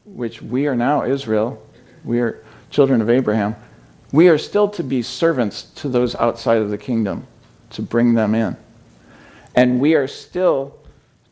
which 0.05 0.41
we 0.41 0.67
are 0.67 0.75
now 0.75 1.03
Israel, 1.03 1.61
we 2.05 2.21
are 2.21 2.45
children 2.69 3.01
of 3.01 3.09
Abraham, 3.09 3.57
we 4.13 4.29
are 4.29 4.37
still 4.37 4.69
to 4.69 4.83
be 4.83 5.01
servants 5.01 5.63
to 5.75 5.89
those 5.89 6.15
outside 6.15 6.61
of 6.61 6.69
the 6.69 6.77
kingdom, 6.77 7.27
to 7.71 7.81
bring 7.81 8.13
them 8.13 8.33
in. 8.33 8.55
And 9.53 9.81
we 9.81 9.95
are 9.95 10.07
still 10.07 10.79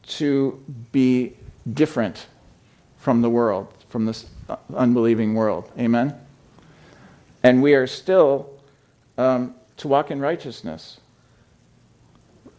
to 0.08 0.62
be 0.91 1.38
different 1.72 2.28
from 2.97 3.22
the 3.22 3.30
world, 3.30 3.68
from 3.89 4.05
this 4.05 4.26
unbelieving 4.76 5.34
world. 5.34 5.72
Amen? 5.78 6.16
And 7.43 7.61
we 7.61 7.74
are 7.74 7.88
still 7.88 8.49
um, 9.18 9.55
to 9.78 9.88
walk 9.88 10.11
in 10.11 10.20
righteousness. 10.20 10.99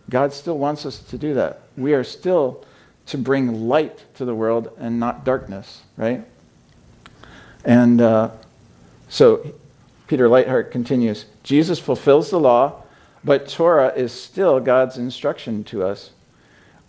God 0.09 0.33
still 0.33 0.59
wants 0.59 0.87
us 0.87 0.99
to 1.01 1.19
do 1.19 1.35
that. 1.35 1.63
We 1.77 1.95
are 1.95 2.05
still 2.05 2.65
to 3.07 3.19
bring 3.19 3.69
light 3.69 4.05
to 4.17 4.25
the 4.25 4.35
world 4.35 4.71
and 4.79 4.99
not 5.01 5.25
darkness, 5.25 5.83
right? 5.97 6.25
And 7.65 8.01
uh, 8.01 8.31
so 9.09 9.55
Peter 10.07 10.29
Leithart 10.29 10.71
continues 10.71 11.27
Jesus 11.43 11.79
fulfills 11.79 12.31
the 12.31 12.41
law, 12.41 12.83
but 13.25 13.49
Torah 13.49 13.93
is 13.95 14.13
still 14.13 14.61
God's 14.61 14.99
instruction 14.99 15.65
to 15.65 15.83
us. 15.83 16.11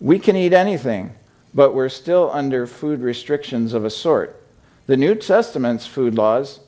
We 0.00 0.18
can 0.18 0.36
eat 0.36 0.52
anything, 0.52 1.14
but 1.54 1.74
we're 1.74 1.88
still 1.88 2.30
under 2.32 2.66
food 2.66 3.00
restrictions 3.00 3.72
of 3.72 3.84
a 3.84 3.90
sort. 3.90 4.40
The 4.86 4.96
New 4.96 5.14
Testament's 5.14 5.86
food 5.86 6.14
laws 6.14 6.60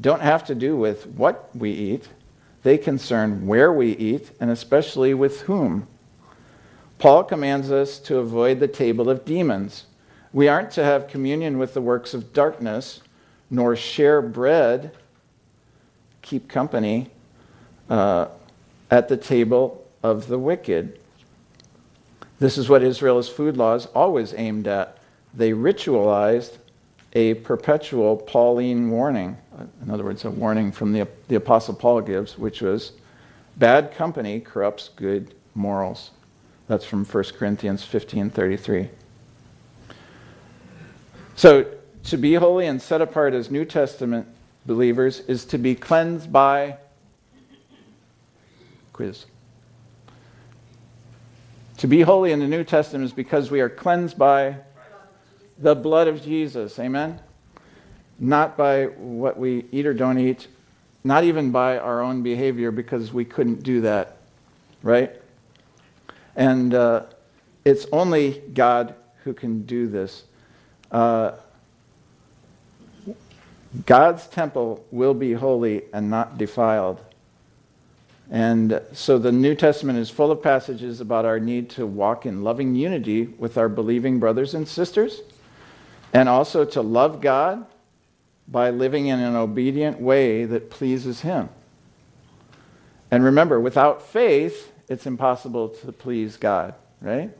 don't 0.00 0.22
have 0.22 0.44
to 0.46 0.54
do 0.54 0.76
with 0.76 1.06
what 1.06 1.50
we 1.54 1.70
eat, 1.70 2.08
they 2.62 2.78
concern 2.78 3.46
where 3.46 3.72
we 3.72 3.92
eat 3.96 4.30
and 4.40 4.50
especially 4.50 5.14
with 5.14 5.42
whom. 5.42 5.86
Paul 6.98 7.24
commands 7.24 7.70
us 7.70 7.98
to 8.00 8.18
avoid 8.18 8.60
the 8.60 8.68
table 8.68 9.10
of 9.10 9.24
demons. 9.24 9.84
We 10.32 10.48
aren't 10.48 10.70
to 10.72 10.84
have 10.84 11.08
communion 11.08 11.58
with 11.58 11.74
the 11.74 11.80
works 11.80 12.14
of 12.14 12.32
darkness, 12.32 13.02
nor 13.50 13.76
share 13.76 14.20
bread, 14.22 14.92
keep 16.22 16.48
company 16.48 17.10
uh, 17.88 18.28
at 18.90 19.08
the 19.08 19.16
table 19.16 19.86
of 20.02 20.26
the 20.28 20.38
wicked. 20.38 20.98
This 22.38 22.58
is 22.58 22.68
what 22.68 22.82
Israel's 22.82 23.28
food 23.28 23.56
laws 23.56 23.86
always 23.86 24.34
aimed 24.34 24.68
at. 24.68 24.98
They 25.32 25.52
ritualized 25.52 26.58
a 27.14 27.34
perpetual 27.34 28.16
Pauline 28.16 28.90
warning. 28.90 29.38
In 29.82 29.90
other 29.90 30.04
words, 30.04 30.24
a 30.24 30.30
warning 30.30 30.70
from 30.70 30.92
the, 30.92 31.08
the 31.28 31.36
Apostle 31.36 31.74
Paul 31.74 32.02
gives, 32.02 32.36
which 32.36 32.60
was 32.60 32.92
bad 33.56 33.92
company 33.94 34.40
corrupts 34.40 34.90
good 34.96 35.34
morals. 35.54 36.10
That's 36.68 36.84
from 36.84 37.04
1 37.04 37.24
Corinthians 37.38 37.82
15:33. 37.84 38.90
So, 41.36 41.66
to 42.04 42.16
be 42.16 42.34
holy 42.34 42.66
and 42.66 42.80
set 42.80 43.00
apart 43.00 43.34
as 43.34 43.50
New 43.50 43.64
Testament 43.64 44.26
believers 44.64 45.20
is 45.20 45.44
to 45.46 45.58
be 45.58 45.74
cleansed 45.74 46.32
by 46.32 46.78
quiz. 48.92 49.26
To 51.78 51.86
be 51.86 52.00
holy 52.00 52.32
in 52.32 52.40
the 52.40 52.46
New 52.46 52.64
Testament 52.64 53.04
is 53.04 53.12
because 53.12 53.50
we 53.50 53.60
are 53.60 53.68
cleansed 53.68 54.16
by 54.16 54.56
the 55.58 55.74
blood 55.74 56.08
of 56.08 56.22
Jesus. 56.22 56.78
Amen? 56.78 57.20
Not 58.18 58.56
by 58.56 58.86
what 58.86 59.38
we 59.38 59.66
eat 59.72 59.84
or 59.86 59.92
don't 59.92 60.18
eat, 60.18 60.48
not 61.04 61.24
even 61.24 61.50
by 61.50 61.76
our 61.76 62.00
own 62.00 62.22
behavior 62.22 62.70
because 62.70 63.12
we 63.12 63.26
couldn't 63.26 63.62
do 63.62 63.82
that. 63.82 64.16
Right? 64.82 65.20
And 66.34 66.72
uh, 66.72 67.06
it's 67.66 67.86
only 67.92 68.42
God 68.54 68.94
who 69.24 69.34
can 69.34 69.66
do 69.66 69.86
this. 69.86 70.24
Uh, 70.90 71.32
God's 73.84 74.26
temple 74.28 74.82
will 74.90 75.12
be 75.14 75.34
holy 75.34 75.82
and 75.92 76.08
not 76.08 76.38
defiled. 76.38 77.02
And 78.30 78.80
so 78.92 79.18
the 79.18 79.30
New 79.30 79.54
Testament 79.54 79.98
is 79.98 80.10
full 80.10 80.32
of 80.32 80.42
passages 80.42 81.00
about 81.00 81.24
our 81.24 81.38
need 81.38 81.70
to 81.70 81.86
walk 81.86 82.26
in 82.26 82.42
loving 82.42 82.74
unity 82.74 83.26
with 83.26 83.56
our 83.56 83.68
believing 83.68 84.18
brothers 84.18 84.54
and 84.54 84.66
sisters, 84.66 85.20
and 86.12 86.28
also 86.28 86.64
to 86.64 86.80
love 86.82 87.20
God 87.20 87.66
by 88.48 88.70
living 88.70 89.06
in 89.06 89.20
an 89.20 89.36
obedient 89.36 90.00
way 90.00 90.44
that 90.44 90.70
pleases 90.70 91.20
Him. 91.20 91.48
And 93.10 93.22
remember, 93.22 93.60
without 93.60 94.02
faith, 94.02 94.72
it's 94.88 95.06
impossible 95.06 95.68
to 95.68 95.92
please 95.92 96.36
God, 96.36 96.74
right? 97.00 97.30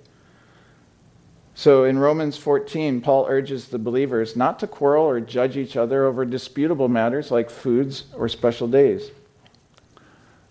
So 1.54 1.84
in 1.84 1.98
Romans 1.98 2.36
14, 2.36 3.00
Paul 3.00 3.26
urges 3.28 3.68
the 3.68 3.78
believers 3.78 4.36
not 4.36 4.58
to 4.60 4.66
quarrel 4.66 5.06
or 5.06 5.20
judge 5.20 5.56
each 5.56 5.76
other 5.76 6.04
over 6.04 6.24
disputable 6.24 6.88
matters 6.88 7.30
like 7.30 7.50
foods 7.50 8.04
or 8.14 8.28
special 8.28 8.68
days. 8.68 9.10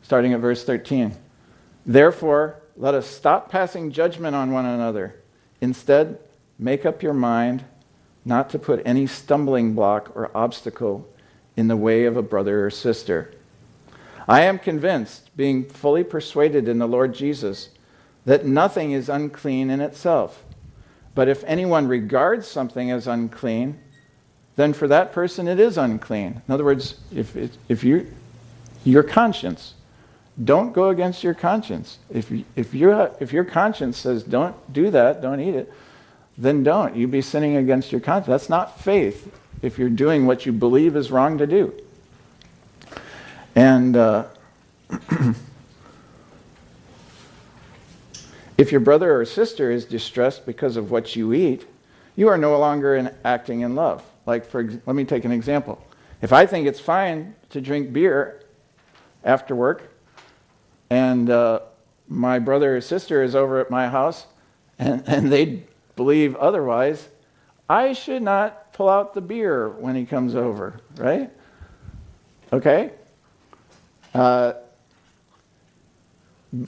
Starting 0.05 0.33
at 0.33 0.39
verse 0.39 0.63
13. 0.63 1.15
Therefore, 1.83 2.61
let 2.77 2.93
us 2.93 3.07
stop 3.07 3.49
passing 3.49 3.91
judgment 3.91 4.35
on 4.35 4.51
one 4.51 4.67
another. 4.67 5.15
Instead, 5.61 6.19
make 6.59 6.85
up 6.85 7.01
your 7.01 7.13
mind 7.13 7.63
not 8.23 8.51
to 8.51 8.59
put 8.59 8.83
any 8.85 9.07
stumbling 9.07 9.73
block 9.73 10.15
or 10.15 10.29
obstacle 10.37 11.07
in 11.57 11.67
the 11.69 11.75
way 11.75 12.05
of 12.05 12.17
a 12.17 12.21
brother 12.21 12.67
or 12.67 12.69
sister. 12.69 13.33
I 14.27 14.41
am 14.41 14.59
convinced, 14.59 15.35
being 15.35 15.65
fully 15.65 16.03
persuaded 16.03 16.67
in 16.67 16.77
the 16.77 16.87
Lord 16.87 17.15
Jesus, 17.15 17.69
that 18.25 18.45
nothing 18.45 18.91
is 18.91 19.09
unclean 19.09 19.71
in 19.71 19.81
itself. 19.81 20.43
But 21.15 21.29
if 21.29 21.43
anyone 21.45 21.87
regards 21.87 22.47
something 22.47 22.91
as 22.91 23.07
unclean, 23.07 23.79
then 24.55 24.71
for 24.71 24.87
that 24.87 25.13
person 25.13 25.47
it 25.47 25.59
is 25.59 25.79
unclean. 25.79 26.43
In 26.47 26.53
other 26.53 26.63
words, 26.63 26.99
if, 27.11 27.35
if 27.67 27.83
you, 27.83 28.13
your 28.83 29.01
conscience, 29.01 29.73
don't 30.43 30.73
go 30.73 30.89
against 30.89 31.23
your 31.23 31.33
conscience. 31.33 31.99
If, 32.09 32.31
if, 32.55 32.73
you, 32.73 32.91
if 33.19 33.31
your 33.31 33.45
conscience 33.45 33.97
says 33.97 34.23
don't 34.23 34.55
do 34.73 34.89
that, 34.91 35.21
don't 35.21 35.39
eat 35.39 35.55
it, 35.55 35.71
then 36.37 36.63
don't. 36.63 36.95
You'd 36.95 37.11
be 37.11 37.21
sinning 37.21 37.55
against 37.55 37.91
your 37.91 38.01
conscience. 38.01 38.27
That's 38.27 38.49
not 38.49 38.79
faith 38.79 39.33
if 39.61 39.79
you're 39.79 39.89
doing 39.89 40.25
what 40.25 40.45
you 40.45 40.51
believe 40.51 40.97
is 40.97 41.09
wrong 41.09 41.37
to 41.37 41.47
do. 41.47 41.73
And 43.55 43.95
uh, 43.95 44.25
if 48.57 48.71
your 48.71 48.81
brother 48.81 49.17
or 49.17 49.23
sister 49.25 49.71
is 49.71 49.85
distressed 49.85 50.45
because 50.45 50.75
of 50.75 50.91
what 50.91 51.15
you 51.15 51.31
eat, 51.33 51.65
you 52.17 52.27
are 52.27 52.37
no 52.37 52.59
longer 52.59 52.95
in 52.95 53.13
acting 53.23 53.61
in 53.61 53.75
love. 53.75 54.03
Like, 54.25 54.45
for 54.45 54.63
let 54.63 54.95
me 54.95 55.05
take 55.05 55.23
an 55.23 55.31
example. 55.31 55.81
If 56.21 56.33
I 56.33 56.45
think 56.45 56.67
it's 56.67 56.79
fine 56.79 57.35
to 57.51 57.61
drink 57.61 57.93
beer 57.93 58.43
after 59.23 59.55
work, 59.55 59.94
and 60.89 61.29
uh, 61.29 61.59
my 62.07 62.39
brother 62.39 62.77
or 62.77 62.81
sister 62.81 63.23
is 63.23 63.35
over 63.35 63.59
at 63.59 63.69
my 63.69 63.87
house, 63.87 64.25
and, 64.77 65.03
and 65.07 65.31
they 65.31 65.63
believe 65.95 66.35
otherwise, 66.35 67.07
I 67.69 67.93
should 67.93 68.21
not 68.21 68.73
pull 68.73 68.89
out 68.89 69.13
the 69.13 69.21
beer 69.21 69.69
when 69.69 69.95
he 69.95 70.05
comes 70.05 70.35
over, 70.35 70.79
right? 70.97 71.31
Okay? 72.53 72.91
Uh, 74.13 74.53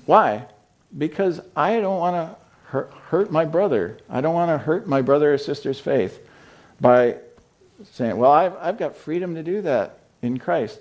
why? 0.06 0.48
Because 0.98 1.40
I 1.56 1.80
don't 1.80 2.00
want 2.00 2.16
to 2.16 2.36
hurt, 3.10 3.32
my 3.32 3.46
brother. 3.46 3.98
I 4.10 4.22
don't 4.22 4.34
want 4.34 4.50
to 4.50 4.58
hurt 4.58 4.88
my 4.88 5.02
brother 5.02 5.34
or 5.34 5.38
sister's 5.38 5.80
faith 5.80 6.20
by 6.82 7.18
saying, 7.92 8.18
well, 8.18 8.32
I've, 8.32 8.56
I've 8.58 8.78
got 8.78 8.96
freedom 8.96 9.36
to 9.36 9.44
do 9.44 9.62
that 9.62 10.00
in 10.22 10.40
Christ. 10.40 10.80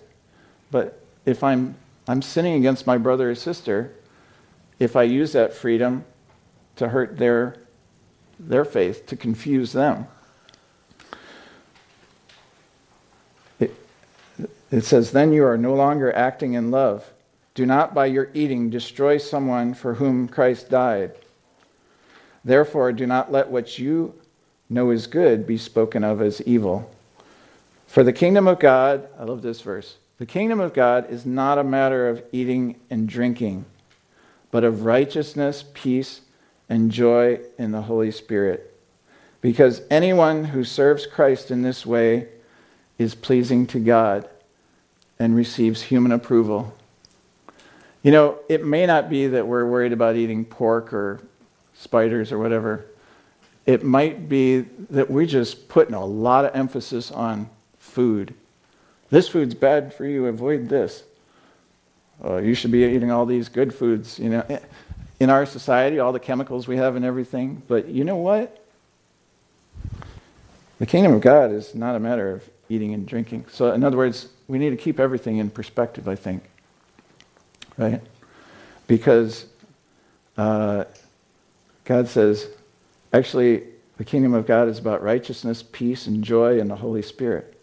But 0.70 1.00
if 1.24 1.44
I'm, 1.44 1.76
I'm 2.08 2.22
sinning 2.22 2.54
against 2.54 2.86
my 2.86 2.98
brother 2.98 3.30
or 3.30 3.34
sister, 3.34 3.92
if 4.78 4.96
I 4.96 5.02
use 5.04 5.32
that 5.32 5.54
freedom 5.54 6.04
to 6.76 6.88
hurt 6.88 7.18
their, 7.18 7.56
their 8.38 8.64
faith, 8.64 9.06
to 9.06 9.16
confuse 9.16 9.72
them, 9.72 10.06
It 14.70 14.84
says, 14.84 15.12
Then 15.12 15.32
you 15.32 15.44
are 15.44 15.56
no 15.56 15.74
longer 15.74 16.14
acting 16.14 16.54
in 16.54 16.70
love. 16.70 17.12
Do 17.54 17.64
not 17.64 17.94
by 17.94 18.06
your 18.06 18.30
eating 18.34 18.68
destroy 18.68 19.18
someone 19.18 19.74
for 19.74 19.94
whom 19.94 20.28
Christ 20.28 20.68
died. 20.68 21.12
Therefore, 22.44 22.92
do 22.92 23.06
not 23.06 23.32
let 23.32 23.48
what 23.48 23.78
you 23.78 24.14
know 24.68 24.90
is 24.90 25.06
good 25.06 25.46
be 25.46 25.56
spoken 25.56 26.04
of 26.04 26.20
as 26.20 26.42
evil. 26.42 26.90
For 27.86 28.02
the 28.02 28.12
kingdom 28.12 28.46
of 28.46 28.58
God, 28.58 29.08
I 29.18 29.24
love 29.24 29.42
this 29.42 29.60
verse, 29.60 29.96
the 30.18 30.26
kingdom 30.26 30.60
of 30.60 30.72
God 30.72 31.10
is 31.10 31.26
not 31.26 31.58
a 31.58 31.64
matter 31.64 32.08
of 32.08 32.22
eating 32.32 32.76
and 32.88 33.08
drinking, 33.08 33.66
but 34.50 34.64
of 34.64 34.84
righteousness, 34.84 35.64
peace, 35.74 36.22
and 36.68 36.90
joy 36.90 37.40
in 37.58 37.72
the 37.72 37.82
Holy 37.82 38.10
Spirit. 38.10 38.72
Because 39.40 39.82
anyone 39.90 40.44
who 40.44 40.64
serves 40.64 41.06
Christ 41.06 41.50
in 41.50 41.62
this 41.62 41.84
way 41.84 42.28
is 42.98 43.14
pleasing 43.14 43.66
to 43.68 43.78
God 43.78 44.28
and 45.18 45.36
receives 45.36 45.82
human 45.82 46.12
approval. 46.12 46.74
You 48.02 48.12
know, 48.12 48.38
it 48.48 48.64
may 48.64 48.86
not 48.86 49.10
be 49.10 49.26
that 49.28 49.46
we're 49.46 49.66
worried 49.66 49.92
about 49.92 50.16
eating 50.16 50.44
pork 50.44 50.92
or 50.92 51.20
spiders 51.74 52.32
or 52.32 52.38
whatever. 52.38 52.86
It 53.66 53.84
might 53.84 54.28
be 54.28 54.60
that 54.90 55.10
we're 55.10 55.26
just 55.26 55.68
putting 55.68 55.94
a 55.94 56.04
lot 56.04 56.44
of 56.44 56.54
emphasis 56.54 57.10
on 57.10 57.50
food. 57.78 58.32
This 59.10 59.28
food's 59.28 59.54
bad 59.54 59.94
for 59.94 60.04
you, 60.04 60.26
avoid 60.26 60.68
this. 60.68 61.04
Uh, 62.24 62.36
you 62.36 62.54
should 62.54 62.70
be 62.70 62.84
eating 62.84 63.10
all 63.10 63.26
these 63.26 63.48
good 63.48 63.74
foods, 63.74 64.18
you 64.18 64.30
know. 64.30 64.60
In 65.20 65.30
our 65.30 65.46
society, 65.46 65.98
all 65.98 66.12
the 66.12 66.20
chemicals 66.20 66.66
we 66.66 66.76
have 66.76 66.96
and 66.96 67.04
everything. 67.04 67.62
But 67.68 67.88
you 67.88 68.04
know 68.04 68.16
what? 68.16 68.64
The 70.78 70.86
kingdom 70.86 71.14
of 71.14 71.20
God 71.20 71.52
is 71.52 71.74
not 71.74 71.94
a 71.94 72.00
matter 72.00 72.32
of 72.32 72.48
eating 72.68 72.92
and 72.92 73.06
drinking. 73.06 73.46
So, 73.50 73.72
in 73.72 73.82
other 73.84 73.96
words, 73.96 74.28
we 74.48 74.58
need 74.58 74.70
to 74.70 74.76
keep 74.76 75.00
everything 75.00 75.38
in 75.38 75.50
perspective, 75.50 76.08
I 76.08 76.16
think. 76.16 76.42
Right? 77.78 78.02
Because 78.86 79.46
uh, 80.36 80.84
God 81.84 82.08
says, 82.08 82.48
actually, 83.12 83.64
the 83.96 84.04
kingdom 84.04 84.34
of 84.34 84.46
God 84.46 84.68
is 84.68 84.78
about 84.78 85.02
righteousness, 85.02 85.62
peace, 85.62 86.06
and 86.06 86.22
joy 86.22 86.58
in 86.58 86.68
the 86.68 86.76
Holy 86.76 87.02
Spirit. 87.02 87.55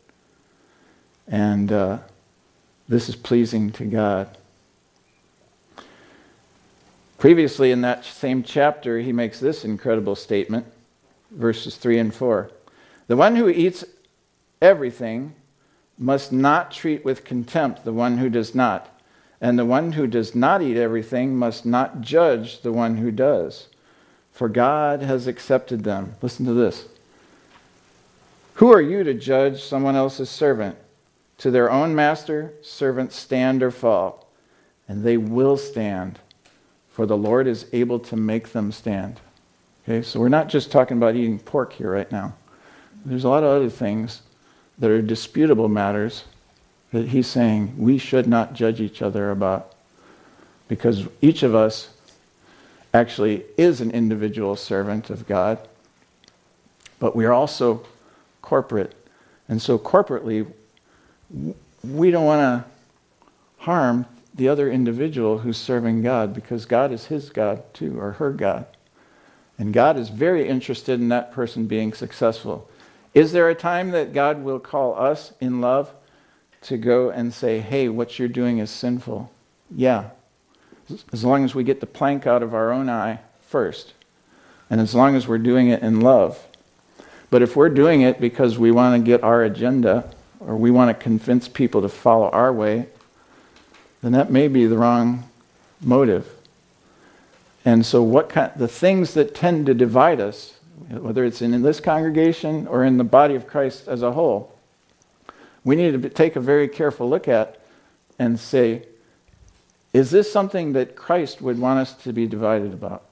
And 1.28 1.71
uh, 1.71 1.99
this 2.88 3.09
is 3.09 3.15
pleasing 3.15 3.71
to 3.74 3.86
God. 3.86 4.38
Previously, 7.17 7.71
in 7.71 7.82
that 7.82 8.03
same 8.03 8.43
chapter, 8.43 8.99
he 8.99 9.13
makes 9.13 9.39
this 9.39 9.63
incredible 9.63 10.15
statement, 10.15 10.65
verses 11.32 11.78
3 11.78 11.97
and 11.97 12.13
4. 12.13 12.51
The 13.07 13.15
one 13.15 13.38
who 13.38 13.47
eats 13.47 13.86
everything 14.61 15.34
must 15.97 16.34
not 16.34 16.71
treat 16.71 17.05
with 17.05 17.24
contempt 17.24 17.86
the 17.86 17.93
one 17.93 18.17
who 18.17 18.30
does 18.30 18.53
not, 18.53 18.89
and 19.39 19.57
the 19.57 19.65
one 19.65 19.93
who 19.93 20.05
does 20.05 20.36
not 20.36 20.61
eat 20.61 20.76
everything 20.76 21.36
must 21.36 21.65
not 21.65 22.01
judge 22.01 22.61
the 22.61 22.74
one 22.74 22.97
who 22.97 23.11
does, 23.11 23.67
for 24.34 24.49
God 24.49 25.01
has 25.01 25.26
accepted 25.26 25.86
them. 25.86 26.15
Listen 26.21 26.45
to 26.45 26.53
this. 26.53 26.88
Who 28.55 28.71
are 28.74 28.82
you 28.82 29.03
to 29.03 29.13
judge 29.13 29.63
someone 29.63 29.95
else's 29.95 30.30
servant? 30.30 30.78
To 31.40 31.52
their 31.52 31.70
own 31.72 31.96
master, 31.96 32.54
servants 32.62 33.16
stand 33.16 33.64
or 33.64 33.72
fall, 33.72 34.28
and 34.88 35.04
they 35.04 35.18
will 35.18 35.58
stand, 35.58 36.20
for 36.90 37.06
the 37.06 37.18
Lord 37.18 37.48
is 37.48 37.66
able 37.74 38.00
to 38.00 38.16
make 38.16 38.52
them 38.54 38.72
stand. 38.72 39.20
Okay, 39.84 40.02
so 40.02 40.20
we're 40.20 40.30
not 40.30 40.48
just 40.48 40.72
talking 40.72 40.98
about 40.98 41.16
eating 41.16 41.40
pork 41.40 41.74
here 41.74 41.92
right 41.92 42.12
now. 42.12 42.34
There's 43.06 43.26
a 43.26 43.30
lot 43.30 43.44
of 43.44 43.50
other 43.50 43.70
things 43.70 44.22
that 44.78 44.90
are 44.90 45.02
disputable 45.02 45.68
matters 45.68 46.24
that 46.92 47.10
he's 47.10 47.28
saying 47.28 47.74
we 47.78 47.98
should 47.98 48.28
not 48.28 48.54
judge 48.54 48.80
each 48.80 49.02
other 49.02 49.32
about 49.32 49.74
because 50.68 51.08
each 51.22 51.44
of 51.44 51.54
us 51.54 51.90
actually 52.94 53.44
is 53.58 53.82
an 53.82 53.92
individual 53.92 54.56
servant 54.56 55.10
of 55.10 55.28
God, 55.28 55.60
but 57.00 57.16
we 57.16 57.26
are 57.26 57.34
also 57.34 57.86
corporate. 58.42 58.94
And 59.50 59.62
so, 59.62 59.78
corporately, 59.78 60.50
we 61.84 62.12
don't 62.12 62.26
want 62.26 62.42
to 62.42 63.64
harm 63.64 64.06
the 64.36 64.48
other 64.48 64.72
individual 64.72 65.40
who's 65.40 65.58
serving 65.58 66.02
God 66.02 66.34
because 66.34 66.66
God 66.66 66.92
is 66.92 67.08
his 67.08 67.30
God 67.30 67.62
too, 67.74 68.00
or 68.00 68.14
her 68.14 68.32
God. 68.32 68.66
And 69.58 69.74
God 69.74 69.98
is 69.98 70.10
very 70.10 70.48
interested 70.48 71.00
in 71.00 71.10
that 71.10 71.32
person 71.32 71.68
being 71.68 71.94
successful. 71.94 72.70
Is 73.14 73.32
there 73.32 73.50
a 73.50 73.56
time 73.56 73.92
that 73.92 74.14
God 74.14 74.44
will 74.44 74.60
call 74.60 74.98
us 75.00 75.34
in 75.40 75.62
love 75.62 75.92
to 76.64 76.78
go 76.78 77.10
and 77.10 77.34
say, 77.34 77.60
hey, 77.60 77.90
what 77.90 78.18
you're 78.18 78.28
doing 78.28 78.58
is 78.58 78.72
sinful? 78.72 79.32
Yeah. 79.70 80.10
As 81.12 81.24
long 81.24 81.44
as 81.44 81.54
we 81.54 81.64
get 81.64 81.80
the 81.80 81.86
plank 81.86 82.26
out 82.26 82.42
of 82.42 82.54
our 82.54 82.72
own 82.72 82.90
eye 82.90 83.20
first, 83.42 83.94
and 84.70 84.82
as 84.82 84.96
long 84.96 85.16
as 85.16 85.28
we're 85.28 85.38
doing 85.38 85.70
it 85.70 85.84
in 85.84 86.02
love. 86.02 86.48
But 87.30 87.44
if 87.44 87.56
we're 87.56 87.70
doing 87.70 88.02
it 88.02 88.20
because 88.20 88.58
we 88.58 88.72
want 88.72 89.00
to 89.00 89.06
get 89.06 89.24
our 89.24 89.44
agenda 89.44 90.12
or 90.48 90.56
we 90.56 90.72
want 90.72 90.89
to 90.89 91.04
convince 91.04 91.48
people 91.48 91.82
to 91.82 91.89
follow 91.89 92.30
our 92.30 92.52
way, 92.52 92.88
then 94.02 94.12
that 94.12 94.32
may 94.32 94.48
be 94.48 94.66
the 94.66 94.78
wrong 94.78 95.30
motive. 95.82 96.30
And 97.66 97.86
so, 97.86 98.04
what 98.04 98.30
kind, 98.30 98.52
the 98.56 98.68
things 98.68 99.14
that 99.14 99.34
tend 99.34 99.66
to 99.68 99.74
divide 99.74 100.20
us 100.20 100.54
whether 100.89 101.24
it's 101.24 101.41
in 101.41 101.62
this 101.62 101.80
congregation 101.80 102.68
or 102.68 102.84
in 102.84 102.98
the 102.98 103.04
body 103.04 103.36
of 103.36 103.48
Christ 103.48 103.88
as 103.88 104.02
a 104.02 104.12
whole, 104.12 104.54
we 105.64 105.76
need 105.76 106.02
to 106.02 106.10
take 106.10 106.36
a 106.36 106.41
very 106.41 106.68
careful 106.68 107.10
look 107.10 107.28
at 107.28 107.60
and 108.20 108.39
say, 108.39 108.86
is 109.94 110.12
this 110.12 110.32
something 110.32 110.74
that 110.74 110.96
Christ 110.96 111.41
would 111.41 111.60
want 111.60 111.80
us 111.80 111.94
to 112.04 112.12
be 112.12 112.28
divided 112.28 112.74
about? 112.74 113.04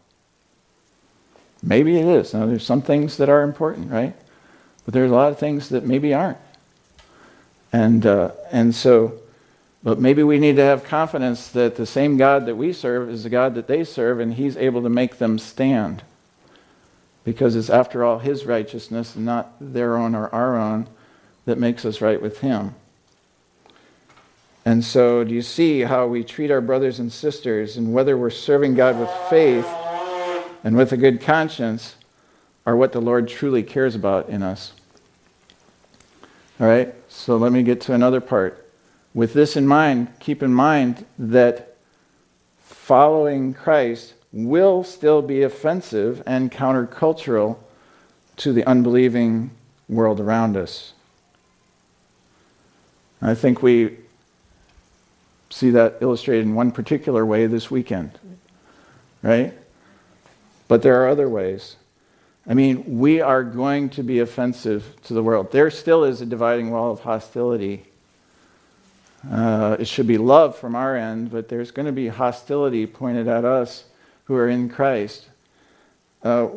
Maybe 1.64 1.98
it 1.98 2.06
is. 2.06 2.34
Now, 2.34 2.48
there's 2.48 2.66
some 2.66 2.82
things 2.82 3.18
that 3.18 3.30
are 3.30 3.44
important, 3.44 3.92
right? 3.92 4.16
But 4.84 4.94
there's 4.96 5.12
a 5.12 5.16
lot 5.16 5.32
of 5.32 5.38
things 5.38 5.70
that 5.70 5.86
maybe 5.86 6.14
aren't. 6.14 6.40
And, 7.74 8.06
uh, 8.06 8.32
and 8.52 8.76
so, 8.76 9.20
but 9.84 10.00
maybe 10.00 10.24
we 10.24 10.40
need 10.40 10.58
to 10.58 10.64
have 10.64 10.84
confidence 10.84 11.48
that 11.50 11.76
the 11.76 11.86
same 11.86 12.18
God 12.18 12.46
that 12.46 12.56
we 12.56 12.74
serve 12.74 13.10
is 13.10 13.24
the 13.24 13.30
God 13.30 13.56
that 13.56 13.68
they 13.68 13.84
serve, 13.84 14.20
and 14.20 14.34
He's 14.34 14.58
able 14.58 14.84
to 14.84 14.90
make 14.90 15.18
them 15.18 15.40
stand 15.40 16.04
because 17.24 17.56
it's, 17.56 17.70
after 17.70 18.04
all, 18.04 18.20
His 18.20 18.46
righteousness 18.46 19.16
and 19.16 19.26
not 19.26 19.54
their 19.60 19.98
own 19.98 20.16
or 20.16 20.28
our 20.30 20.58
own 20.58 20.88
that 21.46 21.58
makes 21.58 21.86
us 21.86 22.02
right 22.02 22.22
with 22.22 22.40
Him. 22.40 22.76
And 24.64 24.84
so, 24.84 25.24
do 25.24 25.34
you 25.34 25.42
see 25.42 25.82
how 25.82 26.06
we 26.06 26.24
treat 26.24 26.52
our 26.52 26.62
brothers 26.62 27.00
and 27.00 27.12
sisters 27.12 27.78
and 27.78 27.94
whether 27.94 28.16
we're 28.16 28.30
serving 28.30 28.76
God 28.76 29.00
with 29.00 29.10
faith 29.30 29.66
and 30.64 30.76
with 30.78 30.92
a 30.92 30.98
good 30.98 31.22
conscience 31.22 31.96
are 32.66 32.76
what 32.76 32.92
the 32.92 33.02
Lord 33.02 33.28
truly 33.28 33.64
cares 33.64 33.96
about 33.96 34.30
in 34.30 34.44
us? 34.44 34.74
All 36.62 36.68
right, 36.68 36.94
so 37.10 37.38
let 37.38 37.52
me 37.52 37.64
get 37.64 37.82
to 37.82 37.94
another 37.94 38.22
part. 38.22 38.70
With 39.16 39.34
this 39.34 39.58
in 39.58 39.66
mind, 39.66 40.10
keep 40.20 40.44
in 40.44 40.54
mind 40.54 41.08
that 41.18 41.76
following 42.60 43.56
Christ 43.56 44.14
will 44.32 44.84
still 44.84 45.24
be 45.24 45.42
offensive 45.42 46.22
and 46.28 46.52
countercultural 46.52 47.58
to 48.38 48.54
the 48.54 48.64
unbelieving 48.66 49.50
world 49.90 50.20
around 50.20 50.56
us. 50.56 50.94
I 53.24 53.34
think 53.34 53.64
we 53.64 53.98
see 55.50 55.72
that 55.72 55.98
illustrated 56.00 56.46
in 56.46 56.54
one 56.54 56.72
particular 56.72 57.26
way 57.26 57.48
this 57.48 57.72
weekend, 57.72 58.20
right? 59.24 59.52
But 60.68 60.84
there 60.84 61.04
are 61.04 61.10
other 61.10 61.28
ways. 61.28 61.76
I 62.48 62.56
mean, 62.56 63.00
we 63.00 63.22
are 63.22 63.44
going 63.44 63.90
to 63.92 64.04
be 64.04 64.20
offensive 64.20 64.96
to 65.04 65.14
the 65.14 65.22
world. 65.22 65.52
There 65.52 65.70
still 65.70 66.04
is 66.04 66.22
a 66.22 66.26
dividing 66.26 66.72
wall 66.72 66.92
of 66.92 67.02
hostility. 67.02 67.86
Uh, 69.30 69.78
it 69.80 69.88
should 69.88 70.08
be 70.08 70.18
love 70.18 70.58
from 70.58 70.76
our 70.76 70.96
end, 70.96 71.32
but 71.32 71.50
there's 71.50 71.70
going 71.70 71.86
to 71.86 71.92
be 71.92 72.08
hostility 72.08 72.88
pointed 72.88 73.28
at 73.28 73.46
us 73.46 73.86
who 74.26 74.36
are 74.36 74.50
in 74.50 74.70
Christ. 74.70 75.28
Uh, 76.24 76.48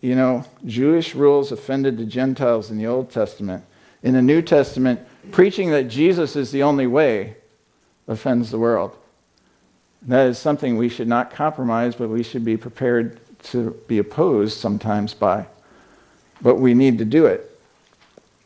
you 0.00 0.14
know, 0.14 0.44
Jewish 0.64 1.14
rules 1.14 1.52
offended 1.52 1.98
the 1.98 2.06
Gentiles 2.06 2.70
in 2.70 2.78
the 2.78 2.86
Old 2.86 3.10
Testament. 3.10 3.64
In 4.02 4.14
the 4.14 4.22
New 4.22 4.40
Testament, 4.40 5.00
preaching 5.32 5.70
that 5.70 5.84
Jesus 5.84 6.36
is 6.36 6.50
the 6.50 6.62
only 6.62 6.86
way 6.86 7.36
offends 8.08 8.50
the 8.50 8.58
world. 8.58 8.96
That 10.02 10.28
is 10.28 10.38
something 10.38 10.76
we 10.76 10.88
should 10.88 11.08
not 11.08 11.30
compromise, 11.30 11.96
but 11.96 12.08
we 12.08 12.22
should 12.22 12.44
be 12.44 12.56
prepared 12.56 13.20
to 13.46 13.70
be 13.86 13.98
opposed 13.98 14.58
sometimes 14.58 15.14
by. 15.14 15.46
But 16.42 16.56
we 16.56 16.74
need 16.74 16.98
to 16.98 17.04
do 17.04 17.26
it. 17.26 17.58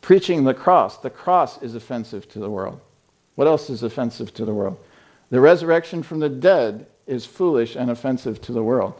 Preaching 0.01 0.43
the 0.43 0.53
cross. 0.53 0.97
The 0.97 1.09
cross 1.09 1.61
is 1.61 1.75
offensive 1.75 2.29
to 2.29 2.39
the 2.39 2.49
world. 2.49 2.79
What 3.35 3.47
else 3.47 3.69
is 3.69 3.83
offensive 3.83 4.33
to 4.35 4.45
the 4.45 4.53
world? 4.53 4.77
The 5.29 5.39
resurrection 5.39 6.03
from 6.03 6.19
the 6.19 6.29
dead 6.29 6.85
is 7.07 7.25
foolish 7.25 7.75
and 7.75 7.89
offensive 7.89 8.41
to 8.41 8.51
the 8.51 8.63
world, 8.63 8.93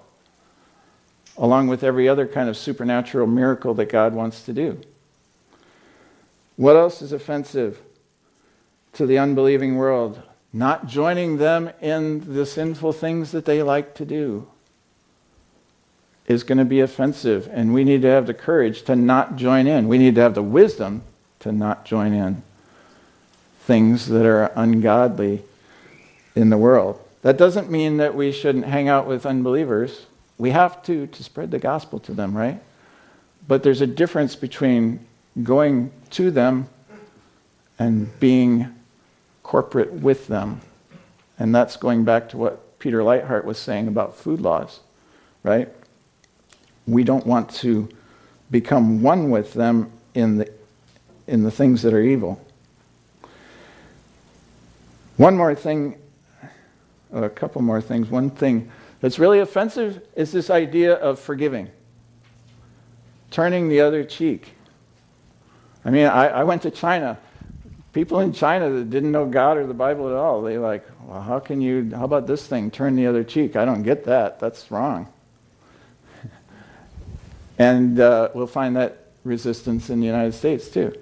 along 1.37 1.67
with 1.67 1.83
every 1.83 2.07
other 2.07 2.27
kind 2.27 2.49
of 2.49 2.57
supernatural 2.57 3.27
miracle 3.27 3.73
that 3.75 3.89
God 3.89 4.13
wants 4.13 4.43
to 4.43 4.53
do. 4.53 4.79
What 6.55 6.75
else 6.75 7.01
is 7.01 7.11
offensive 7.11 7.79
to 8.93 9.05
the 9.05 9.17
unbelieving 9.17 9.75
world? 9.75 10.21
Not 10.53 10.87
joining 10.87 11.37
them 11.37 11.71
in 11.81 12.33
the 12.33 12.45
sinful 12.45 12.93
things 12.93 13.31
that 13.31 13.45
they 13.45 13.61
like 13.63 13.95
to 13.95 14.05
do 14.05 14.47
is 16.31 16.43
going 16.43 16.57
to 16.57 16.65
be 16.65 16.79
offensive, 16.79 17.47
and 17.51 17.73
we 17.73 17.83
need 17.83 18.01
to 18.01 18.07
have 18.07 18.25
the 18.25 18.33
courage 18.33 18.81
to 18.83 18.95
not 18.95 19.35
join 19.35 19.67
in. 19.67 19.87
We 19.87 19.97
need 19.97 20.15
to 20.15 20.21
have 20.21 20.33
the 20.33 20.41
wisdom 20.41 21.03
to 21.41 21.51
not 21.51 21.85
join 21.85 22.13
in 22.13 22.41
things 23.59 24.07
that 24.07 24.25
are 24.25 24.51
ungodly 24.55 25.43
in 26.35 26.49
the 26.49 26.57
world. 26.57 26.99
That 27.21 27.37
doesn't 27.37 27.69
mean 27.69 27.97
that 27.97 28.15
we 28.15 28.31
shouldn't 28.31 28.65
hang 28.65 28.89
out 28.89 29.05
with 29.05 29.25
unbelievers. 29.25 30.07
We 30.37 30.49
have 30.49 30.81
to 30.83 31.05
to 31.05 31.23
spread 31.23 31.51
the 31.51 31.59
gospel 31.59 31.99
to 31.99 32.13
them, 32.13 32.35
right? 32.35 32.59
But 33.47 33.61
there's 33.63 33.81
a 33.81 33.87
difference 33.87 34.35
between 34.35 35.05
going 35.43 35.91
to 36.11 36.31
them 36.31 36.67
and 37.77 38.19
being 38.19 38.73
corporate 39.43 39.93
with 39.93 40.27
them. 40.27 40.61
And 41.37 41.53
that's 41.53 41.77
going 41.77 42.03
back 42.03 42.29
to 42.29 42.37
what 42.37 42.79
Peter 42.79 42.99
Leithart 42.99 43.45
was 43.45 43.57
saying 43.57 43.87
about 43.87 44.15
food 44.15 44.41
laws, 44.41 44.79
right? 45.43 45.69
We 46.91 47.03
don't 47.03 47.25
want 47.25 47.49
to 47.55 47.89
become 48.49 49.01
one 49.01 49.29
with 49.29 49.53
them 49.53 49.91
in 50.13 50.37
the, 50.37 50.51
in 51.27 51.43
the 51.43 51.51
things 51.51 51.81
that 51.83 51.93
are 51.93 52.01
evil. 52.01 52.45
One 55.17 55.37
more 55.37 55.55
thing 55.55 55.97
a 57.13 57.29
couple 57.29 57.61
more 57.61 57.81
things. 57.81 58.09
One 58.09 58.29
thing 58.29 58.71
that's 59.01 59.19
really 59.19 59.39
offensive 59.39 60.01
is 60.15 60.31
this 60.31 60.49
idea 60.49 60.93
of 60.93 61.19
forgiving, 61.19 61.69
turning 63.31 63.67
the 63.67 63.81
other 63.81 64.05
cheek. 64.05 64.53
I 65.83 65.89
mean, 65.89 66.05
I, 66.05 66.27
I 66.27 66.43
went 66.45 66.61
to 66.61 66.71
China 66.71 67.17
people 67.93 68.21
in 68.21 68.33
China 68.33 68.69
that 68.69 68.89
didn't 68.89 69.11
know 69.11 69.25
God 69.25 69.57
or 69.57 69.67
the 69.67 69.73
Bible 69.73 70.07
at 70.09 70.15
all, 70.15 70.41
they 70.41 70.57
like, 70.57 70.85
well, 71.03 71.21
how 71.21 71.39
can 71.39 71.61
you, 71.61 71.91
how 71.93 72.05
about 72.05 72.27
this 72.27 72.47
thing, 72.47 72.71
turn 72.71 72.95
the 72.95 73.07
other 73.07 73.23
cheek? 73.23 73.55
I 73.55 73.65
don't 73.65 73.83
get 73.83 74.05
that. 74.05 74.39
That's 74.39 74.71
wrong. 74.71 75.07
And 77.57 77.99
uh, 77.99 78.29
we'll 78.33 78.47
find 78.47 78.75
that 78.75 79.05
resistance 79.23 79.89
in 79.89 79.99
the 79.99 80.05
United 80.05 80.33
States 80.33 80.69
too. 80.69 80.93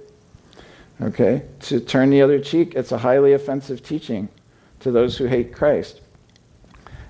Okay? 1.02 1.43
To 1.62 1.80
turn 1.80 2.10
the 2.10 2.22
other 2.22 2.39
cheek, 2.39 2.76
it's 2.76 2.91
a 2.91 2.97
highly 2.97 3.34
offensive 3.34 3.84
teaching 3.84 4.30
to 4.82 4.91
those 4.91 5.18
who 5.18 5.26
hate 5.26 5.54
Christ. 5.54 6.02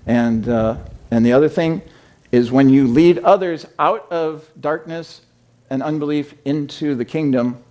And, 0.05 0.47
uh, 0.47 0.77
and 1.11 1.25
the 1.25 1.33
other 1.33 1.49
thing 1.49 1.81
is 2.31 2.51
when 2.51 2.69
you 2.69 2.87
lead 2.87 3.19
others 3.19 3.65
out 3.79 4.11
of 4.11 4.49
darkness 4.59 5.21
and 5.69 5.81
unbelief 5.81 6.33
into 6.45 6.95
the 6.95 7.05
kingdom, 7.05 7.63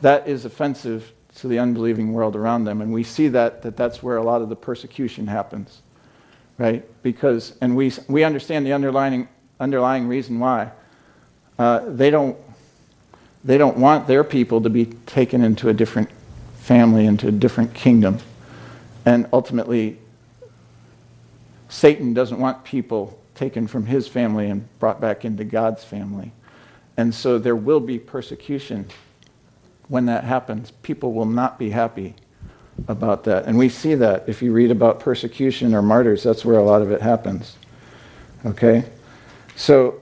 that 0.00 0.28
is 0.28 0.44
offensive 0.44 1.12
to 1.36 1.48
the 1.48 1.58
unbelieving 1.58 2.12
world 2.12 2.34
around 2.34 2.64
them. 2.64 2.80
And 2.80 2.92
we 2.92 3.02
see 3.02 3.28
that, 3.28 3.62
that 3.62 3.76
that's 3.76 4.02
where 4.02 4.16
a 4.16 4.22
lot 4.22 4.42
of 4.42 4.48
the 4.48 4.56
persecution 4.56 5.26
happens, 5.26 5.82
right? 6.58 6.84
Because, 7.02 7.56
and 7.60 7.76
we, 7.76 7.92
we 8.08 8.24
understand 8.24 8.66
the 8.66 8.72
underlying, 8.72 9.28
underlying 9.60 10.08
reason 10.08 10.38
why. 10.38 10.72
Uh, 11.58 11.80
they, 11.86 12.10
don't, 12.10 12.36
they 13.44 13.58
don't 13.58 13.76
want 13.76 14.06
their 14.06 14.24
people 14.24 14.60
to 14.62 14.70
be 14.70 14.86
taken 15.06 15.42
into 15.42 15.68
a 15.68 15.72
different 15.72 16.10
family, 16.56 17.06
into 17.06 17.28
a 17.28 17.32
different 17.32 17.74
kingdom. 17.74 18.18
And 19.04 19.28
ultimately, 19.32 19.98
Satan 21.68 22.14
doesn't 22.14 22.38
want 22.38 22.64
people 22.64 23.18
taken 23.34 23.66
from 23.66 23.86
his 23.86 24.08
family 24.08 24.50
and 24.50 24.66
brought 24.78 25.00
back 25.00 25.24
into 25.24 25.44
God's 25.44 25.84
family. 25.84 26.32
And 26.96 27.14
so 27.14 27.38
there 27.38 27.56
will 27.56 27.80
be 27.80 27.98
persecution 27.98 28.86
when 29.88 30.06
that 30.06 30.24
happens. 30.24 30.70
People 30.82 31.12
will 31.12 31.26
not 31.26 31.58
be 31.58 31.70
happy 31.70 32.14
about 32.88 33.24
that. 33.24 33.44
And 33.44 33.56
we 33.56 33.68
see 33.68 33.94
that 33.94 34.28
if 34.28 34.42
you 34.42 34.52
read 34.52 34.70
about 34.70 35.00
persecution 35.00 35.74
or 35.74 35.82
martyrs, 35.82 36.22
that's 36.22 36.44
where 36.44 36.58
a 36.58 36.64
lot 36.64 36.82
of 36.82 36.90
it 36.90 37.00
happens. 37.00 37.56
Okay? 38.44 38.84
So 39.54 40.00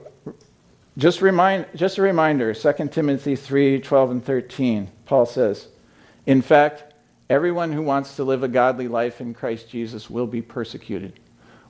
just 0.97 1.21
remind 1.21 1.65
just 1.75 1.97
a 1.97 2.01
reminder, 2.01 2.53
2 2.53 2.87
Timothy 2.87 3.35
3, 3.35 3.81
12 3.81 4.11
and 4.11 4.25
13, 4.25 4.89
Paul 5.05 5.25
says, 5.25 5.67
In 6.25 6.41
fact, 6.41 6.93
everyone 7.29 7.73
who 7.73 7.81
wants 7.81 8.15
to 8.15 8.23
live 8.23 8.43
a 8.43 8.47
godly 8.47 8.87
life 8.87 9.19
in 9.19 9.33
Christ 9.33 9.69
Jesus 9.69 10.09
will 10.09 10.27
be 10.27 10.41
persecuted, 10.41 11.19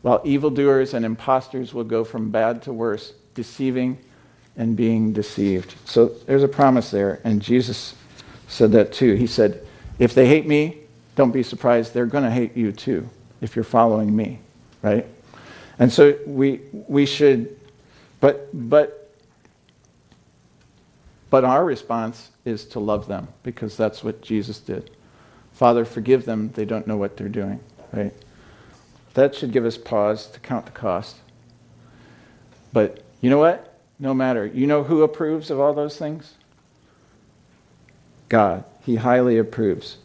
while 0.04 0.22
evildoers 0.24 0.94
and 0.94 1.04
impostors 1.04 1.74
will 1.74 1.84
go 1.84 2.04
from 2.04 2.30
bad 2.30 2.62
to 2.64 2.74
worse, 2.74 3.14
deceiving 3.34 3.98
and 4.58 4.76
being 4.76 5.12
deceived. 5.12 5.74
So 5.86 6.10
there's 6.28 6.44
a 6.44 6.48
promise 6.48 6.92
there, 6.92 7.20
and 7.24 7.42
Jesus 7.42 7.96
said 8.48 8.72
that 8.74 8.94
too. 8.94 9.16
He 9.16 9.28
said, 9.28 9.66
If 9.98 10.14
they 10.14 10.28
hate 10.28 10.46
me, 10.46 10.78
don't 11.16 11.32
be 11.32 11.44
surprised, 11.44 11.94
they're 11.94 12.06
going 12.06 12.24
to 12.24 12.32
hate 12.32 12.56
you 12.56 12.72
too 12.72 13.10
if 13.42 13.56
you're 13.56 13.64
following 13.64 14.16
me, 14.16 14.40
right? 14.82 15.06
And 15.80 15.92
so 15.92 16.18
we, 16.26 16.62
we 16.72 17.06
should, 17.06 17.60
but, 18.20 18.50
but, 18.54 19.05
but 21.30 21.44
our 21.44 21.66
response 21.66 22.30
is 22.44 22.66
to 22.66 22.80
love 22.80 23.08
them 23.08 23.28
because 23.44 23.76
that's 23.76 24.04
what 24.04 24.22
Jesus 24.22 24.60
did. 24.60 24.92
Father, 25.54 25.86
forgive 25.86 26.26
them, 26.26 26.52
they 26.54 26.66
don't 26.66 26.88
know 26.88 26.98
what 26.98 27.18
they're 27.18 27.30
doing, 27.30 27.60
right? 27.92 28.14
That 29.14 29.36
should 29.36 29.52
give 29.52 29.66
us 29.66 29.78
pause 29.78 30.28
to 30.28 30.40
count 30.40 30.66
the 30.66 30.72
cost. 30.72 31.16
But 32.74 33.04
you 33.22 33.30
know 33.30 33.40
what? 33.40 33.80
No 33.98 34.14
matter. 34.14 34.46
You 34.46 34.68
know 34.68 34.84
who 34.84 35.02
approves 35.02 35.50
of 35.50 35.60
all 35.60 35.74
those 35.74 35.98
things? 35.98 36.34
God. 38.28 38.66
He 38.86 38.98
highly 38.98 39.38
approves. 39.38 39.98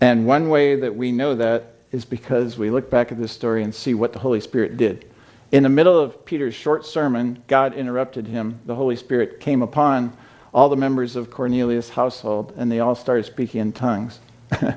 And 0.00 0.26
one 0.26 0.48
way 0.48 0.76
that 0.76 0.94
we 0.94 1.12
know 1.12 1.34
that 1.34 1.74
is 1.90 2.04
because 2.04 2.56
we 2.56 2.70
look 2.70 2.88
back 2.88 3.10
at 3.10 3.18
this 3.18 3.32
story 3.32 3.62
and 3.62 3.74
see 3.74 3.94
what 3.94 4.12
the 4.12 4.20
Holy 4.20 4.40
Spirit 4.40 4.76
did. 4.76 5.04
In 5.50 5.62
the 5.62 5.68
middle 5.68 5.98
of 5.98 6.24
Peter's 6.24 6.54
short 6.54 6.86
sermon, 6.86 7.42
God 7.48 7.74
interrupted 7.74 8.26
him. 8.26 8.60
The 8.66 8.76
Holy 8.76 8.96
Spirit 8.96 9.40
came 9.40 9.62
upon 9.62 10.16
all 10.58 10.68
the 10.68 10.76
members 10.76 11.14
of 11.14 11.30
Cornelius' 11.30 11.90
household, 11.90 12.52
and 12.56 12.70
they 12.70 12.80
all 12.80 12.96
started 12.96 13.24
speaking 13.24 13.60
in 13.60 13.72
tongues. 13.72 14.18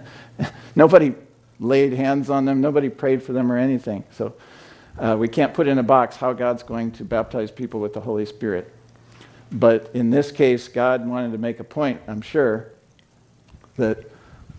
Nobody 0.75 1.15
laid 1.59 1.93
hands 1.93 2.29
on 2.29 2.45
them, 2.45 2.61
nobody 2.61 2.87
prayed 2.87 3.23
for 3.23 3.33
them 3.33 3.51
or 3.51 3.57
anything. 3.57 4.03
So 4.11 4.35
uh, 4.99 5.15
we 5.17 5.27
can't 5.27 5.55
put 5.55 5.67
in 5.67 5.79
a 5.79 5.83
box 5.83 6.17
how 6.17 6.33
God's 6.33 6.61
going 6.61 6.91
to 6.91 7.03
baptize 7.03 7.49
people 7.49 7.79
with 7.79 7.93
the 7.93 7.99
Holy 7.99 8.27
Spirit. 8.27 8.71
But 9.51 9.89
in 9.95 10.11
this 10.11 10.31
case, 10.31 10.67
God 10.67 11.07
wanted 11.07 11.31
to 11.31 11.39
make 11.39 11.59
a 11.59 11.63
point, 11.63 11.99
I'm 12.07 12.21
sure, 12.21 12.73
that, 13.77 14.05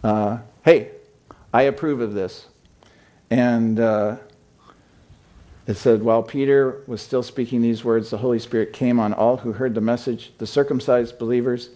uh, 0.03 0.39
hey, 0.65 0.91
I 1.55 1.63
approve 1.63 2.01
of 2.01 2.15
this. 2.15 2.47
And 3.31 3.79
uh, 3.79 4.17
it 5.67 5.75
said, 5.75 6.03
while 6.03 6.23
Peter 6.23 6.83
was 6.87 7.01
still 7.01 7.23
speaking 7.23 7.63
these 7.63 7.85
words, 7.85 8.11
the 8.11 8.19
Holy 8.19 8.39
Spirit 8.39 8.73
came 8.73 8.99
on 8.99 9.13
all 9.13 9.39
who 9.39 9.53
heard 9.53 9.75
the 9.75 9.81
message. 9.81 10.33
The 10.39 10.47
circumcised 10.47 11.19
believers 11.19 11.71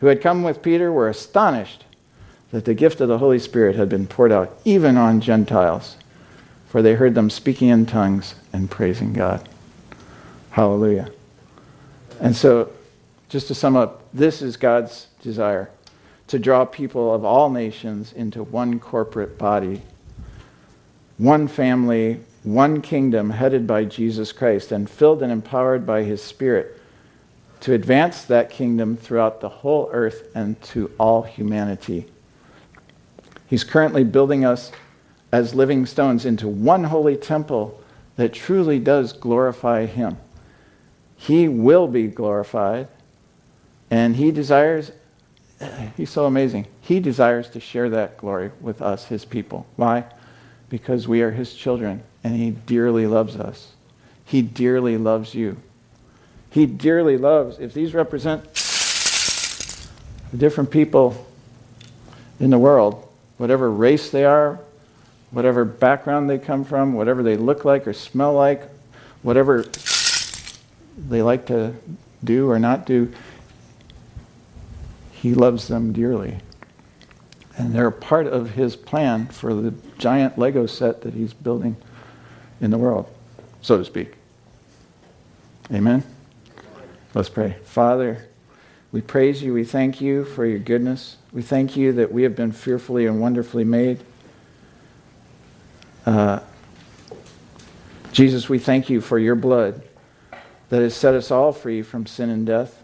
who 0.00 0.08
had 0.08 0.20
come 0.20 0.42
with 0.42 0.62
Peter 0.62 0.92
were 0.92 1.08
astonished 1.08 1.84
that 2.50 2.64
the 2.64 2.74
gift 2.74 3.00
of 3.00 3.08
the 3.08 3.18
Holy 3.18 3.38
Spirit 3.38 3.76
had 3.76 3.88
been 3.88 4.06
poured 4.06 4.32
out 4.32 4.58
even 4.64 4.96
on 4.96 5.20
Gentiles, 5.20 5.96
for 6.68 6.82
they 6.82 6.94
heard 6.94 7.14
them 7.14 7.30
speaking 7.30 7.68
in 7.68 7.86
tongues 7.86 8.34
and 8.52 8.70
praising 8.70 9.12
God. 9.12 9.48
Hallelujah. 10.50 11.10
And 12.20 12.36
so, 12.36 12.70
just 13.28 13.48
to 13.48 13.54
sum 13.54 13.76
up, 13.76 14.02
this 14.12 14.42
is 14.42 14.56
God's 14.56 15.06
desire 15.22 15.70
to 16.26 16.38
draw 16.38 16.64
people 16.64 17.14
of 17.14 17.24
all 17.24 17.50
nations 17.50 18.12
into 18.12 18.42
one 18.42 18.78
corporate 18.78 19.38
body, 19.38 19.80
one 21.18 21.48
family, 21.48 22.20
one 22.42 22.80
kingdom 22.80 23.30
headed 23.30 23.66
by 23.66 23.84
Jesus 23.84 24.32
Christ 24.32 24.72
and 24.72 24.88
filled 24.88 25.22
and 25.22 25.30
empowered 25.30 25.86
by 25.86 26.02
his 26.02 26.22
Spirit 26.22 26.80
to 27.60 27.74
advance 27.74 28.24
that 28.24 28.50
kingdom 28.50 28.96
throughout 28.96 29.40
the 29.40 29.48
whole 29.48 29.90
earth 29.92 30.28
and 30.34 30.60
to 30.62 30.90
all 30.98 31.22
humanity. 31.22 32.06
He's 33.46 33.64
currently 33.64 34.04
building 34.04 34.44
us 34.44 34.72
as 35.32 35.54
living 35.54 35.84
stones 35.84 36.24
into 36.24 36.48
one 36.48 36.84
holy 36.84 37.16
temple 37.16 37.80
that 38.16 38.32
truly 38.32 38.78
does 38.78 39.12
glorify 39.12 39.86
him. 39.86 40.16
He 41.20 41.48
will 41.48 41.86
be 41.86 42.06
glorified, 42.06 42.88
and 43.90 44.16
He 44.16 44.30
desires, 44.30 44.90
He's 45.94 46.08
so 46.08 46.24
amazing. 46.24 46.66
He 46.80 46.98
desires 46.98 47.50
to 47.50 47.60
share 47.60 47.90
that 47.90 48.16
glory 48.16 48.50
with 48.58 48.80
us, 48.80 49.04
His 49.04 49.26
people. 49.26 49.66
Why? 49.76 50.06
Because 50.70 51.06
we 51.06 51.20
are 51.20 51.30
His 51.30 51.52
children, 51.52 52.02
and 52.22 52.34
He 52.36 52.50
dearly 52.50 53.06
loves 53.06 53.36
us. 53.36 53.72
He 54.24 54.42
dearly 54.42 54.96
loves 54.96 55.34
you. 55.34 55.56
He 56.50 56.66
dearly 56.66 57.16
loves, 57.16 57.58
if 57.58 57.74
these 57.74 57.94
represent 57.94 58.44
different 60.36 60.70
people 60.70 61.26
in 62.38 62.50
the 62.50 62.58
world, 62.58 63.06
whatever 63.36 63.70
race 63.70 64.10
they 64.10 64.24
are, 64.24 64.60
whatever 65.30 65.64
background 65.64 66.28
they 66.28 66.38
come 66.38 66.64
from, 66.64 66.92
whatever 66.92 67.22
they 67.22 67.36
look 67.36 67.64
like 67.64 67.86
or 67.86 67.92
smell 67.92 68.32
like, 68.32 68.62
whatever 69.22 69.64
they 71.08 71.22
like 71.22 71.46
to 71.46 71.74
do 72.22 72.50
or 72.50 72.58
not 72.58 72.86
do, 72.86 73.12
he 75.12 75.34
loves 75.34 75.68
them 75.68 75.92
dearly. 75.92 76.38
And 77.56 77.74
they're 77.74 77.88
a 77.88 77.92
part 77.92 78.26
of 78.26 78.52
his 78.52 78.74
plan 78.74 79.26
for 79.26 79.54
the 79.54 79.74
giant 79.98 80.38
Lego 80.38 80.66
set 80.66 81.02
that 81.02 81.14
he's 81.14 81.34
building 81.34 81.76
in 82.60 82.70
the 82.70 82.78
world, 82.78 83.12
so 83.62 83.78
to 83.78 83.84
speak. 83.84 84.14
Amen? 85.72 86.02
Let's 87.14 87.28
pray. 87.28 87.56
Father, 87.64 88.26
we 88.92 89.00
praise 89.00 89.42
you. 89.42 89.54
We 89.54 89.64
thank 89.64 90.00
you 90.00 90.24
for 90.24 90.44
your 90.44 90.58
goodness. 90.58 91.16
We 91.32 91.42
thank 91.42 91.76
you 91.76 91.92
that 91.92 92.12
we 92.12 92.24
have 92.24 92.34
been 92.34 92.52
fearfully 92.52 93.06
and 93.06 93.20
wonderfully 93.20 93.64
made. 93.64 94.00
Uh, 96.04 96.40
Jesus, 98.12 98.48
we 98.48 98.58
thank 98.58 98.90
you 98.90 99.00
for 99.00 99.18
your 99.18 99.36
blood 99.36 99.82
that 100.70 100.82
has 100.82 100.94
set 100.94 101.14
us 101.14 101.30
all 101.30 101.52
free 101.52 101.82
from 101.82 102.06
sin 102.06 102.30
and 102.30 102.46
death. 102.46 102.82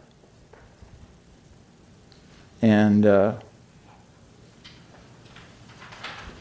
And 2.62 3.04
uh, 3.04 3.34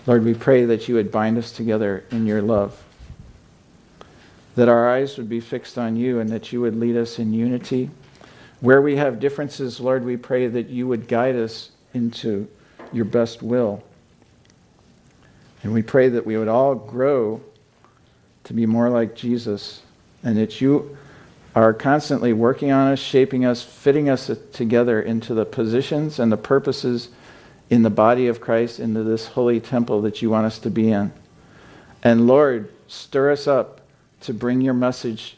Lord, 0.05 0.23
we 0.23 0.35
pray 0.35 0.65
that 0.65 0.87
you 0.87 0.95
would 0.95 1.11
bind 1.11 1.37
us 1.37 1.51
together 1.51 2.05
in 2.11 2.27
your 2.27 2.41
love, 2.41 2.81
that 4.55 4.69
our 4.69 4.89
eyes 4.89 5.17
would 5.17 5.29
be 5.29 5.39
fixed 5.39 5.77
on 5.77 5.95
you, 5.95 6.19
and 6.19 6.29
that 6.29 6.51
you 6.51 6.61
would 6.61 6.75
lead 6.75 6.95
us 6.95 7.19
in 7.19 7.33
unity. 7.33 7.89
Where 8.61 8.81
we 8.81 8.95
have 8.95 9.19
differences, 9.19 9.79
Lord, 9.79 10.05
we 10.05 10.17
pray 10.17 10.47
that 10.47 10.69
you 10.69 10.87
would 10.87 11.07
guide 11.07 11.35
us 11.35 11.71
into 11.93 12.47
your 12.93 13.05
best 13.05 13.43
will. 13.43 13.83
And 15.63 15.73
we 15.73 15.81
pray 15.81 16.09
that 16.09 16.25
we 16.25 16.37
would 16.37 16.47
all 16.47 16.75
grow 16.75 17.41
to 18.45 18.53
be 18.53 18.65
more 18.65 18.89
like 18.89 19.15
Jesus, 19.15 19.81
and 20.23 20.37
that 20.37 20.61
you 20.61 20.97
are 21.55 21.73
constantly 21.73 22.33
working 22.33 22.71
on 22.71 22.91
us, 22.91 22.99
shaping 22.99 23.45
us, 23.45 23.63
fitting 23.63 24.09
us 24.09 24.29
together 24.53 25.01
into 25.01 25.33
the 25.33 25.45
positions 25.45 26.19
and 26.19 26.31
the 26.31 26.37
purposes 26.37 27.09
in 27.69 27.81
the 27.81 27.89
body 27.89 28.27
of 28.27 28.39
Christ, 28.39 28.79
into 28.79 29.03
this 29.03 29.25
holy 29.27 29.59
temple 29.59 30.01
that 30.03 30.21
you 30.21 30.29
want 30.29 30.45
us 30.45 30.59
to 30.59 30.69
be 30.69 30.91
in. 30.91 31.11
And 32.03 32.27
Lord, 32.27 32.71
stir 32.87 33.31
us 33.31 33.47
up 33.47 33.81
to 34.25 34.33
bring 34.33 34.61
your 34.61 34.73
message 34.73 35.37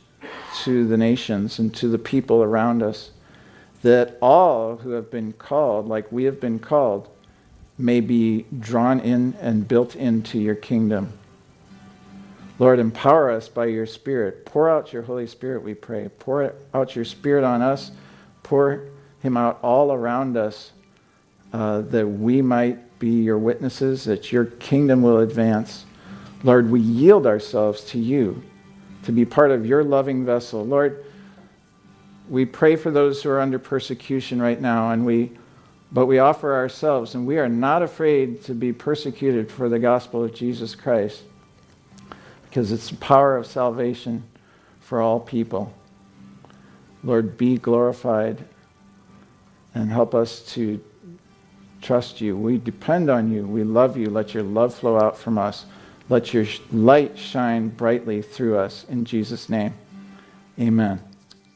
to 0.64 0.88
the 0.88 0.98
nations 0.98 1.60
and 1.60 1.74
to 1.76 1.90
the 1.90 1.98
people 1.98 2.42
around 2.42 2.82
us, 2.82 3.12
that 3.82 4.18
all 4.22 4.78
who 4.78 4.92
have 4.92 5.12
been 5.12 5.34
called, 5.34 5.88
like 5.88 6.12
we 6.12 6.24
have 6.24 6.40
been 6.40 6.58
called, 6.58 7.10
may 7.78 8.00
be 8.00 8.46
drawn 8.60 9.00
in 9.00 9.36
and 9.42 9.68
built 9.68 9.96
into 9.96 10.40
your 10.40 10.56
kingdom. 10.56 11.12
Lord, 12.60 12.80
empower 12.80 13.30
us 13.30 13.50
by 13.50 13.66
your 13.66 13.86
Spirit. 13.86 14.46
Pour 14.46 14.70
out 14.70 14.92
your 14.92 15.04
Holy 15.04 15.28
Spirit, 15.28 15.62
we 15.62 15.76
pray. 15.76 16.10
Pour 16.18 16.54
out 16.74 16.96
your 16.96 17.06
Spirit 17.06 17.44
on 17.44 17.62
us. 17.62 17.92
Pour 18.42 18.86
him 19.22 19.38
out 19.38 19.60
all 19.62 19.92
around 19.92 20.38
us 20.38 20.72
uh, 21.54 21.82
that 21.82 22.08
we 22.08 22.42
might 22.42 22.98
be 23.00 23.22
your 23.22 23.38
witnesses, 23.38 24.06
that 24.06 24.32
your 24.32 24.46
kingdom 24.46 25.04
will 25.04 25.20
advance. 25.20 25.86
Lord, 26.44 26.72
we 26.72 26.80
yield 26.80 27.28
ourselves 27.28 27.84
to 27.86 28.00
you 28.00 28.42
to 29.08 29.14
be 29.14 29.24
part 29.24 29.52
of 29.52 29.66
your 29.66 29.86
loving 29.86 30.26
vessel. 30.26 30.66
Lord, 30.66 31.06
we 32.28 32.44
pray 32.44 32.76
for 32.76 32.92
those 32.92 33.24
who 33.24 33.30
are 33.30 33.40
under 33.40 33.58
persecution 33.58 34.42
right 34.42 34.60
now, 34.60 34.92
and 34.92 35.06
we, 35.06 35.32
but 35.94 36.08
we 36.08 36.20
offer 36.20 36.54
ourselves, 36.54 37.16
and 37.16 37.26
we 37.26 37.38
are 37.38 37.48
not 37.48 37.82
afraid 37.82 38.44
to 38.44 38.54
be 38.54 38.74
persecuted 38.74 39.50
for 39.50 39.70
the 39.70 39.80
gospel 39.80 40.26
of 40.26 40.36
Jesus 40.36 40.76
Christ 40.76 41.24
because 42.44 42.74
it's 42.74 42.90
the 42.90 42.98
power 42.98 43.38
of 43.38 43.46
salvation 43.46 44.26
for 44.82 45.00
all 45.00 45.22
people. 45.22 45.74
Lord, 47.02 47.38
be 47.38 47.58
glorified 47.58 48.44
and 49.74 49.90
help 49.90 50.14
us 50.14 50.42
to 50.56 50.84
trust 51.82 52.20
you. 52.20 52.36
We 52.36 52.58
depend 52.58 53.10
on 53.10 53.32
you. 53.32 53.48
We 53.48 53.64
love 53.64 53.96
you. 53.96 54.10
Let 54.10 54.34
your 54.34 54.44
love 54.44 54.76
flow 54.76 55.00
out 55.00 55.18
from 55.18 55.38
us. 55.38 55.66
Let 56.10 56.34
your 56.34 56.46
light 56.72 57.18
shine 57.18 57.70
brightly 57.70 58.22
through 58.22 58.58
us. 58.58 58.86
In 58.90 59.04
Jesus' 59.04 59.50
name, 59.50 59.74
amen. 60.60 61.02